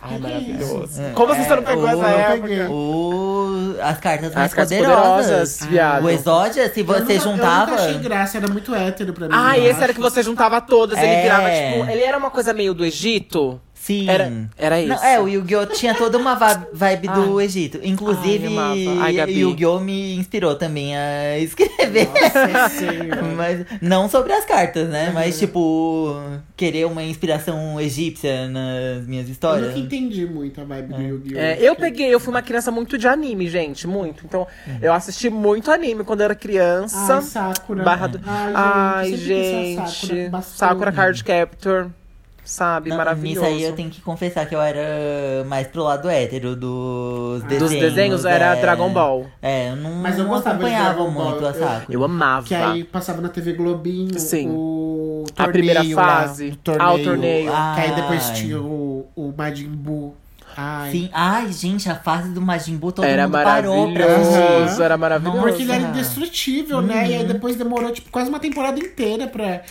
[0.00, 1.02] Ai, maravilhoso.
[1.02, 1.10] É.
[1.12, 2.70] Como você não pegou É, essa o- época?
[2.70, 3.74] O...
[3.82, 5.26] As cartas mais As cartas poderosas.
[5.26, 6.04] poderosas, viado.
[6.04, 7.70] O Exódia, se Eu você nunca- juntava.
[7.72, 9.34] Eu nunca achei graça, era muito hétero pra mim.
[9.36, 9.94] Ah, eu esse era acho.
[9.94, 11.22] que você juntava todas, ele É.
[11.22, 11.90] virava tipo.
[11.90, 13.60] Ele era uma coisa meio do Egito.
[13.88, 14.06] Sim.
[14.10, 14.88] Era, era isso.
[14.90, 15.64] Não, é, o Yu-Gi-Oh!
[15.66, 17.44] tinha toda uma vibe do Ai.
[17.46, 17.80] Egito.
[17.82, 18.86] Inclusive, Ai.
[19.00, 19.38] Ai, Gabi.
[19.40, 19.80] Yu-Gi-Oh!
[19.80, 22.06] me inspirou também a escrever.
[22.52, 22.86] Nossa.
[23.34, 25.10] Mas não sobre as cartas, né?
[25.14, 26.14] Mas, tipo,
[26.54, 29.68] querer uma inspiração egípcia nas minhas Eu histórias.
[29.68, 31.38] nunca entendi muito a vibe do Yu-Gi-Oh!
[31.38, 34.22] É, eu peguei, eu fui uma criança muito de anime, gente, muito.
[34.26, 34.46] Então,
[34.82, 37.14] eu assisti muito anime quando eu era criança.
[37.14, 37.82] Ai, Sakura.
[37.84, 40.28] Barra do- Ai, eu quis ser gente.
[40.28, 40.42] Sakura.
[40.42, 41.90] Sakura Card Captor.
[42.48, 42.88] Sabe?
[42.88, 43.42] Não, Maravilhoso.
[43.42, 47.70] Nisso aí eu tenho que confessar que eu era mais pro lado hétero dos desenhos.
[47.70, 48.60] Dos desenhos era é.
[48.62, 49.26] Dragon Ball.
[49.42, 51.86] É, eu não, Mas eu não gostava de acompanhava muito a eu- Sakura.
[51.90, 52.46] Eu amava.
[52.46, 54.48] Que aí passava na TV Globinho Sim.
[54.50, 56.48] o A torneio primeira lá, fase.
[56.48, 57.50] o torneio, Ah, o torneio.
[57.74, 60.14] Que aí depois tinha o, o Majin Buu.
[60.56, 60.90] Ai.
[60.92, 61.10] Sim.
[61.12, 64.38] Ai, gente, a fase do Majin Buu todo Era mundo parou pra assistir.
[64.38, 65.40] maravilhoso, era maravilhoso.
[65.40, 67.08] Porque ele era indestrutível, né?
[67.08, 69.62] E aí depois demorou, tipo, quase uma temporada inteira pra.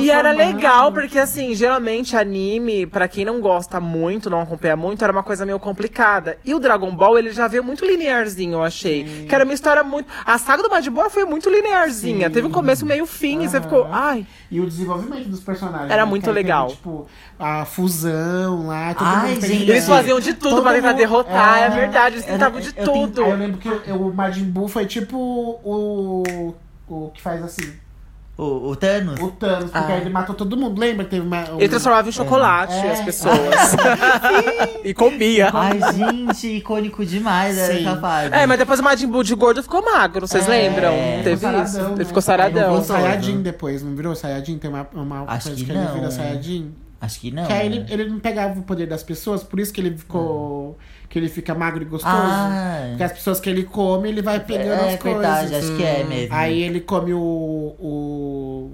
[0.00, 5.02] E era legal, porque assim, geralmente anime, pra quem não gosta muito, não acompanha muito,
[5.02, 6.38] era uma coisa meio complicada.
[6.44, 9.26] E o Dragon Ball, ele já veio muito linearzinho, eu achei.
[9.28, 10.08] Que era uma história muito.
[10.24, 12.28] A saga do Majin Buu foi muito linearzinha.
[12.28, 12.32] Sim.
[12.32, 13.88] Teve um começo, meio fim, e você ficou.
[13.90, 14.26] Ai.
[14.50, 15.90] E o desenvolvimento dos personagens.
[15.90, 16.08] Era né?
[16.10, 16.68] muito aí teve, legal.
[16.68, 17.06] tipo,
[17.38, 18.94] a fusão lá.
[18.98, 19.70] Ai, gente.
[19.70, 22.60] Eles faziam de tudo Todo pra tentar mundo- derrotar, é, é, verdade, eles eu- tentavam
[22.60, 23.24] de eu tenho- tudo.
[23.24, 25.16] Aí eu lembro que o, o Majin Buu foi tipo
[25.64, 26.54] o.
[26.88, 27.72] O que faz assim.
[28.36, 29.20] O, o Thanos?
[29.20, 29.94] O Thanos, porque Ah.
[29.94, 30.80] aí ele matou todo mundo.
[30.80, 31.50] Lembra que teve uma.
[31.50, 32.90] um- Ele transformava em chocolate É.
[32.92, 33.36] as pessoas.
[34.82, 35.50] e comia.
[35.52, 37.86] Ai, gente, icônico demais Sim.
[37.86, 38.34] essa fase.
[38.34, 40.92] É, mas depois o Majin Buu de gordo ficou magro, vocês É, lembram?
[40.92, 41.78] ficou Teve saradão, isso.
[41.82, 41.94] né?
[41.94, 42.62] Ele ficou Aí saradão.
[42.62, 43.42] Virou Gostou, Sayajin né?
[43.42, 44.58] depois, não virou Sayajin?
[44.58, 46.10] Tem uma, uma Acho coisa que que, ele não, vira é.
[47.02, 47.44] Acho que não.
[47.46, 50.78] Que aí ele, ele não pegava o poder das pessoas, por isso que ele ficou.
[51.08, 52.14] Que ele fica magro e gostoso.
[52.16, 55.68] Ah, Porque as pessoas que ele come, ele vai pegando é as verdade, coisas.
[55.68, 56.34] acho que é mesmo.
[56.34, 57.18] Aí ele come o.
[57.78, 58.70] o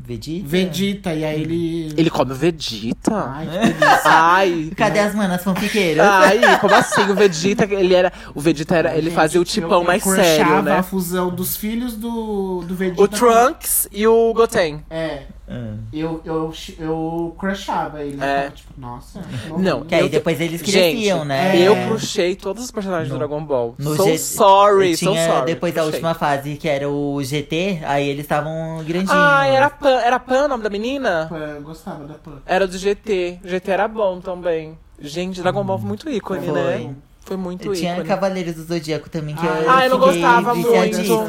[0.00, 0.46] Vegeta?
[0.46, 1.94] Vegeta, e aí ele.
[1.96, 3.14] Ele come o Vegeta?
[3.28, 4.00] Ai, que delícia.
[4.04, 4.70] Ai.
[4.76, 6.06] Cadê as manas fanfiqueiras?
[6.06, 7.02] Ai, como assim?
[7.10, 8.12] O Vegeta, ele era.
[8.34, 8.92] O Vegeta era.
[8.92, 10.78] Ele Gente, fazia o eu- tipão eu mais crushava sério, né?
[10.78, 13.02] a fusão dos filhos do, do Vegeta.
[13.02, 14.82] O Trunks e o Goten.
[14.88, 15.22] É.
[15.50, 15.74] Ah.
[15.92, 18.22] Eu, eu, eu crushava ele.
[18.22, 18.42] É.
[18.42, 19.20] Tava, tipo, nossa.
[19.56, 21.56] Não, Que aí Eu- depois eles Gente, cresciam, né?
[21.58, 21.68] é.
[21.68, 23.74] Eu crushei todos os personagens do Dragon Ball.
[23.78, 25.46] No so G- sorry, so tinha sorry.
[25.46, 29.10] depois da última fase, que era o GT, aí eles estavam grandinhos.
[29.10, 31.26] Ah, era Pan, era Pan o nome da menina?
[31.28, 32.42] Pan, eu gostava da Pan.
[32.44, 33.38] Era do GT.
[33.44, 34.76] GT era bom também.
[35.00, 36.52] Gente, Dragon Ball foi muito ícone, Foi.
[36.54, 36.94] né?
[37.24, 38.08] Foi muito Tinha ícone.
[38.08, 40.68] Cavaleiros do Zodíaco também, que Ah, eu, Ah, eu não fiquei gostava muito.
[40.68, 40.74] Eu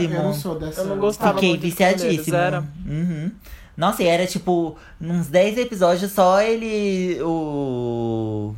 [0.10, 0.34] não.
[0.78, 1.34] Eu não gostava.
[1.36, 2.38] Fiquei muito de viciadíssimo.
[2.38, 3.32] Cavaleiros, Uhum.
[3.80, 7.18] Nossa, e era tipo, uns 10 episódios só ele.
[7.24, 8.54] O.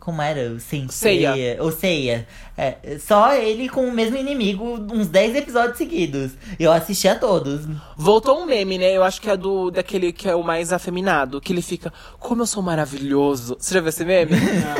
[0.00, 0.50] Como era?
[0.50, 1.62] O Seiya.
[1.62, 2.26] Ou Ceia.
[2.58, 6.32] É, só ele com o mesmo inimigo uns 10 episódios seguidos.
[6.58, 7.64] Eu assisti a todos.
[7.96, 8.90] Voltou um meme, né?
[8.96, 12.42] Eu acho que é do daquele que é o mais afeminado, que ele fica, como
[12.42, 13.56] eu sou maravilhoso.
[13.56, 14.32] Você já viu esse meme?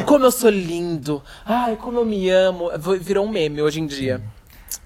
[0.04, 1.22] Como eu sou lindo.
[1.46, 2.72] Ai, como eu me amo.
[3.00, 4.20] Virou um meme hoje em dia.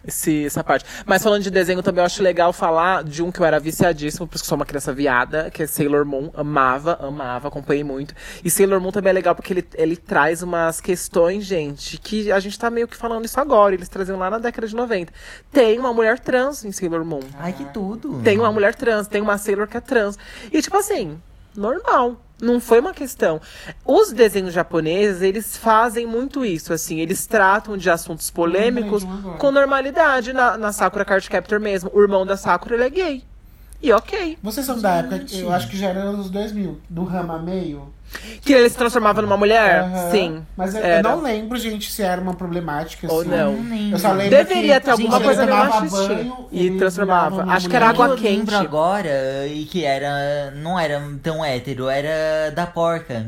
[0.06, 0.84] Esse, essa parte.
[1.06, 4.26] Mas falando de desenho também, eu acho legal falar de um que eu era viciadíssimo,
[4.26, 6.30] porque sou uma criança viada, que é Sailor Moon.
[6.34, 8.14] Amava, amava, acompanhei muito.
[8.44, 12.38] E Sailor Moon também é legal porque ele, ele traz umas questões, gente, que a
[12.38, 13.74] gente tá meio que falando isso agora.
[13.74, 15.12] Eles traziam lá na década de 90.
[15.50, 17.22] Tem uma mulher trans em Sailor Moon.
[17.38, 18.20] Ai, que tudo.
[18.22, 20.18] Tem uma mulher trans, tem uma Sailor que é trans.
[20.52, 21.18] E tipo assim,
[21.56, 22.20] normal.
[22.44, 23.40] Não foi uma questão.
[23.84, 27.00] Os desenhos japoneses, eles fazem muito isso, assim.
[27.00, 29.02] Eles tratam de assuntos polêmicos
[29.38, 30.32] com normalidade.
[30.32, 31.90] Na, na Sakura Card Captor mesmo.
[31.92, 33.33] O irmão da Sakura, ele é gay.
[33.84, 34.38] E ok.
[34.42, 37.92] Vocês são da época, eu acho que já era anos 2000, do Rama Meio.
[38.40, 39.80] Que ele se transformava numa mulher?
[39.82, 40.10] Aham.
[40.10, 40.42] Sim.
[40.56, 43.28] Mas eu, eu não lembro, gente, se era uma problemática Ou assim.
[43.28, 43.90] não.
[43.92, 46.14] Eu só lembro Deveria que, ter alguma gente, coisa tomava machista.
[46.14, 47.42] banho, E ele transformava.
[47.52, 48.54] Acho que era água eu lembro quente.
[48.54, 50.52] agora e que era.
[50.52, 53.26] Não era tão hétero, era da porca.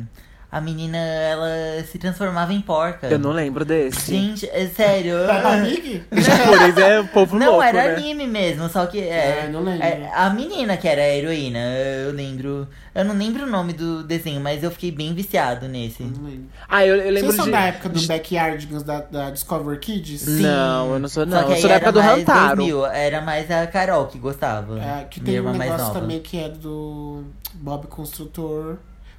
[0.57, 3.09] A menina, ela se transformava em porca.
[3.09, 4.11] Eu não lembro desse.
[4.11, 5.17] Gente, é sério.
[5.65, 6.03] Pig?
[6.23, 7.95] Japonês é o povo Não, louco, era né?
[7.97, 8.99] anime mesmo, só que.
[9.01, 9.83] É, É, não lembro.
[9.85, 12.67] é, a menina que era a heroína, eu lembro.
[12.95, 16.03] Eu não lembro o nome do desenho, mas eu fiquei bem viciado nesse.
[16.03, 16.47] Não lembro.
[16.67, 17.51] Ah, eu, eu lembro Vocês são de...
[17.51, 20.23] da época do Backyardigans da, da Discover Kids?
[20.23, 20.41] Sim.
[20.41, 21.39] Não, eu não sou não.
[21.41, 22.57] Só que Eu sou da era época do mais Rantaro.
[22.57, 24.81] 2000, era mais a Carol que gostava.
[24.81, 28.77] É, que tem um negócio também que é do Bob Construtor,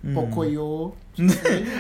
[0.08, 0.14] Hum.
[0.14, 0.94] Pocoyo,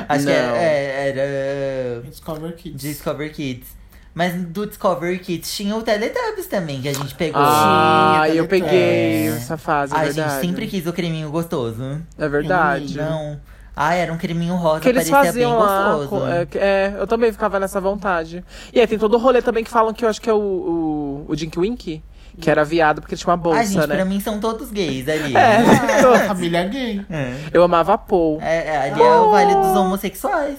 [0.09, 0.31] Acho que Não.
[0.31, 2.81] era, é, era Discover Kids.
[2.81, 3.77] Discover Kids.
[4.13, 7.39] Mas do Discover Kids tinha o Teletubbies também, que a gente pegou.
[7.41, 10.31] Ah, Tinha, eu peguei essa fase, é a verdade.
[10.33, 12.01] gente sempre quis o creminho gostoso.
[12.17, 12.97] É verdade.
[12.97, 13.39] Não.
[13.75, 15.83] Ah, era um creminho rosa, Que eles parecia faziam bem lá.
[15.97, 16.09] gostoso.
[16.09, 18.43] com- É, que- é, eu também ficava nessa vontade.
[18.73, 20.37] E aí tem todo o rolê também que falam que eu acho que é o,
[20.39, 22.01] o, o Dink Wink,
[22.39, 23.95] que era viado porque tinha uma bolsa, Ah, gente, né?
[23.95, 25.33] pra mim são todos gays ali.
[25.37, 25.57] É.
[25.57, 27.05] Ah, família gay.
[27.09, 27.33] É.
[27.51, 28.39] Eu amava a Paul.
[28.41, 30.57] É, é, ali é o vale dos homossexuais.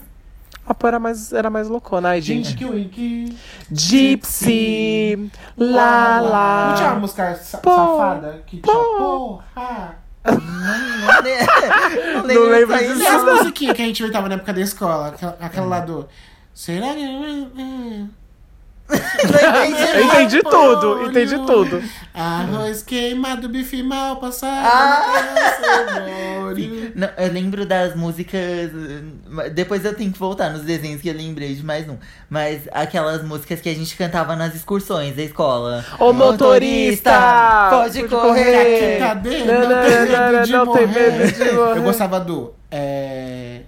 [0.66, 2.10] A Paul era mais, era mais loucona.
[2.10, 2.58] Ai, Gente, gente.
[2.58, 3.36] que wink.
[3.70, 7.70] Gypsy, lá, Não tinha uma música sa- Pô.
[7.74, 8.42] safada?
[8.46, 9.40] Que tinha Pô.
[9.44, 9.96] porra.
[10.26, 14.34] Não, não, não lembro Não lembro disso E as musiquinhas que a gente inventava na
[14.34, 15.08] época da escola?
[15.08, 16.06] Aquela, aquela lá do.
[16.52, 18.06] Será que.
[18.88, 21.82] Eu entendi tudo, entendi tudo.
[22.14, 24.66] Arroz queimado, bife mal passado.
[24.66, 26.04] Ah!
[26.94, 28.70] Não, eu lembro das músicas.
[29.54, 31.96] Depois eu tenho que voltar nos desenhos que eu lembrei de mais um.
[32.30, 35.84] Mas aquelas músicas que a gente cantava nas excursões da escola.
[35.98, 38.98] Ô motorista, pode Aqui correr.
[38.98, 41.10] tá Não, não, não, não, não tem morrer.
[41.12, 41.78] medo de morrer.
[41.78, 42.54] Eu gostava do.
[42.70, 43.60] É,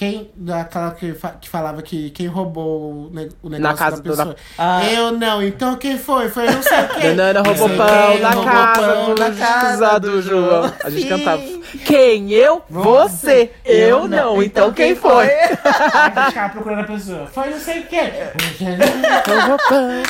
[0.00, 0.30] quem.
[0.34, 4.16] Daquela que, fa- que falava que quem roubou o, ne- o negócio casa da do-
[4.16, 4.36] pessoa.
[4.56, 4.82] Ah.
[4.90, 6.30] Eu não, então quem foi?
[6.30, 7.10] Foi não sei quem.
[7.10, 10.22] Banana Não roubou sei pão quem na roubou casa pão do na casa do do
[10.22, 10.48] João.
[10.62, 10.72] João.
[10.82, 11.08] A gente Sim.
[11.10, 11.42] cantava.
[11.84, 12.30] Quem?
[12.32, 12.62] Eu?
[12.70, 13.50] Você?
[13.64, 14.42] Eu não.
[14.42, 15.26] Então quem foi?
[15.30, 15.50] Aí
[16.16, 17.26] eu ficava procurando a pessoa.
[17.26, 18.00] Foi não sei quem.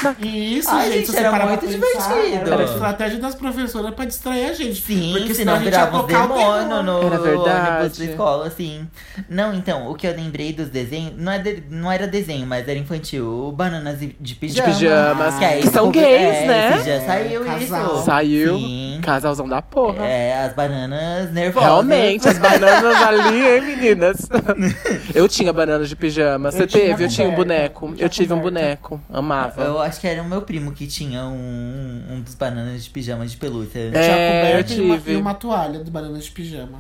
[0.03, 2.53] Na- E isso, Ai, gente, gente, era muito pensar, divertido.
[2.53, 4.81] Era a estratégia das professoras pra distrair a gente.
[4.81, 7.77] Sim, Porque senão senão a gente ia tocar o demônio no Era verdade.
[7.81, 8.89] ônibus da escola, assim.
[9.29, 12.69] Não, então, o que eu lembrei dos desenhos, não, é de- não era desenho, mas
[12.69, 13.27] era infantil.
[13.49, 14.69] O Bananas de, de pijama.
[14.73, 16.05] pijamas, que, aí que são gays,
[16.37, 16.77] é, né?
[16.77, 17.73] esse já saiu É, isso.
[17.73, 18.03] casal.
[18.03, 18.59] Saiu.
[18.59, 18.99] Sim.
[19.03, 20.05] Casalzão da porra.
[20.05, 21.69] É, as bananas nervosas.
[21.69, 24.29] Realmente, as bananas ali, hein, meninas?
[25.15, 26.51] Eu tinha bananas de pijama.
[26.51, 27.05] Você Eu tinha teve?
[27.05, 27.93] Eu tinha um boneco.
[27.95, 28.61] Tinha Eu tive um coberta.
[28.61, 29.01] boneco.
[29.13, 29.63] Amava.
[29.63, 33.27] Eu acho que era o meu primo que tinha um, um dos bananas de pijama
[33.27, 33.79] de pelúcia.
[33.79, 35.13] É, Tinha coberta eu e uma, tive.
[35.13, 36.79] e uma toalha de banana de pijama.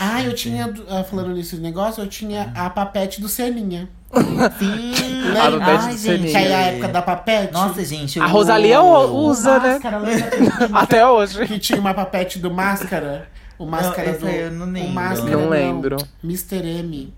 [0.00, 3.88] Ah, eu tinha, ah, falando nesse negócio, eu tinha a papete do Seninha.
[4.58, 4.92] Sim.
[5.38, 5.98] A papete Ai, do gente.
[6.00, 6.30] Seninha.
[6.30, 7.52] Que aí a época da papete.
[7.52, 8.20] Nossa, gente.
[8.20, 9.68] A o- Rosalia o usa, né?
[9.74, 9.98] Máscara,
[10.68, 11.46] uma- Até hoje.
[11.46, 13.28] Que tinha uma papete do Máscara.
[13.58, 14.28] O Máscara esse do.
[14.28, 14.92] eu não o lembro.
[14.92, 15.96] Máscara Não lembro.
[16.24, 16.56] Mr.
[16.66, 17.14] M.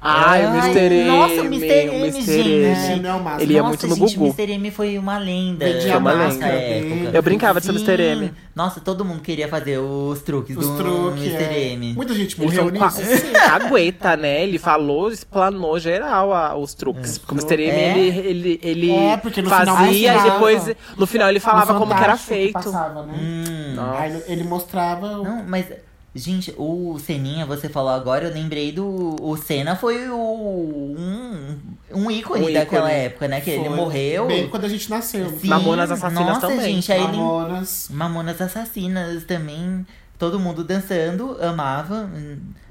[0.00, 0.94] Ai, o Mr.
[0.94, 1.04] M.
[1.04, 1.66] nossa, o Mr.
[1.66, 2.22] M, o Mr.
[2.22, 2.64] gente.
[2.64, 3.00] É, M.
[3.02, 3.40] não é o.
[3.40, 4.34] Ele ia Nossa, muito no gente, Gugu.
[4.38, 4.52] Mr.
[4.54, 5.64] M foi uma lenda.
[5.66, 6.94] Vendia a nessa máscara época.
[6.94, 7.10] dele.
[7.12, 8.02] Eu brincava de ser Mr.
[8.02, 8.32] M.
[8.54, 11.22] Nossa, todo mundo queria fazer os truques Os do truques.
[11.24, 11.44] Mr.
[11.44, 11.72] é.
[11.72, 11.92] M.
[11.94, 13.32] Muita gente morreu foi um nisso.
[13.32, 14.42] cagueta, né?
[14.42, 17.18] Ele falou, explanou geral a- os truques.
[17.18, 17.62] Porque o Mr.
[17.62, 17.98] M, É?
[17.98, 20.30] ele, ele, ele É, porque no final fazia e mostrava.
[20.34, 22.52] depois, no final, ele falava como que era feito.
[22.52, 23.14] Passava, né?
[23.18, 23.76] Hum.
[23.98, 25.06] Aí ele mostrava.
[25.18, 25.66] o- Não, mas,
[26.14, 29.16] gente, o Seninha, você falou agora, eu lembrei do.
[29.20, 31.58] O Senna foi o, um,
[31.94, 33.04] um ícone Um daquela ícone.
[33.06, 33.40] época, né?
[33.40, 34.26] Que ele Foi morreu.
[34.26, 35.28] Bem quando a gente nasceu.
[35.38, 36.74] Sim, Mamonas Assassinas nossa, também.
[36.74, 37.16] gente, aí ele.
[37.16, 37.88] Mamonas.
[37.90, 39.86] Mamonas Assassinas também.
[40.18, 42.10] todo mundo dançando, amava.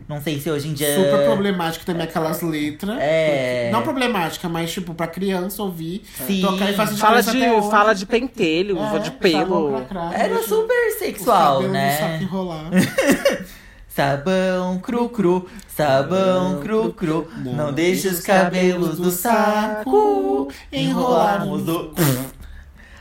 [0.10, 0.96] Não sei se hoje em dia.
[0.96, 2.98] Super problemático também aquelas letras.
[3.00, 3.70] É.
[3.72, 6.02] Não problemática, mas tipo, pra criança ouvir.
[6.26, 6.42] Sim.
[6.42, 9.88] Tocar e fazer Fala de, fala de pentelho, É, de sabão pelo.
[10.12, 12.20] Era super sexual, né?
[12.24, 12.72] enrolar.
[13.88, 17.28] Sabão cru cru, sabão cru cru.
[17.38, 21.94] Não, deixe os cabelos do saco enrolarmos do.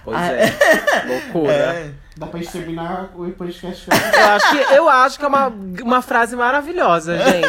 [0.04, 0.46] Pois Ah, é.
[1.06, 1.52] Loucura.
[1.54, 1.90] É.
[2.19, 3.87] Dá pra gente terminar o podcast.
[3.89, 5.53] Eu acho que, eu acho que é uma,
[5.83, 7.47] uma frase maravilhosa, gente.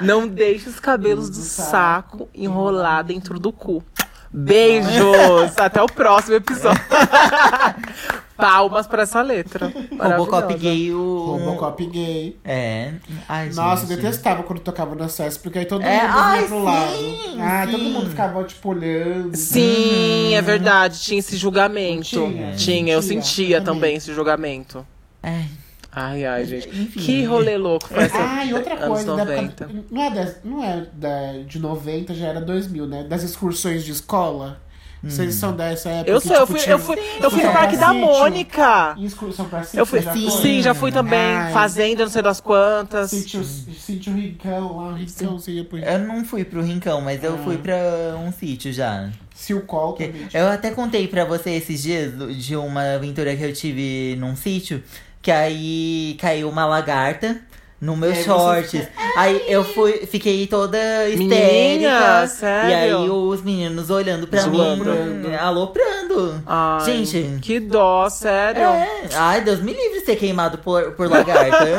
[0.00, 3.84] Não deixe os cabelos do saco enrolar dentro do cu.
[4.32, 5.56] Beijos!
[5.56, 6.82] Até o próximo episódio.
[8.40, 9.72] Palmas pra essa letra.
[9.98, 11.36] Robocop gay, o.
[11.38, 12.38] Robocop gay.
[12.44, 12.92] É.
[13.28, 13.96] Ai, Nossa, eu gente.
[14.02, 16.96] detestava quando tocava no acesso, porque aí todo É, mundo ia pro lado.
[16.96, 17.92] sim, Ah, todo sim.
[17.92, 19.36] mundo ficava, tipo, olhando.
[19.36, 21.00] Sim, é verdade.
[21.00, 22.02] Tinha esse julgamento.
[22.08, 23.74] Tinha, Tinha, eu tinha, sentia também.
[23.80, 24.86] também esse julgamento.
[25.22, 25.44] É.
[25.92, 26.68] Ai, ai, gente.
[26.68, 27.00] Enfim.
[27.00, 29.64] Que rolê louco foi essa Ah, e outra coisa, da 90.
[29.64, 33.02] época, não é, da, não é da, de 90, já era 2000, né?
[33.02, 34.60] Das excursões de escola.
[35.02, 36.10] Vocês são dessa época?
[36.10, 38.00] Eu sou, eu tipo, fui, tinha eu fui, eu fui no Parque da sítio?
[38.00, 38.96] Mônica.
[39.00, 40.30] Excursão pra sítio, Eu fui, já foi?
[40.30, 41.18] sim, já fui também.
[41.18, 41.52] Ai.
[41.52, 43.10] Fazenda, não sei das quantas.
[43.10, 47.34] Sítio, sítio Rincão, lá, Rincão, você ia pro Eu não fui pro Rincão, mas eu
[47.34, 47.38] Ah.
[47.38, 47.74] fui pra
[48.18, 49.08] um sítio já.
[49.34, 50.28] Silcol também.
[50.34, 54.82] Eu até contei pra você esses dias de uma aventura que eu tive num sítio,
[55.22, 57.40] que aí caiu uma lagarta
[57.80, 58.86] no meu aí shorts.
[59.16, 60.78] Aí eu fui, fiquei toda
[61.16, 62.26] Menina, histérica.
[62.28, 62.70] sério?
[62.70, 64.84] E aí os meninos olhando pra Zoando.
[64.84, 66.42] mim, aloprando.
[66.46, 67.38] Ai, Gente.
[67.40, 68.62] Que dó, sério.
[68.62, 69.08] É.
[69.14, 71.66] Ai, Deus me livre de ser queimado por, por lagarta.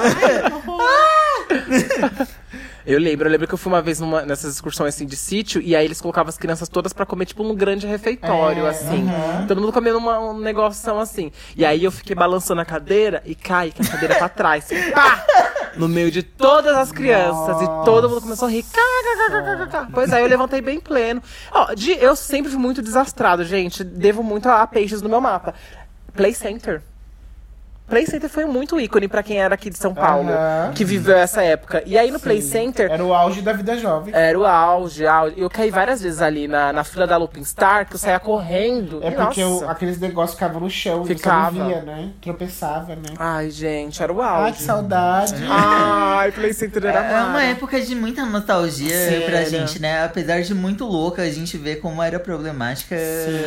[2.86, 5.62] Eu lembro, eu lembro que eu fui uma vez numa, nessas excursões assim de sítio,
[5.62, 9.08] e aí eles colocavam as crianças todas pra comer, tipo, num grande refeitório, É, assim.
[9.08, 9.48] aham.
[9.48, 11.32] Todo mundo comendo uma, um negoção assim.
[11.56, 14.68] E aí eu fiquei balançando a cadeira e cai com a cadeira pra trás.
[14.94, 15.26] Pá!
[15.78, 17.62] No meio de todas as crianças.
[17.62, 18.64] E todo mundo começou a rir.
[18.64, 19.90] Cá, cá, cá, cá, cá, cá.
[19.94, 21.22] Pois é, eu levantei bem pleno.
[21.52, 23.82] Ó, de, eu sempre fui muito desastrado, gente.
[23.84, 25.54] Devo muito a peixes no meu mapa.
[26.14, 26.82] Play Center.
[27.92, 30.72] Play Center foi muito ícone pra quem era aqui de São Paulo, Aham.
[30.74, 31.84] que viveu essa época.
[31.86, 34.14] E aí no Play Center Era o auge da vida jovem.
[34.16, 35.36] era o auge, auge.
[35.38, 39.00] Eu caí várias vezes ali na, na fila da Lupin Star, que eu saía correndo.
[39.04, 41.52] É E, porque o- aqueles negócios ficavam no chão, Ficava.
[41.52, 42.10] você não via, né?
[42.22, 43.14] Tropeçava, né?
[43.20, 44.46] Ai, gente, era o auge.
[44.46, 45.36] Ai, que saudade.
[45.50, 47.44] Ai, Play Center era É uma mara.
[47.46, 49.50] época de muita nostalgia Sim, pra era.
[49.50, 50.06] gente, né?
[50.06, 52.96] Apesar de muito louca, a gente vê como era problemática.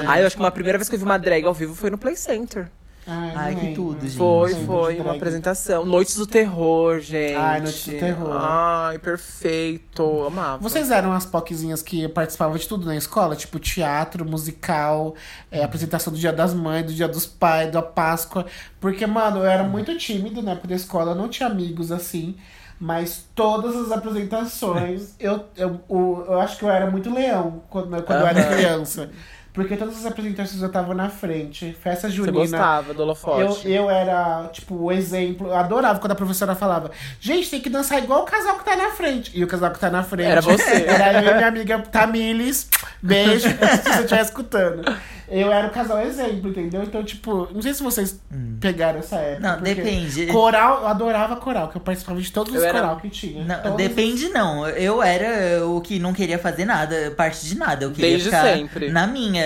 [0.06, 1.90] Ai, eu acho que uma primeira vez que eu vi uma drag ao vivo foi
[1.90, 2.66] no Play Center.
[3.06, 4.16] Ai, Ai, que tudo, gente.
[4.16, 5.84] Foi, foi, uma apresentação.
[5.84, 7.34] Noites do Terror, gente.
[7.36, 8.30] Ai, Noites do Terror.
[8.32, 10.24] Ai, perfeito.
[10.26, 10.62] Amava.
[10.62, 13.36] Vocês eram as poquezinhas que participavam de tudo na escola?
[13.36, 15.14] Tipo teatro, musical,
[15.50, 18.46] é, apresentação do Dia das Mães, do Dia dos Pais, da Páscoa.
[18.80, 22.36] Porque, mano, eu era muito tímido na época da escola, eu não tinha amigos assim.
[22.80, 28.02] Mas todas as apresentações, eu, eu, o- eu acho que eu era muito leão quando,
[28.02, 29.10] quando eu era criança.
[29.54, 31.74] Porque todas as apresentações eu tava na frente.
[31.80, 32.32] Festa Você junina.
[32.40, 33.70] gostava do Eu, holofote?
[33.70, 35.46] eu era, tipo, o exemplo.
[35.46, 36.90] Eu adorava quando a professora falava:
[37.20, 39.30] Gente, tem que dançar igual o casal que tá na frente.
[39.32, 40.26] E o casal que tá na frente.
[40.28, 40.84] Era você.
[40.90, 42.68] Era eu e minha amiga Tamiles.
[43.00, 44.82] Beijo, se você estiver escutando.
[45.28, 46.82] Eu era o casal exemplo, entendeu?
[46.82, 48.20] Então, tipo, não sei se vocês
[48.60, 49.48] pegaram essa época.
[49.56, 50.26] Não, depende.
[50.26, 53.44] Coral, eu adorava coral, que eu participava de todos os Eu era- coral que tinha.
[53.44, 54.68] Não, depende não.
[54.68, 57.84] Eu era o que não queria fazer nada, parte de nada.
[57.86, 58.90] Eu queria Desde ficar sempre.
[58.90, 59.42] na minha.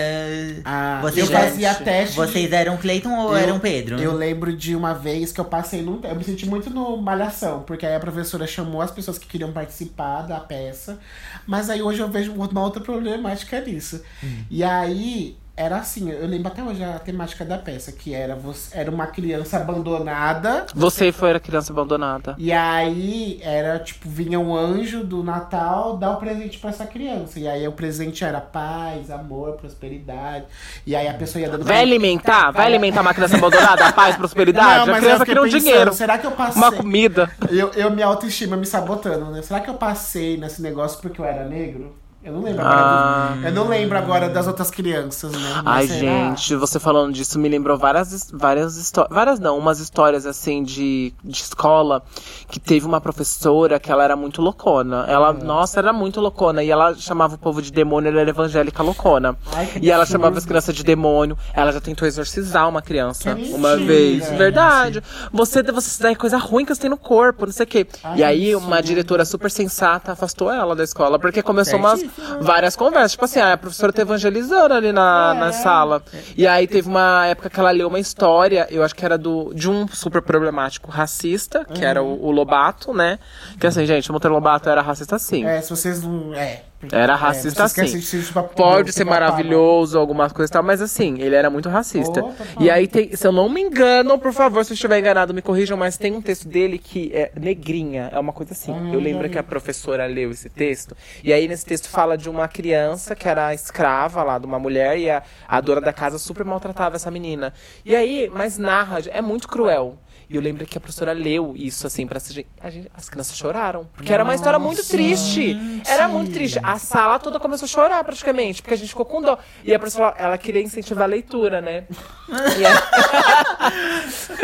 [0.65, 2.17] Ah, Vocês eu fazia teste.
[2.17, 3.99] Vocês eram Cleiton ou Eu- eram Pedro?
[4.01, 6.01] Eu lembro de uma vez que eu passei num.
[6.03, 9.53] Eu me senti muito no Malhação, porque aí a professora chamou as pessoas que queriam
[9.53, 10.99] participar da peça.
[11.47, 14.03] Mas aí hoje eu vejo uma outra problemática nisso.
[14.23, 14.45] Hum.
[14.51, 15.37] E aí.
[15.59, 19.09] Era assim, eu lembro até hoje a temática da peça, que era, você, era uma
[19.09, 20.67] criança abandonada.
[20.73, 22.37] Você foi a criança abandonada.
[22.39, 27.41] E aí era tipo, vinha um anjo do Natal dar o presente pra essa criança.
[27.41, 30.45] E aí o presente era paz, amor, prosperidade.
[30.87, 32.53] E aí a pessoa ia dando Vai alimentar?
[32.53, 33.85] Vai alimentar uma criança abandonada?
[33.85, 34.87] A paz, prosperidade?
[34.87, 35.93] Não, a criança queria um dinheiro.
[35.93, 36.63] Será que eu passei?
[36.63, 37.29] Uma comida.
[37.51, 39.43] Eu, eu minha autoestima me sabotando, né?
[39.43, 41.97] Será que eu passei nesse negócio porque eu era negro?
[42.29, 42.79] Eu não lembro agora.
[42.79, 43.33] Ah.
[43.37, 45.63] dos- eu não lembro agora das outras crianças, né?
[45.65, 45.99] Mas Ai, será?
[46.01, 49.15] gente, você falando disso me lembrou várias, várias histórias.
[49.15, 52.03] Várias não, umas histórias assim de, de escola
[52.51, 55.07] que teve uma professora que ela era muito loucona.
[55.09, 56.63] Ela, nossa, era muito loucona.
[56.63, 59.35] E ela chamava o povo de demônio, ela era evangélica loucona.
[59.55, 61.35] Ai, e ela chamava as crianças de demônio.
[61.55, 64.29] Ela já tentou exorcizar uma criança Que uma mentira, vez.
[64.33, 65.03] Verdade.
[65.33, 67.87] Você, você dá coisa ruim que você tem no corpo, não sei o quê.
[68.05, 71.19] Ai, e aí, uma diretora super sensata afastou ela da escola.
[71.19, 72.05] Porque começou umas.
[72.41, 73.13] Várias conversas.
[73.13, 75.39] Tipo assim, a professora tá evangelizando ali na, É.
[75.39, 76.03] na sala.
[76.37, 79.53] E aí teve uma época que ela leu uma história, eu acho que era do,
[79.55, 83.19] de um super problemático racista, que era o, o Lobato, né?
[83.59, 85.45] Que assim, gente, o Monteiro Lobato era racista sim.
[85.45, 86.35] É, se vocês não.
[86.35, 86.63] É.
[86.93, 87.97] Era é, racista vocês querem sim.
[87.99, 91.51] assistir isso pra- Pode ser pra- maravilhoso, algumas coisas e tal, mas assim, ele era
[91.51, 92.25] muito racista.
[92.61, 95.43] E aí tem, se eu não me engano, por favor, se eu estiver enganado, me
[95.43, 98.73] corrijam, mas tem um texto dele que é negrinha, é uma coisa assim.
[98.73, 102.31] Ah, eu lembro que a professora leu esse texto, e aí nesse texto fala de
[102.31, 106.17] uma criança que era escrava lá de uma mulher e a, a dona da casa
[106.17, 107.53] super maltratava essa menina.
[107.85, 109.99] E aí, mas narra, é muito cruel.
[110.31, 112.49] E eu lembro que a professora leu isso, assim, pra essa gente.
[112.61, 113.89] a gente- As crianças choraram.
[113.97, 115.57] Porque era uma história muito triste.
[115.87, 116.59] Era muito triste.
[116.63, 119.39] A sala toda começou a chorar, praticamente, porque a gente ficou com dó.
[119.65, 121.85] E a professora, ela queria incentivar a leitura, né?
[122.29, 123.38] E aí-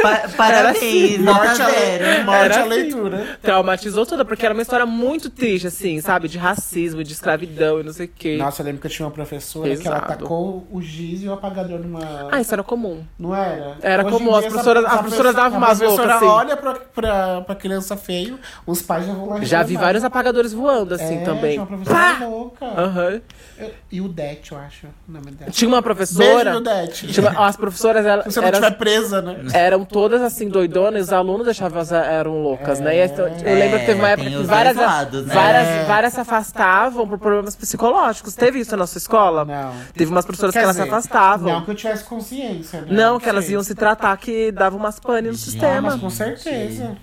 [0.02, 2.24] Pa- parabéns, assim, nota a, zero.
[2.24, 2.68] morte a assim.
[2.68, 3.38] leitura.
[3.42, 6.28] traumatizou toda, porque era uma história muito triste, assim, sabe?
[6.28, 8.36] De racismo, de escravidão e não sei o quê.
[8.36, 10.18] Nossa, eu lembro que eu tinha uma professora que ela Pesado.
[10.22, 12.28] tacou o giz e o apagador numa.
[12.30, 13.02] Ah, isso era comum.
[13.18, 13.76] Não era?
[13.82, 16.38] Era Hoje comum, as professoras- essa as professoras davam a umas professora loucas, assim.
[16.38, 20.52] olha pra, pra, pra criança feio, os pais já vão lá Já vi vários apagadores
[20.52, 21.52] voando, assim, é, também.
[21.52, 22.24] Tinha uma professora Pá!
[22.24, 22.64] louca.
[22.66, 23.20] Aham.
[23.58, 25.50] Eu- E o Det, eu acho, o nome dela.
[25.50, 26.52] Tinha uma Beijo professora.
[26.52, 26.88] no Det.
[26.88, 29.36] tinha uma- as professoras, elas, Se você não eram, estiver presa, né?
[29.52, 32.96] eram todas assim, doidonas, os alunos deixavam elas eram loucas, né?
[32.96, 35.34] E então, eu lembro que teve uma É, época que várias, lados, né?
[35.34, 35.84] várias, É.
[35.84, 38.34] várias se afastavam por problemas psicológicos.
[38.34, 39.44] Teve isso na sua escola?
[39.44, 39.72] Não.
[39.94, 41.52] Teve umas professoras Quer que elas se dizer, afastavam.
[41.52, 42.86] Não que eu tivesse consciência, né?
[42.90, 45.90] Não, que elas iam se tratar que davam umas pane no sistema.
[45.90, 46.96] mas com certeza.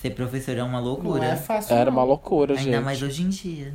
[0.00, 1.24] Ser professor é uma Não loucura.
[1.24, 1.74] é fácil.
[1.74, 1.92] Era não.
[1.98, 2.66] uma loucura, gente.
[2.66, 3.72] Ainda mais hoje em dia.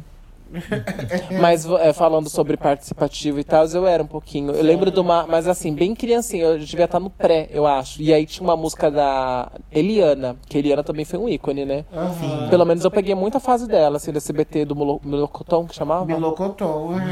[1.41, 4.51] Mas é, falando sobre participativo e tal, eu era um pouquinho.
[4.51, 5.25] Eu lembro de uma.
[5.27, 8.01] Mas assim, bem criancinha, eu devia estar no pré, eu acho.
[8.01, 11.85] E aí tinha uma música da Eliana, que Eliana também foi um ícone, né?
[11.93, 12.49] Aham.
[12.49, 16.05] Pelo menos eu peguei muita fase dela, assim, desse BT do Melo- Melocotão, que chamava?
[16.05, 17.03] Melocotão, é.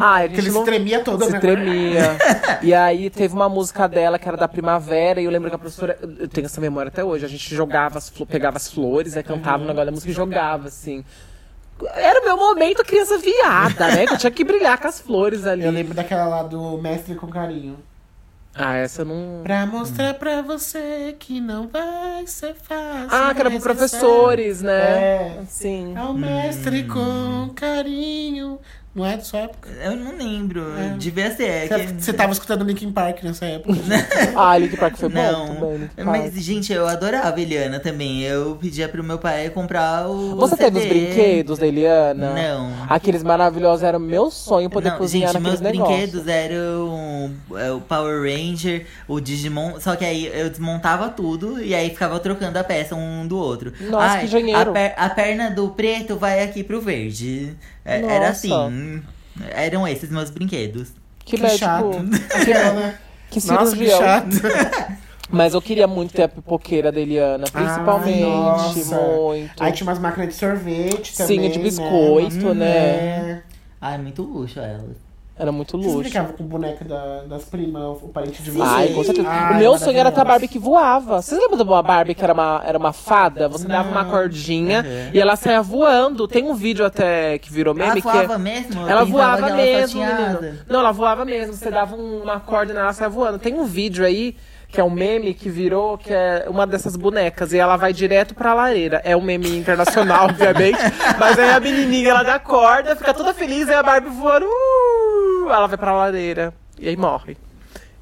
[0.00, 1.40] Ah, a gente Que ele se não- tremia todo, se né?
[1.40, 2.16] tremia.
[2.62, 5.58] e aí teve uma música dela que era da primavera, e eu lembro que a
[5.58, 5.98] professora.
[6.18, 7.24] Eu tenho essa memória até hoje.
[7.24, 10.68] A gente jogava, as pegava as flores, aí cantava o negócio da música e jogava,
[10.68, 11.04] assim.
[11.94, 14.06] Era o meu momento criança viada, né?
[14.06, 15.64] Que eu tinha que brilhar com as flores ali.
[15.64, 17.78] Eu lembro daquela lá do Mestre com Carinho.
[18.54, 19.40] Ah, essa não.
[19.44, 23.08] Pra mostrar pra você que não vai ser fácil.
[23.08, 24.80] Ah, que era pro professores, né?
[24.80, 25.38] É.
[25.46, 25.96] Sim.
[25.96, 28.58] Ao mestre com carinho.
[28.94, 29.68] Não é da sua época?
[29.84, 30.64] Eu não lembro.
[30.76, 30.96] É.
[30.98, 31.44] Devia ser.
[31.48, 31.92] É Você, que...
[32.02, 33.78] você tava escutando Linkin Park nessa época.
[34.34, 35.72] Ah, Link Park foi bom Não, também.
[35.78, 36.06] Linkin Park.
[36.08, 38.22] mas gente, eu adorava Eliana também.
[38.22, 40.34] Eu pedia pro meu pai comprar o.
[40.36, 40.94] Você teve os CD.
[41.06, 42.34] brinquedos da Eliana?
[42.34, 42.72] Não.
[42.88, 46.10] Aqueles maravilhosos, era meu sonho poder Não, cozinhar gente, meus naqueles negócios.
[46.10, 51.74] brinquedos eram é, o Power Ranger, o Digimon, só que aí eu desmontava tudo e
[51.74, 53.72] aí ficava trocando a peça um do outro.
[53.80, 54.70] Nossa, que engenheiro.
[54.70, 57.54] A, per- a perna do preto vai aqui pro verde.
[57.84, 58.46] É, era Nossa.
[59.50, 60.88] Eram esses meus brinquedos.
[61.24, 61.58] Que, Que médico.
[61.58, 61.90] chato.
[62.44, 62.98] Que, né?
[63.30, 64.36] que Nossa, que chato.
[65.30, 68.22] Mas eu queria muito ter a pipoqueira da Eliana, principalmente.
[68.22, 68.96] Ai, nossa.
[68.96, 69.62] muito.
[69.62, 71.38] Aí tinha umas máquinas de sorvete também.
[71.38, 72.66] Sim, de biscoito, né?
[72.66, 73.42] É.
[73.78, 74.96] Ai, muito luxo elas.
[75.38, 75.98] Era muito luxo.
[75.98, 78.68] brincavam com boneca da- das primas, o parente de vocês?
[78.68, 79.28] Ai, com certeza.
[79.28, 80.24] Ai, o meu sonho era ter a.
[80.24, 81.22] Barbie que voava.
[81.22, 83.48] Vocês lembram de uma Barbie que era uma, era uma fada?
[83.48, 84.10] Você dava uma Não.
[84.10, 85.10] cordinha Uhum.
[85.14, 86.26] e ela saia voando.
[86.26, 88.12] Tem um vídeo até que virou meme ela que é.
[88.12, 88.88] voava mesmo?
[88.88, 90.58] Ela voava ela mesmo, menino.
[90.68, 91.52] Não, ela voava mesmo.
[91.54, 93.38] Você dava um- uma corda nela, ela saia voando.
[93.38, 94.36] Tem um vídeo aí,
[94.70, 97.52] que é um meme que virou, que é uma dessas bonecas.
[97.52, 99.00] E ela vai direto pra lareira.
[99.04, 100.78] É um meme internacional, obviamente.
[101.18, 104.44] Mas aí a menininha, ela dá corda, fica toda feliz, e a Barbie voando.
[104.46, 104.97] Uh,
[105.52, 106.54] ela vai pra lareira.
[106.78, 107.36] E aí morre.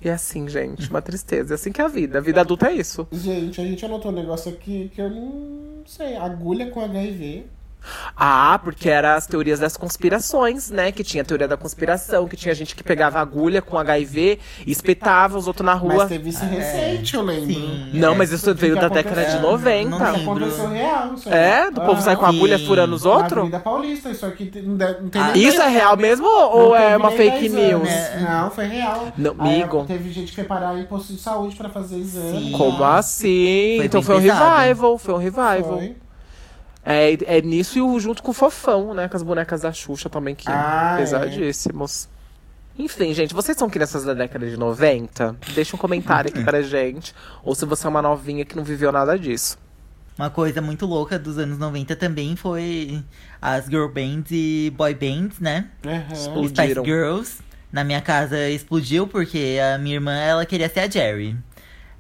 [0.03, 1.55] E é assim, gente, uma tristeza.
[1.55, 2.19] É assim que é a vida.
[2.19, 3.09] A vida adulta é isso.
[3.11, 6.17] Gente, a gente anotou um negócio aqui que eu não sei.
[6.17, 7.47] Agulha com HIV.
[8.17, 10.93] Ah, porque eram as teorias das conspirações, né?
[10.93, 14.71] Que tinha a teoria da conspiração, que tinha gente que pegava agulha com HIV e
[14.73, 15.97] espetava os outros na rua.
[15.97, 17.47] Mas teve isso recente, eu lembro.
[17.47, 17.91] Sim.
[17.93, 19.51] Não, mas isso veio que da década de aconteceu?
[19.51, 19.91] 90.
[19.99, 20.69] Não lembro.
[20.69, 21.35] real, isso aí.
[21.35, 21.71] É?
[21.71, 23.39] Do povo sair com agulha furando os Na outros?
[23.39, 27.11] Avenida Paulista, isso aqui não tem Ah, Isso é real mesmo ou Não é uma
[27.11, 27.89] fake 10 news?
[28.21, 29.09] Não, foi real.
[29.17, 29.85] Não, Aí, amigo.
[29.87, 32.47] Teve gente que foi parar em posto de saúde pra fazer exame.
[32.47, 32.53] Sim.
[32.53, 33.75] Como assim?
[33.77, 34.61] Foi então foi um pesado.
[34.61, 35.79] revival, foi um revival.
[35.79, 35.97] Foi.
[36.89, 39.09] É, é nisso e junto com o Fofão, né?
[39.09, 41.01] Com as bonecas da Xuxa também, que Ah, é.
[41.01, 42.09] pesadíssimos.
[42.79, 45.35] Enfim, gente, vocês são crianças da década de 90?
[45.55, 47.13] Deixa um comentário aqui pra gente.
[47.43, 49.59] Ou se você é uma novinha que não viveu nada disso.
[50.19, 53.03] Uma coisa muito louca dos anos 90 também foi
[53.43, 55.67] as girl bands e boy bands, né?
[55.85, 56.07] Aham.
[56.13, 56.49] Explodiu.
[56.49, 56.85] Spice Explodiram.
[56.85, 57.39] Girls.
[57.73, 61.37] Na minha casa explodiu porque a minha irmã, ela queria ser a Jerry.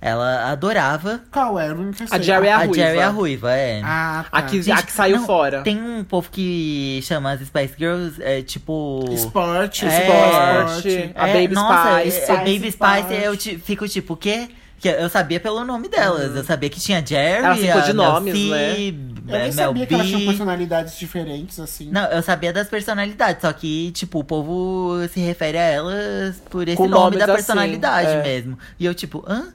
[0.00, 1.20] Ela adorava.
[1.32, 1.74] Qual era?
[1.74, 2.18] Nunca sei.
[2.18, 2.74] A Jerry é a a ruiva.
[2.74, 3.80] Jerry é a ruiva, é.
[3.84, 4.38] Ah, tá.
[4.38, 5.62] A que, a Gente, que saiu não, fora.
[5.62, 9.04] Tem um povo que chama as Spice Girls, é tipo.
[9.10, 9.88] Esporte, É.
[9.88, 11.12] Esporte.
[11.14, 12.18] A É, Baby nossa, Spice.
[12.20, 12.72] é- é Baby Spice.
[12.72, 14.48] Spice, eu ti- fico tipo, o quê?
[14.78, 16.36] Que eu sabia pelo nome delas.
[16.36, 18.72] Eu sabia que tinha Jerry, Ela ficou a de Mel nomes, C, né?
[18.72, 18.92] Eu nem
[19.40, 20.26] Mel sabia que elas tinham B.
[20.26, 21.90] personalidades diferentes, assim.
[21.90, 26.68] Não, eu sabia das personalidades, só que, tipo, o povo se refere a elas por
[26.68, 28.22] esse Com nome da assim, personalidade é.
[28.22, 28.58] mesmo.
[28.78, 29.48] E eu, tipo, hã?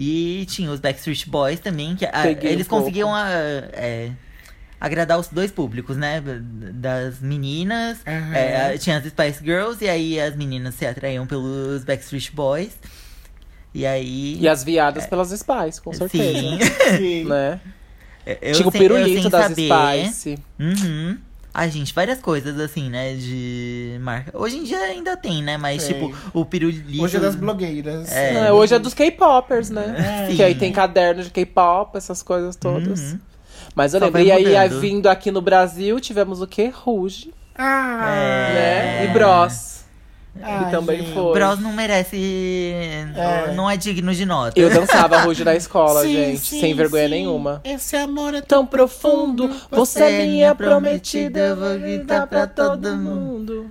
[0.00, 2.84] E tinha os Backstreet Boys também, que um eles pouco.
[2.84, 3.28] conseguiam ah,
[3.72, 4.12] é,
[4.80, 6.22] agradar os dois públicos, né?
[6.72, 7.98] Das meninas.
[8.06, 8.32] Aham.
[8.32, 12.78] É, tinha as Spice Girls, e aí as meninas se atraíam pelos Backstreet Boys.
[13.74, 14.38] E aí.
[14.38, 16.38] E as viadas pelas Spice, com certeza.
[16.38, 16.58] Sim.
[16.96, 17.24] Sim.
[17.24, 17.60] Né?
[18.40, 20.04] eu Tinha o pirulito sem das saber.
[20.06, 20.38] Spice.
[20.60, 21.18] Uhum.
[21.60, 23.14] Ai, gente, várias coisas assim, né?
[23.14, 24.30] De marca.
[24.38, 25.56] Hoje em dia ainda tem, né?
[25.56, 27.02] Mas, tipo, o pirulito.
[27.02, 28.12] Hoje é das blogueiras.
[28.12, 28.46] É.
[28.46, 30.26] É, hoje é dos K-popers, né?
[30.30, 30.34] É.
[30.36, 33.00] Que aí tem caderno de K-pop, essas coisas todas.
[33.00, 33.18] Uhum.
[33.74, 34.20] Mas eu Só lembro.
[34.22, 36.70] E aí, vindo aqui no Brasil, tivemos o quê?
[36.72, 38.52] Rouge, Ah, É.
[38.54, 39.04] né?
[39.06, 39.77] E Bros.
[40.40, 41.14] Ai, que também gente.
[41.14, 41.32] foi.
[41.38, 42.72] Bros não merece.
[43.16, 43.52] É.
[43.54, 44.58] Não é digno de nota.
[44.58, 46.38] Eu dançava Rouge na escola, Sim, gente.
[46.40, 47.10] sim, sem vergonha sim.
[47.10, 47.60] nenhuma.
[47.64, 53.70] Esse amor é tão profundo, você é minha prometida, eu vou gritar pra todo mundo.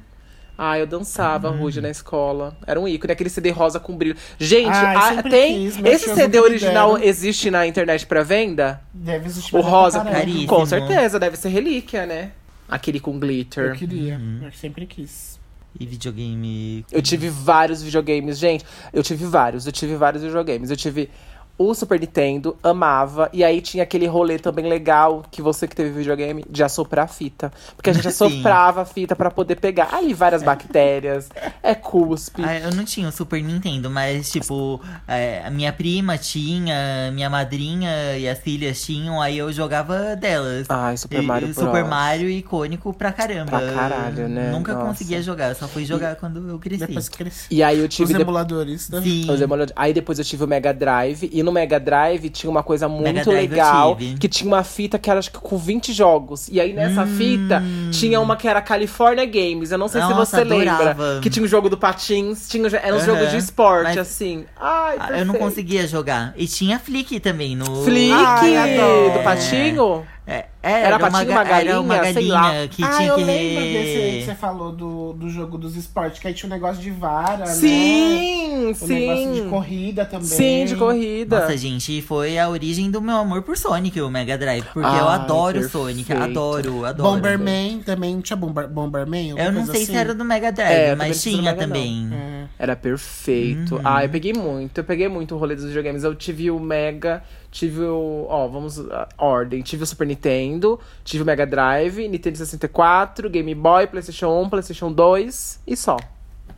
[0.59, 2.57] Ah, eu dançava Ruge na escola.
[2.65, 4.17] Era um ícone, aquele CD rosa com brilho.
[4.39, 5.69] Gente, Ai, sempre tem.
[5.69, 7.07] quis, esse CD original deram.
[7.07, 8.81] existe na internet pra venda?
[8.91, 10.01] Deve existir O rosa.
[10.03, 10.47] Caríssimo.
[10.47, 12.31] com certeza, deve ser relíquia, né?
[12.67, 13.75] Aquele com Eu glitter.
[13.77, 14.39] queria, Uhum.
[14.45, 15.36] eu sempre quis.
[15.79, 16.85] E videogame.
[16.91, 18.65] Eu tive vários videogames, gente.
[18.91, 20.69] Eu tive vários, eu tive vários videogames.
[20.69, 21.09] Eu tive
[21.57, 23.29] o Super Nintendo, amava.
[23.33, 27.07] E aí tinha aquele rolê também legal, que você que teve videogame, de assoprar a
[27.07, 27.51] fita.
[27.75, 28.25] Porque a gente Sim.
[28.25, 31.29] assoprava a fita pra poder pegar ali várias bactérias.
[31.63, 32.43] É cuspe.
[32.45, 37.29] Ah, eu não tinha o Super Nintendo, mas, tipo, é, a minha prima tinha, minha
[37.29, 40.67] madrinha e as filhas tinham, aí eu jogava delas.
[40.69, 41.65] Ai, Super E- Mario e Bros.
[41.65, 43.59] Super Mario icônico pra caramba.
[43.59, 44.51] Pra caralho, né?
[44.51, 44.87] Nunca Nossa.
[44.87, 46.85] conseguia jogar, só fui jogar quando eu cresci.
[46.87, 47.47] Depois cresci.
[47.49, 48.13] E aí eu Os tive.
[48.13, 48.89] de- emuladores.
[48.89, 49.01] né?
[49.01, 49.29] Sim.
[49.31, 49.73] os emuladores.
[49.75, 51.29] Aí depois eu tive o Mega Drive.
[51.31, 53.97] E no Mega Drive tinha uma coisa muito legal.
[54.19, 56.47] Que tinha uma fita que era acho que com 20 jogos.
[56.51, 57.17] E aí nessa Hum.
[57.17, 59.71] fita tinha uma que era California Games.
[59.71, 60.73] Eu não sei se Nossa, você lembra.
[60.73, 61.19] adorava.
[61.21, 62.47] Que tinha o jogo do Patins.
[62.49, 63.05] Tinha, era um Aham.
[63.05, 64.45] jogo de esporte, Mas- assim.
[64.59, 65.37] Ai, Ah, eu não perfeito.
[65.39, 66.33] conseguia jogar.
[66.35, 67.83] E tinha Flick também no.
[67.83, 68.77] Flick Ai,
[69.17, 70.05] do Patinho.
[70.29, 72.41] É, é, Era era, uma, uma galinha, era uma sei lá.
[72.41, 73.23] galinha que ah, tinha eu que.
[73.23, 76.53] lembro desse aí que você falou do, do jogo dos esportes, que aí tinha um
[76.53, 77.45] negócio de vara, né?
[77.45, 79.49] Sim, Um negócio de sim.
[79.49, 80.27] corrida também.
[80.27, 81.39] Sim, de corrida.
[81.39, 84.65] Nossa, gente, foi a origem do meu amor por Sonic, o Mega Drive.
[84.65, 85.71] Porque eu Ai, adoro perfeito.
[85.71, 87.09] Sonic, adoro, adoro.
[87.09, 89.29] Bomberman também, tinha Bomber, Bomberman?
[89.37, 89.93] Eu não sei assim?
[89.93, 92.09] se era do Mega Drive, É, eu mas tinha também.
[92.11, 92.47] É.
[92.59, 93.75] Era perfeito.
[93.75, 93.81] Uhum.
[93.83, 94.77] Ah, eu peguei muito.
[94.79, 96.03] Eu peguei muito o rolê dos videogames.
[96.03, 97.23] Eu tive o Mega,
[97.57, 98.25] tive o.
[98.29, 98.79] Ó, vamos.
[98.91, 99.61] ah, ordem.
[99.61, 104.91] Tive o Super Nintendo, tive o Mega Drive, Nintendo 64, Game Boy, PlayStation 1, PlayStation
[104.91, 105.97] 2 e só.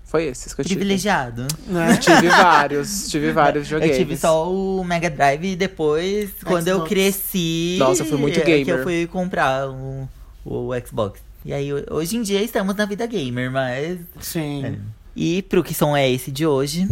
[0.04, 0.78] Foi esses que eu tive.
[0.78, 1.46] Privilegiado.
[1.68, 1.96] Né?
[2.02, 3.98] Tive vários, tive vários Eu videogames.
[3.98, 6.90] tive só o Mega Drive e depois, quando eu Xbox.
[6.90, 7.76] cresci.
[7.78, 8.80] Nossa, eu fui muito é Que gamer.
[8.80, 10.10] eu fui comprar o,
[10.44, 11.22] o Xbox.
[11.46, 14.00] E aí, hoje em dia estamos na vida gamer, mas.
[14.20, 14.80] Sim.
[15.16, 16.90] E pro que som é esse de hoje,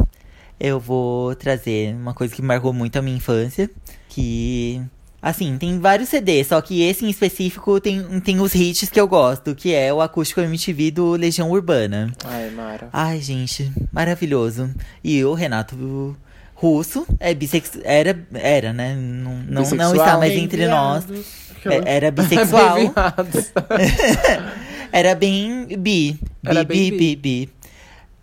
[0.59, 3.67] eu vou trazer uma coisa que marcou muito a minha infância.
[4.17, 4.81] Que.
[5.21, 9.07] Assim, tem vários CDs, só que esse em específico tem, tem os hits que eu
[9.07, 12.11] gosto, que é o acústico MTV do Legião Urbana.
[12.25, 12.89] Ai, Mara.
[12.91, 14.71] Ai, gente, maravilhoso.
[15.03, 16.17] E o Renato
[16.55, 17.83] Russo é bissexual.
[17.85, 18.95] Era, era, né?
[18.95, 21.03] Não, não, não está mais entre nós.
[21.65, 22.77] É- Era bissexual.
[24.91, 25.77] Era bem bi.
[25.77, 26.97] Bi, Era bem bi, bi.
[26.97, 27.15] bi,
[27.45, 27.49] bi.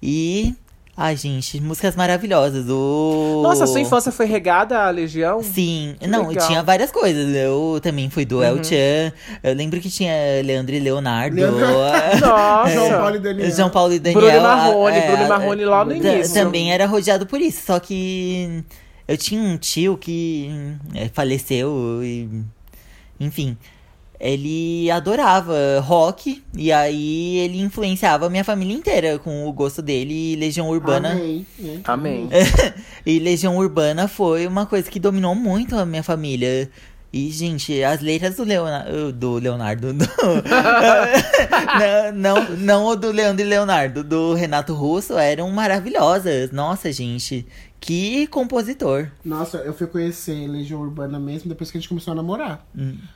[0.02, 0.54] E.
[0.96, 2.66] Ai, gente, músicas maravilhosas.
[2.68, 3.40] O...
[3.42, 5.42] Nossa, sua infância foi regada à Legião?
[5.42, 6.46] Sim, Que não, legal.
[6.46, 7.34] tinha várias coisas.
[7.34, 8.62] Eu também fui do El Uhum.
[8.64, 9.12] Chan.
[9.42, 10.12] Eu lembro que tinha
[10.44, 11.34] Leandro e Leonardo.
[11.34, 11.66] Leandro-
[12.24, 12.70] Nossa.
[12.72, 13.50] João Paulo e Daniel.
[13.50, 14.20] João Paulo e Daniel.
[14.22, 16.32] Bruno Marrone, é, Bruno Marrone lá no início.
[16.34, 18.62] Também era rodeado por isso, só que
[19.08, 20.48] eu tinha um tio que
[20.94, 22.28] é, faleceu e.
[23.18, 23.56] Enfim.
[24.24, 30.32] Ele adorava rock e aí ele influenciava a minha família inteira com o gosto dele
[30.32, 31.10] e Legião Urbana.
[31.10, 31.46] Amei.
[31.58, 31.80] né?
[31.84, 32.28] Amém.
[33.04, 36.70] E Legião Urbana foi uma coisa que dominou muito a minha família.
[37.16, 39.12] E, gente, as letras do Leonardo.
[39.12, 39.92] Do Leonardo.
[39.92, 40.04] Do...
[42.12, 46.50] não, não, não o do Leandro e Leonardo, do Renato Russo eram maravilhosas.
[46.50, 47.46] Nossa, gente.
[47.78, 49.08] Que compositor.
[49.24, 52.66] Nossa, eu fui conhecer Legião Urbana mesmo depois que a gente começou a namorar.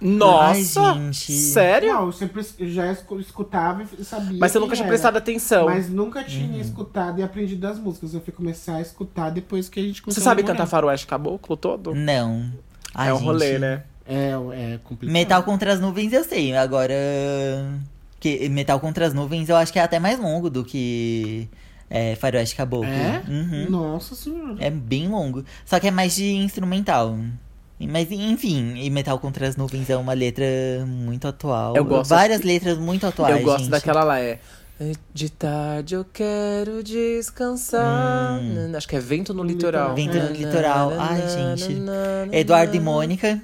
[0.00, 0.80] Nossa!
[0.92, 1.32] Ai, gente.
[1.32, 1.92] Sério?
[1.92, 4.38] Não, eu sempre eu já escu- escutava e sabia.
[4.38, 4.88] Mas você nunca tinha era.
[4.90, 5.64] prestado atenção.
[5.64, 8.12] Mas nunca tinha escutado e aprendido das músicas.
[8.14, 10.56] Eu fui começar a escutar depois que a gente Você começou sabe a namorar.
[10.58, 11.94] cantar faroeste caboclo todo?
[11.94, 12.52] Não.
[12.98, 13.26] Ai, é um gente.
[13.26, 13.82] rolê, né?
[14.06, 14.30] É,
[14.74, 15.12] é complicado.
[15.12, 16.54] Metal contra as nuvens eu sei.
[16.56, 16.94] Agora.
[18.20, 21.48] Que Metal contra as nuvens eu acho que é até mais longo do que
[21.88, 22.88] é, Faroeste Caboclo.
[22.90, 23.22] É?
[23.28, 23.66] Uhum.
[23.70, 24.56] Nossa senhora.
[24.58, 25.44] É bem longo.
[25.64, 27.16] Só que é mais de instrumental.
[27.80, 30.44] Mas enfim, e Metal contra as nuvens é uma letra
[30.84, 31.76] muito atual.
[31.76, 33.36] Eu gosto- Várias letras muito atuais.
[33.36, 33.70] eu gosto gente.
[33.70, 34.40] daquela lá, é.
[35.12, 38.40] De tarde eu quero descansar.
[38.40, 38.72] Hum.
[38.76, 39.94] Acho que é Vento no Litoral.
[39.94, 40.92] Vento no Litoral.
[40.96, 41.82] Ai, gente.
[42.32, 42.80] Eduardo e.
[42.80, 43.42] Mônica.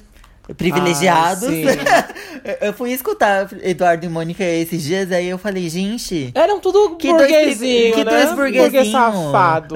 [0.57, 1.45] Privilegiados.
[1.45, 1.65] Ah, sim.
[2.61, 6.31] eu fui escutar Eduardo e Mônica esses dias, aí eu falei, gente.
[6.35, 8.11] Eram tudo Que dois- burguesinho, que né?
[8.11, 8.63] dois burguesinho.
[8.63, 9.75] Burguês safado.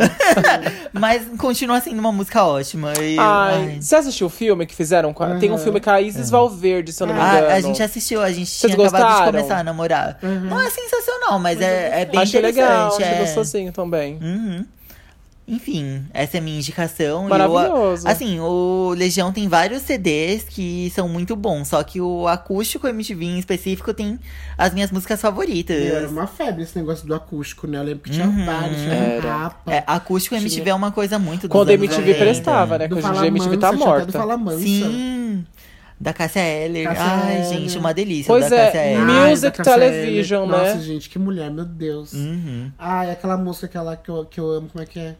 [0.92, 2.92] Mas continua sendo uma música ótima.
[3.00, 3.78] E, Ai, ai.
[3.80, 5.12] você assistiu o filme que fizeram?
[5.14, 5.62] com a- Tem um Aham.
[5.62, 7.46] filme com a Isis Valverde, se eu não me engano.
[7.48, 9.32] Ah, a gente assistiu, a gente Vocês tinha acabado de gostaram?
[9.32, 10.18] começar a namorar.
[10.22, 13.02] Não é sensacional, mas é, é bem Achei legal, interessante.
[13.04, 13.20] achei é...
[13.24, 14.18] gostosinho também.
[14.20, 14.64] Uhum.
[15.50, 17.26] Enfim, essa é a minha indicação.
[17.26, 18.06] Maravilhoso.
[18.06, 22.86] o- assim, o Legião tem vários CDs que são muito bons, só que o acústico
[22.86, 24.18] MTV em específico tem
[24.58, 25.82] as minhas músicas favoritas.
[25.82, 27.78] Meu, era uma febre esse negócio do acústico, né?
[27.78, 28.44] Eu lembro que tinha Uhum.
[28.44, 29.72] vários, tinha rapa.
[29.72, 32.18] É, acústico MTV é uma coisa muito dos Quando a anos MTV 90.
[32.24, 32.84] prestava, né?
[32.86, 34.58] Que do hoje em dia a MTV tá tinha morta.
[34.58, 35.46] Sim,
[36.00, 36.84] da Cássia Eller.
[36.84, 37.48] Cássia Ai, Eller.
[37.48, 39.04] gente, uma delícia Pois da é, Cássia Eller.
[39.04, 40.58] Music Ai, da Cássia Television, Eller.
[40.62, 40.68] né?
[40.74, 42.12] Nossa, gente, que mulher, meu Deus.
[42.12, 42.70] Uhum.
[42.78, 45.16] Ai, aquela música aquela que eu, que eu amo, como é que é?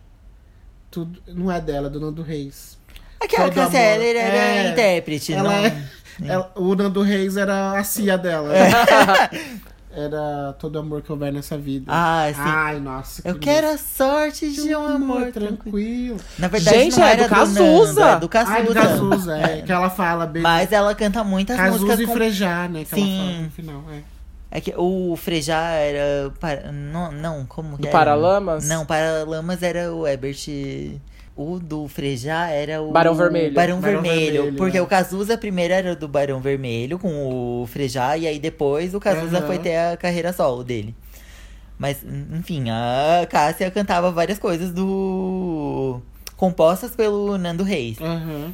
[0.91, 2.79] Tudo, não é dela, é do Nando Reis.
[3.21, 3.75] Aquela Todo amor.
[3.75, 4.71] Eller era É.
[4.71, 5.53] intérprete, Ela não...
[5.53, 5.85] é-
[6.25, 8.53] ela- o Nando Reis era a cia dela.
[8.57, 8.71] É.
[9.91, 11.87] era todo amor que houver nessa vida.
[11.89, 12.41] Ah, sim.
[12.41, 13.23] Ai, nossa.
[13.25, 15.57] Eu que quero a sorte de um amor tranquilo.
[15.57, 16.21] tranquilo.
[16.39, 17.61] Na verdade, Gente, não é era do Cazuza.
[17.61, 18.73] Nando, é do Ai, do Cazuza.
[18.75, 20.43] Cazuza, é, que ela fala bem.
[20.43, 22.13] Mas ela canta muitas Cazuza músicas e com...
[22.13, 22.85] Frejá, né?
[22.85, 23.19] Que Sim.
[23.19, 23.85] ela fala no final.
[23.93, 24.18] É.
[24.51, 26.31] É que o Frejá era...
[26.41, 27.97] para- Não, não, como que Do era?
[27.97, 28.67] Paralamas?
[28.67, 30.47] Não, Paralamas era o Ebert...
[31.41, 32.91] O do Frejá era o...
[32.91, 33.55] Barão Vermelho.
[33.55, 34.33] Barão, Barão Vermelho.
[34.43, 34.83] Vermelho, porque é.
[34.83, 38.17] o Cazuza primeiro era do Barão Vermelho com o Frejá.
[38.17, 39.47] E aí depois o Cazuza Aham.
[39.47, 40.97] foi ter a carreira solo dele.
[41.79, 41.99] Mas,
[42.33, 46.01] enfim, a Cássia cantava várias coisas do...
[46.37, 48.01] Compostas pelo Nando Reis.
[48.01, 48.53] Aham.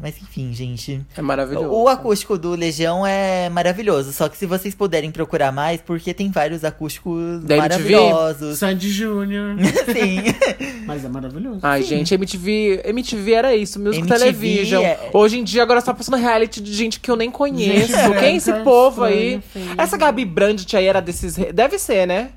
[0.00, 1.00] Mas enfim, gente.
[1.16, 1.68] É maravilhoso.
[1.70, 4.12] O acústico do Legião é maravilhoso.
[4.12, 7.58] Só que se vocês puderem procurar mais, porque tem vários acústicos Da MTV?
[7.58, 8.58] maravilhosos.
[8.58, 9.56] Sandy Júnior.
[9.92, 10.22] Sim.
[10.86, 11.60] Mas é maravilhoso.
[11.62, 14.82] Ai, gente, MTV, MTV era isso, Music MTV Television.
[14.82, 17.88] é- Hoje em dia, agora só passando reality de gente que eu nem conheço.
[17.88, 19.40] Gente Quem é esse branca, povo estranha, aí?
[19.52, 19.74] feia.
[19.76, 21.36] Essa Gabi Brandt aí era desses.
[21.52, 22.30] Deve ser, né?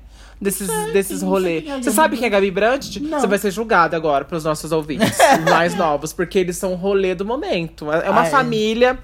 [0.44, 1.66] Desses, desses rolês.
[1.66, 3.00] é a Você sabe quem é Gabi Brandt?
[3.02, 3.18] Não.
[3.20, 5.16] Você vai ser julgado agora pros nossos ouvintes
[5.50, 7.90] mais novos, porque eles são o rolê do momento.
[7.90, 8.30] É uma Ai.
[8.30, 8.98] família.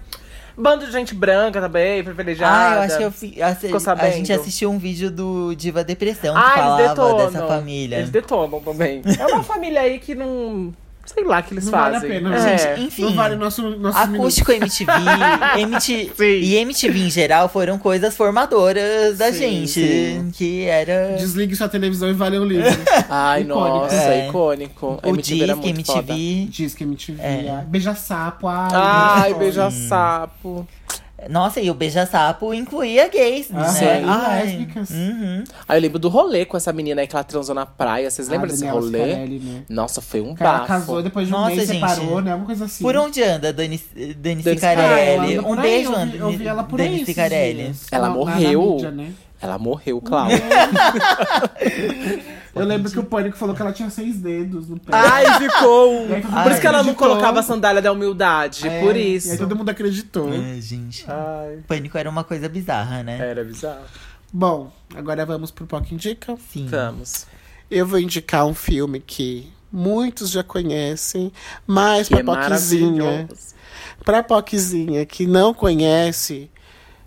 [0.56, 2.54] Bando de gente branca também, privilegiada.
[2.54, 4.12] Ah, eu acho que eu fi, assi- Ficou a sabendo?
[4.12, 7.16] gente assistiu um vídeo do Diva Depressão que Ah, eles falava detonam.
[7.32, 7.96] dessa família.
[7.96, 9.00] Eles detonam também.
[9.18, 10.74] É uma família aí que não.
[11.12, 11.92] Sei lá o que eles Não fazem.
[12.00, 12.58] vale a pena, É.
[12.76, 12.80] gente.
[12.86, 13.02] Enfim.
[13.02, 14.92] Não vale nosso, nossos Acústico MTV,
[15.58, 19.70] MT, e MTV em geral foram coisas formadoras da Sim, gente.
[19.70, 20.30] sim.
[20.32, 21.02] Que era.
[21.06, 21.22] minutos.
[21.22, 22.70] Desligue sua televisão e vale um livro.
[23.10, 23.68] Ai, Icônico.
[23.68, 24.28] nossa, É.
[24.28, 25.00] icônico.
[25.02, 26.12] O MTV era Disque muito foda.
[26.12, 26.46] MTV.
[26.50, 27.20] Diz que MTV.
[27.22, 27.48] É.
[27.50, 28.46] ah, Beija-sapo.
[28.46, 30.68] Ai, Ai, muito beija-sapo.
[31.28, 33.68] Nossa, e o Beija-Sapo incluía gays, Ah, né?
[33.68, 33.84] sim.
[34.06, 34.90] Ai, Lésbicas.
[34.90, 35.44] uhum.
[35.68, 38.10] Aí eu lembro do rolê com essa menina aí que ela transou na praia.
[38.10, 38.36] Vocês foda.
[38.36, 38.98] lembram A desse Daniela rolê?
[39.10, 39.62] Scarelli, né?
[39.68, 40.66] Nossa, foi um Que ela bafo.
[40.66, 41.88] casou, depois de um Nossa, mês gente.
[41.88, 42.34] separou, né?
[42.34, 42.82] Uma coisa assim.
[42.82, 43.80] Por onde anda Dani,
[44.16, 45.34] Dani Dani Cicarelli?
[45.34, 47.74] Ela anda Um aí, beijo, eu vi- Eu vi ela por Dani aí Cicarelli.
[47.92, 48.72] Ela na morreu.
[48.74, 49.12] mídia, né?
[49.42, 50.38] Ela morreu, Cláudia.
[52.54, 54.90] Eu lembro que o Pânico falou que ela tinha seis dedos no pé.
[54.92, 56.00] Ai, ficou.
[56.12, 57.08] Aí todo Por isso que ela não acreditou.
[57.08, 58.66] colocava a sandália da humildade.
[58.66, 59.38] É, por E aí isso.
[59.38, 60.28] todo mundo acreditou.
[60.30, 61.04] Ai, gente.
[61.08, 63.18] Ai, Pânico era uma coisa bizarra, né?
[63.18, 63.84] era bizarro.
[64.32, 66.36] Bom, agora vamos pro POC Indica.
[66.52, 66.66] Sim.
[66.66, 67.26] Vamos.
[67.70, 71.32] Eu vou indicar um filme que muitos já conhecem,
[71.66, 73.54] mas Que pra é maravilhoso.
[74.04, 76.50] pra POCzinha que não conhece,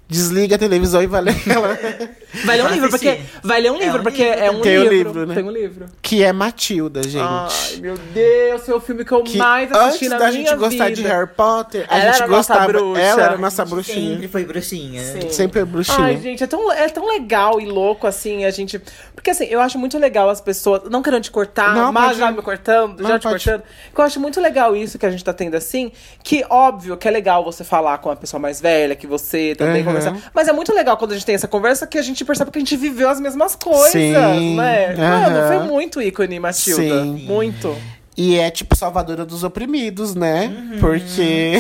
[0.08, 1.78] desliga a televisão e vai ler ela.
[2.46, 3.10] Vai ler um livro, porque.
[3.10, 3.40] assistir.
[3.44, 4.96] Vai ler um É livro, um porque livro é um Tem o livro.
[4.96, 5.36] livro, né?
[5.36, 5.86] Tem um livro.
[6.02, 7.18] Que é Matilda, gente.
[7.24, 10.48] Ai, meu Deus, foi o filme que eu que mais assisti antes na da minha
[10.50, 10.96] gente gostar vida.
[11.02, 12.68] de Harry Potter, a Ela gente a gostava.
[12.68, 13.02] bruxa.
[13.02, 14.30] Ela era a A nossa Sempre bruxinha.
[14.30, 15.04] foi bruxinha.
[15.04, 15.30] Sim.
[15.30, 15.98] Sempre é bruxinha.
[16.00, 18.80] Ai, gente, é tão, é tão legal e louco, assim, a gente.
[19.16, 20.82] Porque, assim, eu acho muito legal as pessoas.
[20.90, 23.44] Não querendo te cortar, Não, mas pode- já me cortando, Não, já te pode.
[23.46, 23.64] cortando.
[23.94, 25.92] Que eu acho muito legal isso que a gente tá tendo, assim.
[26.24, 29.82] Que, óbvio, que é legal você falar com uma pessoa mais velha, que você também
[29.82, 29.86] Uhum.
[29.88, 30.18] conversar.
[30.34, 32.58] Mas é muito legal quando a gente tem essa conversa que a gente percebe que
[32.58, 34.96] a gente viveu as mesmas coisas, Sim, né?
[34.96, 36.82] Mano, foi muito ícone, Matilda.
[37.04, 37.26] Sim.
[37.28, 37.76] Muito.
[38.16, 40.46] E é tipo salvadora dos oprimidos, né?
[40.48, 40.80] Uhum.
[40.80, 41.60] Porque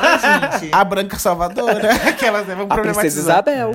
[0.00, 0.70] Ai, gente.
[0.74, 3.44] a branca salvadora, aquelas né, vamos A Princesa problematizar.
[3.46, 3.72] Isabel.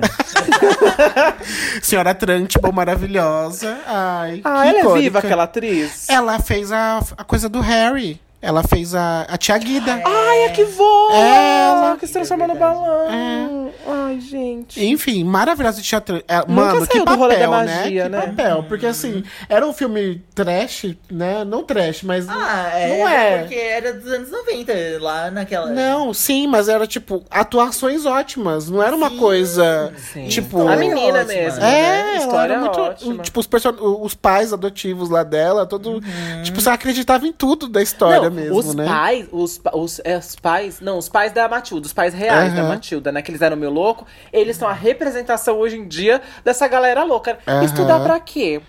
[1.82, 3.78] Senhora Trunchbull maravilhosa.
[3.86, 5.00] Ai, Ah, que ela é icônica.
[5.00, 6.08] viva, aquela atriz?
[6.08, 8.20] Ela fez a, a coisa do Harry.
[8.42, 10.00] Ela fez a, a Tia Guida.
[10.04, 11.14] Ai, é que voa!
[11.14, 11.96] Ela.
[11.96, 13.70] que se transformou no balão.
[13.86, 14.82] Ai, gente.
[14.84, 16.22] Enfim, maravilhosa de teatro.
[16.26, 17.46] É, mano, que papel, rolê da né?
[17.48, 18.20] magia, Que né?
[18.22, 18.64] papel.
[18.68, 21.44] Porque assim, era um filme trash, né?
[21.44, 22.26] Não trash, mas.
[22.28, 23.38] Ah, é, Não é.
[23.40, 25.70] porque era dos anos 90, lá naquela.
[25.70, 28.68] Não, sim, mas era tipo atuações ótimas.
[28.70, 29.92] Não era uma coisa.
[30.12, 30.28] Sim.
[30.28, 30.66] Tipo.
[30.66, 31.60] A menina ótima, mesmo.
[31.60, 31.78] né?
[31.78, 32.14] É, né?
[32.16, 32.80] ela História era muito.
[32.80, 33.22] ótima.
[33.22, 33.74] Tipo, os, person...
[34.02, 36.00] os pais adotivos lá dela, todo.
[36.42, 38.84] Tipo, você acreditava em tudo da história Não, mesmo, os né?
[38.84, 42.60] pais, os, os, é, os pais, não, os pais da Matilda, os pais reais da
[42.60, 42.68] Aham.
[42.68, 46.66] Matilda, né, que eles eram meio louco, eles são a representação hoje em dia dessa
[46.68, 47.38] galera louca.
[47.46, 47.64] Aham.
[47.64, 48.60] Estudar pra quê?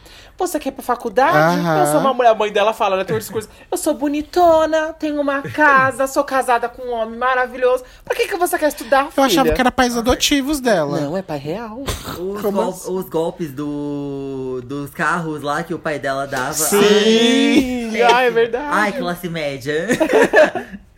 [0.41, 1.37] Você quer ir pra faculdade?
[1.37, 1.79] Aham.
[1.81, 4.91] Eu sou uma mulher, a mãe dela fala, né, tem um discurso, eu sou bonitona,
[4.93, 7.83] tenho uma casa, sou casada com um homem maravilhoso.
[8.03, 9.53] Pra que que você quer estudar, Eu achava filha?
[9.55, 10.99] que era pais adotivos dela.
[10.99, 11.79] Não, é pai real.
[11.81, 12.91] Os, Como gol- assim?
[12.93, 16.53] os golpes do, dos carros lá que o pai dela dava.
[16.53, 17.91] Sim.
[18.01, 18.65] Ai, é verdade.
[18.69, 19.87] Ai, classe média.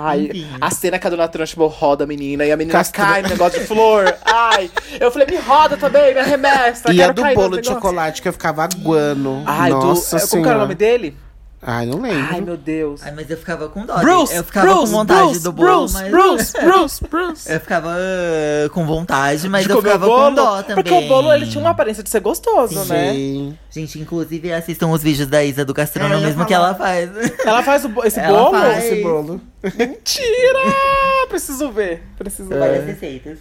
[0.00, 3.22] Ai, a cena que a dona Trunchbull roda a menina e a menina Castra- cai
[3.22, 4.16] no negócio de flor.
[4.24, 4.70] Ai,
[5.00, 6.92] eu falei, me roda também, me arremessa.
[6.92, 9.42] E a do bolo de chocolate que eu ficava aguando.
[9.44, 10.28] Ai, Nossa do.
[10.28, 11.16] Como que era o nome dele?
[11.60, 12.28] Ai, não lembro.
[12.30, 13.02] Ai, meu Deus.
[13.02, 13.98] Ai, mas eu ficava com dó.
[13.98, 14.32] Bruce!
[14.34, 16.10] eu ficava Bruce, com vontade Bruce, do bolo, Bruce, mas.
[16.10, 17.52] Bruce, Bruce, Bruce.
[17.52, 20.84] Eu ficava uh, com vontade, mas De eu ficava com dó também.
[20.84, 23.12] Porque o bolo ele tinha uma aparência de ser gostoso, né?
[23.12, 23.58] Sim.
[23.70, 27.10] Gente, inclusive assistam os vídeos da Isa do É, gastronomismo ia que ela faz.
[27.44, 28.50] Ela faz o bo- esse Ela bolo?
[28.52, 28.84] faz.
[28.84, 29.40] Esse bolo.
[29.76, 30.60] Mentira!
[31.28, 32.02] Preciso ver.
[32.16, 32.92] Preciso Várias ver.
[32.92, 33.38] receitas.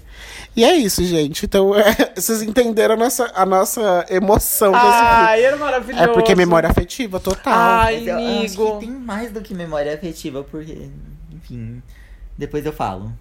[0.57, 1.45] E é isso, gente.
[1.45, 6.03] Então, é, vocês entenderam a nossa, a nossa emoção com esse Ai, era maravilhoso.
[6.03, 7.53] É porque memória afetiva total.
[7.53, 8.79] Ai, Mas eu acho amigo.
[8.79, 10.89] que tem mais do que memória afetiva, porque,
[11.31, 11.83] enfim,
[12.35, 13.13] depois eu falo.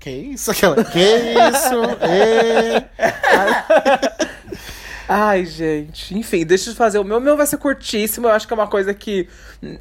[0.00, 0.50] Que isso?
[0.50, 0.82] Aquela.
[0.82, 1.80] Que isso?
[2.02, 2.82] Ê.
[5.14, 6.16] Ai, gente.
[6.16, 6.98] Enfim, deixa eu fazer.
[6.98, 8.26] O meu, o meu vai ser curtíssimo.
[8.26, 9.28] Eu acho que é uma coisa que.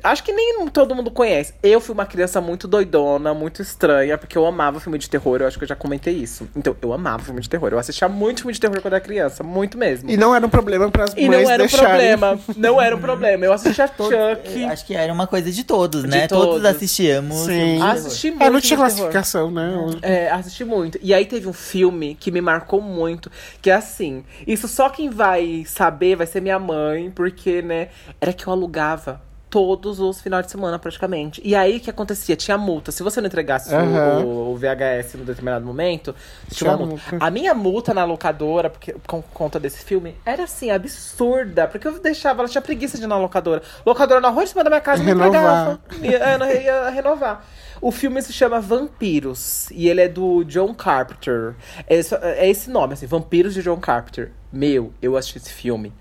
[0.04, 1.54] Acho que nem todo mundo conhece.
[1.64, 5.42] Eu fui uma criança muito doidona, muito estranha, porque eu amava filme de terror.
[5.42, 6.48] Eu acho que eu já comentei isso.
[6.56, 7.70] Então, eu amava filme de terror.
[7.72, 9.44] Eu assistia muito filme de terror quando era criança.
[9.44, 10.10] Muito mesmo.
[10.10, 12.18] E não era um problema para as E mães não era um deixarem.
[12.18, 12.40] problema.
[12.58, 13.46] Não era um problema.
[13.46, 14.66] Eu assistia Chuck.
[14.66, 16.28] Acho que era uma coisa de todos, De né?
[16.28, 16.46] todos.
[16.46, 17.38] Todos assistíamos.
[17.38, 17.78] Sim.
[17.78, 17.82] de.
[17.82, 18.44] Assisti muito.
[18.44, 19.12] É, não tinha filme de terror.
[19.12, 19.72] classificação, né?
[20.02, 21.00] É, assisti muito.
[21.02, 23.32] E aí teve um filme que me marcou muito,
[23.62, 27.90] que é assim, isso só quem vai saber vai ser minha mãe, porque, né,
[28.20, 29.22] era que eu alugava
[29.52, 31.42] todos os finais de semana, praticamente.
[31.44, 32.36] E aí, o que acontecia?
[32.38, 32.90] Tinha multa.
[32.92, 34.24] Se você não entregasse o- Aham.
[34.24, 36.16] o, o VHS no determinado momento,
[36.50, 37.04] tinha uma multa.
[37.12, 37.26] multa.
[37.26, 41.68] A minha multa na locadora, porque, com conta desse filme, era assim, absurda.
[41.68, 43.62] Porque eu deixava, ela tinha preguiça de ir na locadora.
[43.86, 45.80] Locadora na rua de cima da minha casa me entregava.
[46.02, 47.46] Ia, é, não, ia renovar.
[47.82, 49.68] O filme se chama Vampiros.
[49.72, 51.56] E ele é do John Carpenter.
[51.88, 54.32] É esse, é esse nome, assim, Vampiros de John Carpenter.
[54.54, 55.92] Meu, eu assisti esse filme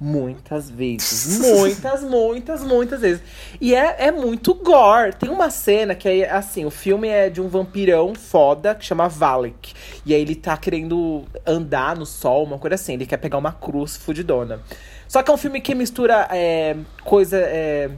[0.00, 1.38] muitas vezes.
[1.60, 3.22] Muitas, muitas, muitas vezes.
[3.60, 5.12] E é, é muito gore.
[5.12, 9.08] Tem uma cena que é assim: o filme é de um vampirão foda que chama
[9.08, 9.74] Valek.
[10.06, 12.94] E aí ele tá querendo andar no sol, uma coisa assim.
[12.94, 14.60] Ele quer pegar uma cruz fudidona.
[15.06, 17.36] Só que é um filme que mistura é, coisa.
[17.36, 17.90] É,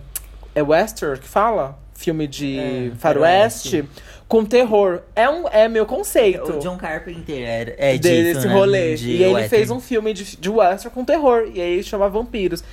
[0.55, 1.82] é western que fala?
[2.03, 3.85] Filme de É, faroeste
[4.29, 5.01] com terror.
[5.15, 8.55] É, um, é meu conceito O John Carpenter era, é desse disso, né?
[8.55, 8.95] rolê.
[8.95, 9.49] De e ele western.
[9.49, 11.51] fez um filme de, de western com terror.
[11.55, 12.65] E aí chama Vampiros.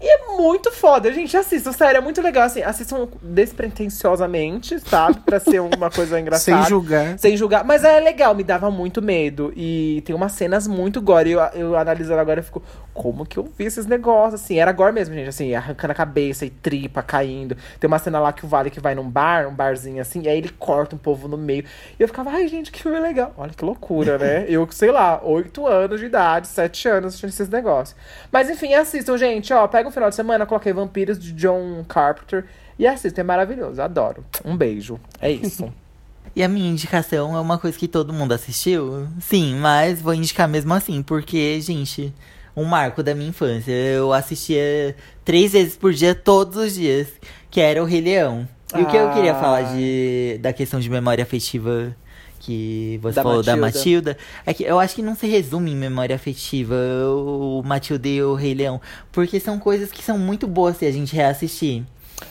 [0.00, 1.36] E é muito foda, gente.
[1.36, 2.44] Assistam, sério, é muito legal.
[2.44, 5.18] Assim, assistam despretensiosamente, sabe?
[5.26, 6.62] Pra ser uma coisa engraçada.
[6.62, 7.18] Sem julgar.
[7.18, 7.64] Sem julgar.
[7.64, 9.52] Mas é legal, me dava muito medo.
[9.56, 11.32] E tem umas cenas muito gore.
[11.32, 12.62] Eu, eu analisando agora, eu fico,
[12.98, 14.42] como que eu vi esses negócios?
[14.42, 15.28] Assim, era gore mesmo, gente.
[15.28, 17.56] Assim, arrancando a cabeça e tripa caindo.
[17.78, 20.28] Tem uma cena lá que o Vale que vai num bar, um barzinho assim, e
[20.28, 21.64] aí ele corta um povo no meio.
[21.96, 23.32] E eu ficava, ai, gente, que filme legal.
[23.38, 24.46] Olha que loucura, né?
[24.50, 27.96] eu, sei lá, oito anos de idade, sete anos assistindo esses negócios.
[28.32, 29.52] Mas enfim, assistam, gente.
[29.52, 32.46] Ó, pega um final de semana, coloquei Vampiros de John Carpenter.
[32.76, 34.24] E assistam, é maravilhoso, adoro.
[34.44, 34.98] Um beijo.
[35.20, 35.72] É isso.
[36.36, 39.08] E a minha indicação é uma coisa que todo mundo assistiu?
[39.20, 42.14] Sim, mas vou indicar mesmo assim, porque, gente,
[42.60, 43.72] um marco da minha infância.
[43.72, 44.94] Eu assistia
[45.24, 47.08] três vezes por dia, todos os dias,
[47.50, 48.48] que era o Rei Leão.
[48.76, 49.40] E o que eu queria Ah.
[49.40, 51.96] falar de, da questão de memória afetiva
[52.40, 54.12] que você Da falou da Matilda.
[54.12, 56.74] Matilda, é que eu acho que não se resume em memória afetiva
[57.10, 58.80] o Matilda e o Rei Leão,
[59.10, 61.82] porque são coisas que são muito boas se a gente reassistir.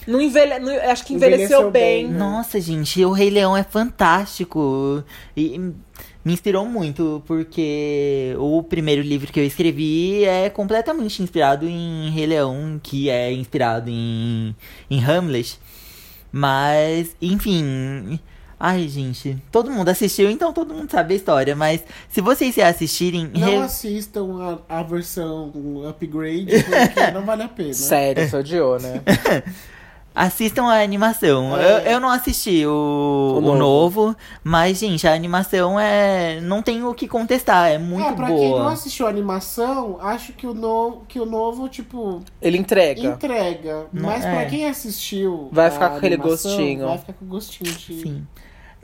[0.06, 0.60] Não envelhe...
[0.60, 2.08] não- acho que envelheceu, Envelheceu bem.
[2.08, 2.16] bem.
[2.18, 5.04] Nossa, gente, o Rei Leão é fantástico.
[5.36, 5.60] E
[6.28, 12.26] me inspirou muito, porque o primeiro livro que eu escrevi é completamente inspirado em Rei
[12.26, 14.54] Leão, que é inspirado em,
[14.92, 15.58] em Hamlet.
[16.30, 18.20] Mas, enfim.
[18.60, 21.56] Ai, gente, todo mundo assistiu, então todo mundo sabe a história.
[21.56, 23.32] Mas se vocês se assistirem.
[23.34, 25.54] Não re- assistam a, a versão
[25.88, 27.74] upgrade, porque não vale a pena.
[27.74, 29.02] Sério, você odiou, né?
[30.20, 31.56] Assistam a animação.
[31.56, 31.64] É.
[31.74, 33.58] Eu, eu não assisti o, O o novo.
[34.08, 34.16] novo.
[34.44, 36.42] mas, gente, a animação é.
[36.42, 38.72] Não tem o que contestar, é muito é, pra quem não boa.
[38.74, 43.00] assistiu a animação, acho que o novo, que o novo tipo, Ele entrega.
[43.00, 43.86] entrega.
[43.94, 44.32] Não- Mas é.
[44.34, 45.50] pra quem assistiu.
[45.52, 46.88] Vai a ficar com aquele animação, gostinho.
[46.88, 48.02] Vai ficar com gostinho de.
[48.02, 48.28] Sim.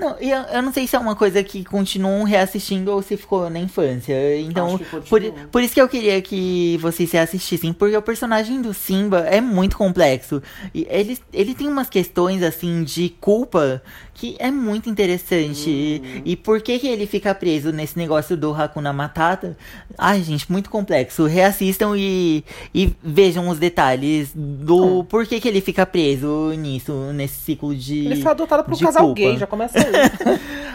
[0.04, 3.16] Não, e eu, eu não sei se é uma coisa que continuam reassistindo ou se
[3.16, 4.38] ficou na infância.
[4.38, 4.78] Então,
[5.10, 9.20] por, por isso que eu queria que vocês se assistissem, porque o personagem do Simba
[9.20, 10.44] é muito complexo.
[10.74, 13.82] E ele, ele tem umas questões, assim, de culpa
[14.14, 16.02] que é muito interessante.
[16.04, 16.22] Uhum.
[16.26, 19.58] E, por que, que ele fica preso nesse negócio do Hakuna Matata?
[19.98, 21.26] Ai, gente, muito complexo.
[21.26, 27.76] Reassistam e, e vejam os detalhes do porquê que ele fica preso nisso, nesse ciclo
[27.76, 28.06] de.
[28.06, 29.20] Ele foi adotado por um casal culpa.
[29.20, 29.86] gay, já começa aí.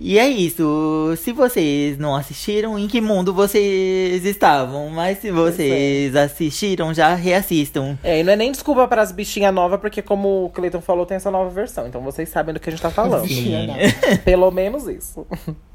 [0.00, 1.14] E, é isso.
[1.16, 4.90] Se vocês não assistiram, em que mundo vocês estavam?
[4.90, 7.96] Mas se vocês assistiram, já reassistam.
[8.02, 11.06] É, e não é nem desculpa para as bichinhas novas, porque como o Cleiton falou,
[11.06, 11.86] tem essa nova versão.
[11.86, 13.28] Então vocês sabem do que a gente tá falando.
[14.24, 15.24] Pelo menos isso.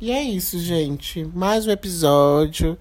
[0.00, 1.28] E é isso, gente.
[1.34, 2.78] Mais um episódio.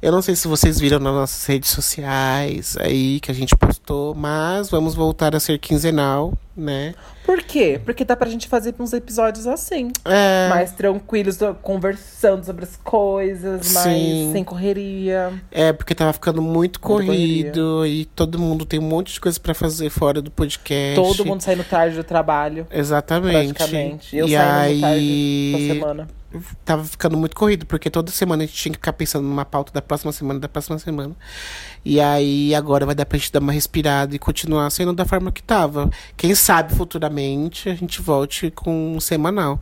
[0.00, 4.14] Eu não sei se vocês viram nas nossas redes sociais aí que a gente postou,
[4.14, 6.94] mas vamos voltar a ser quinzenal, né?
[7.26, 7.80] Por quê?
[7.84, 9.90] Porque dá pra gente fazer uns episódios assim.
[10.04, 14.30] É, Mais tranquilos, conversando sobre as coisas, mais Sim.
[14.32, 15.32] sem correria.
[15.50, 19.54] é porque tava ficando muito corrido e todo mundo tem um monte de coisa pra
[19.54, 20.94] fazer fora do podcast.
[20.94, 22.64] Todo mundo saindo tarde do trabalho.
[22.70, 23.54] Exatamente.
[23.54, 24.16] Praticamente.
[24.16, 26.19] Eu e saindo tarde aí da semana.
[26.64, 29.72] Tava ficando muito corrido, porque toda semana a gente tinha que ficar pensando numa pauta
[29.72, 31.16] da próxima semana, da próxima semana.
[31.84, 35.32] E aí agora vai dar pra gente dar uma respirada e continuar sendo da forma
[35.32, 35.88] que tava.
[36.16, 39.58] Quem sabe futuramente a gente volte com um semanal.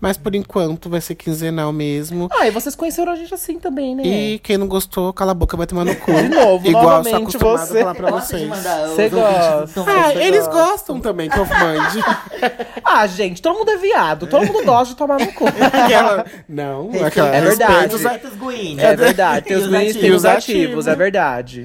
[0.00, 2.28] Mas por enquanto vai ser quinzenal mesmo.
[2.32, 4.02] Ah, e vocês conheceram a gente assim também, né?
[4.04, 6.12] E quem não gostou, cala a boca, vai tomar no cu.
[6.22, 7.78] De novo, Igual eu sou novamente acostumado você.
[7.78, 8.48] a falar pra vocês.
[8.48, 9.84] Você gosta.
[9.86, 10.52] Ah, eles gosta.
[10.52, 12.02] gostam também que eu mande.
[12.84, 14.26] Ah, gente, todo mundo é viado.
[14.26, 15.46] Todo mundo gosta de tomar no cu.
[15.48, 16.26] Aquela...
[16.48, 17.28] Não, aquela...
[17.28, 17.94] É verdade.
[17.94, 18.78] respeito os-.
[18.78, 19.46] É verdade.
[19.46, 20.86] Tem os os tem os os ativos, ativos.
[20.86, 21.61] é verdade.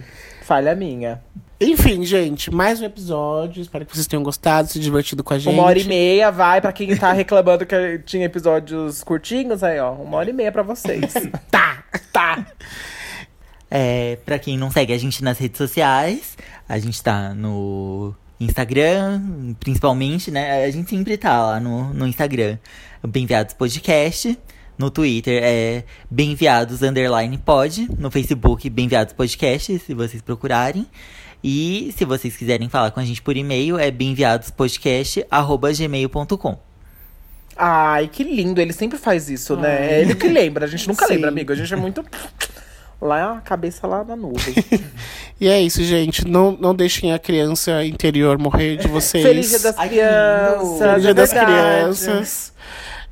[0.48, 1.22] Falha minha.
[1.60, 3.62] Enfim, gente, mais um episódio.
[3.62, 5.54] Espero que vocês tenham gostado, se divertido com a gente.
[5.54, 6.62] Uma hora e meia, vai.
[6.62, 9.92] Pra quem tá reclamando que tinha episódios curtinhos, aí, ó.
[9.92, 11.14] Uma hora e meia pra vocês.
[11.52, 11.84] Tá!
[12.14, 12.48] tá.
[13.70, 16.38] É, pra quem não segue a gente nas redes sociais,
[16.70, 20.64] a gente tá no Instagram, principalmente, né?
[20.64, 22.58] A gente sempre tá lá no, no Instagram.
[23.06, 24.40] Bem-viados Podcast.
[24.78, 27.90] No Twitter é Bem-viados Underline Pod.
[27.98, 30.86] No Facebook, Bem-viados Podcast, se vocês procurarem.
[31.44, 36.60] E se vocês quiserem falar com a gente por e-mail, é bemviadospodcast.gmail.com.
[37.56, 38.62] Ai, que lindo.
[38.62, 39.78] Ele sempre faz isso, né?
[39.80, 39.88] Ai.
[39.88, 40.66] É ele que lembra.
[40.66, 41.14] A gente nunca Sim.
[41.16, 41.52] lembra, amigo.
[41.52, 42.06] A gente é muito.
[43.02, 44.54] Lá, a cabeça lá na nuvem.
[45.40, 46.28] E é isso, gente.
[46.28, 49.24] Não, não deixem a criança interior morrer de vocês.
[49.24, 50.80] Feliz Dia das Crianças.
[50.80, 51.30] Feliz Dia é das.
[51.32, 52.54] Crianças.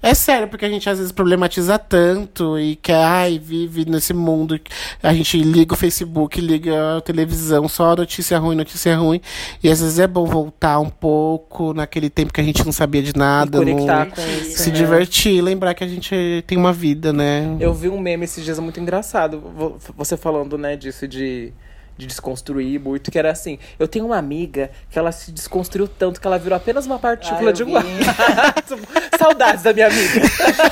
[0.07, 4.59] É sério, porque a gente às vezes problematiza tanto e quer, ai, vive nesse mundo.
[5.01, 9.19] A gente liga o Facebook, liga a televisão, só notícia ruim, notícia ruim.
[9.63, 13.01] E às vezes é bom voltar um pouco naquele tempo que a gente não sabia
[13.01, 13.57] de nada.
[13.57, 14.59] E conectar não- com isso.
[14.59, 14.75] se né?
[14.75, 17.57] divertir, lembrar que a gente tem uma vida, né?
[17.59, 19.39] Eu vi um meme esses dias muito engraçado.
[19.39, 21.51] vo- Você falando, né, disso de,
[21.97, 26.19] de desconstruir muito, que era assim: eu tenho uma amiga que ela se desconstruiu tanto
[26.19, 27.73] que ela virou apenas uma partícula Ah, de um.
[29.17, 30.21] Saudades da minha amiga.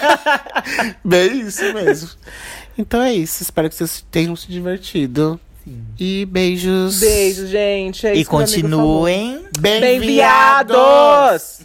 [1.03, 2.09] Bem isso mesmo.
[2.77, 3.43] Então é isso.
[3.43, 5.39] Espero que vocês tenham se divertido.
[5.97, 6.99] E beijos.
[6.99, 8.05] Beijo, gente.
[8.05, 9.03] É E isso que meu amigo falou.
[9.03, 11.61] continuem Bem-viados!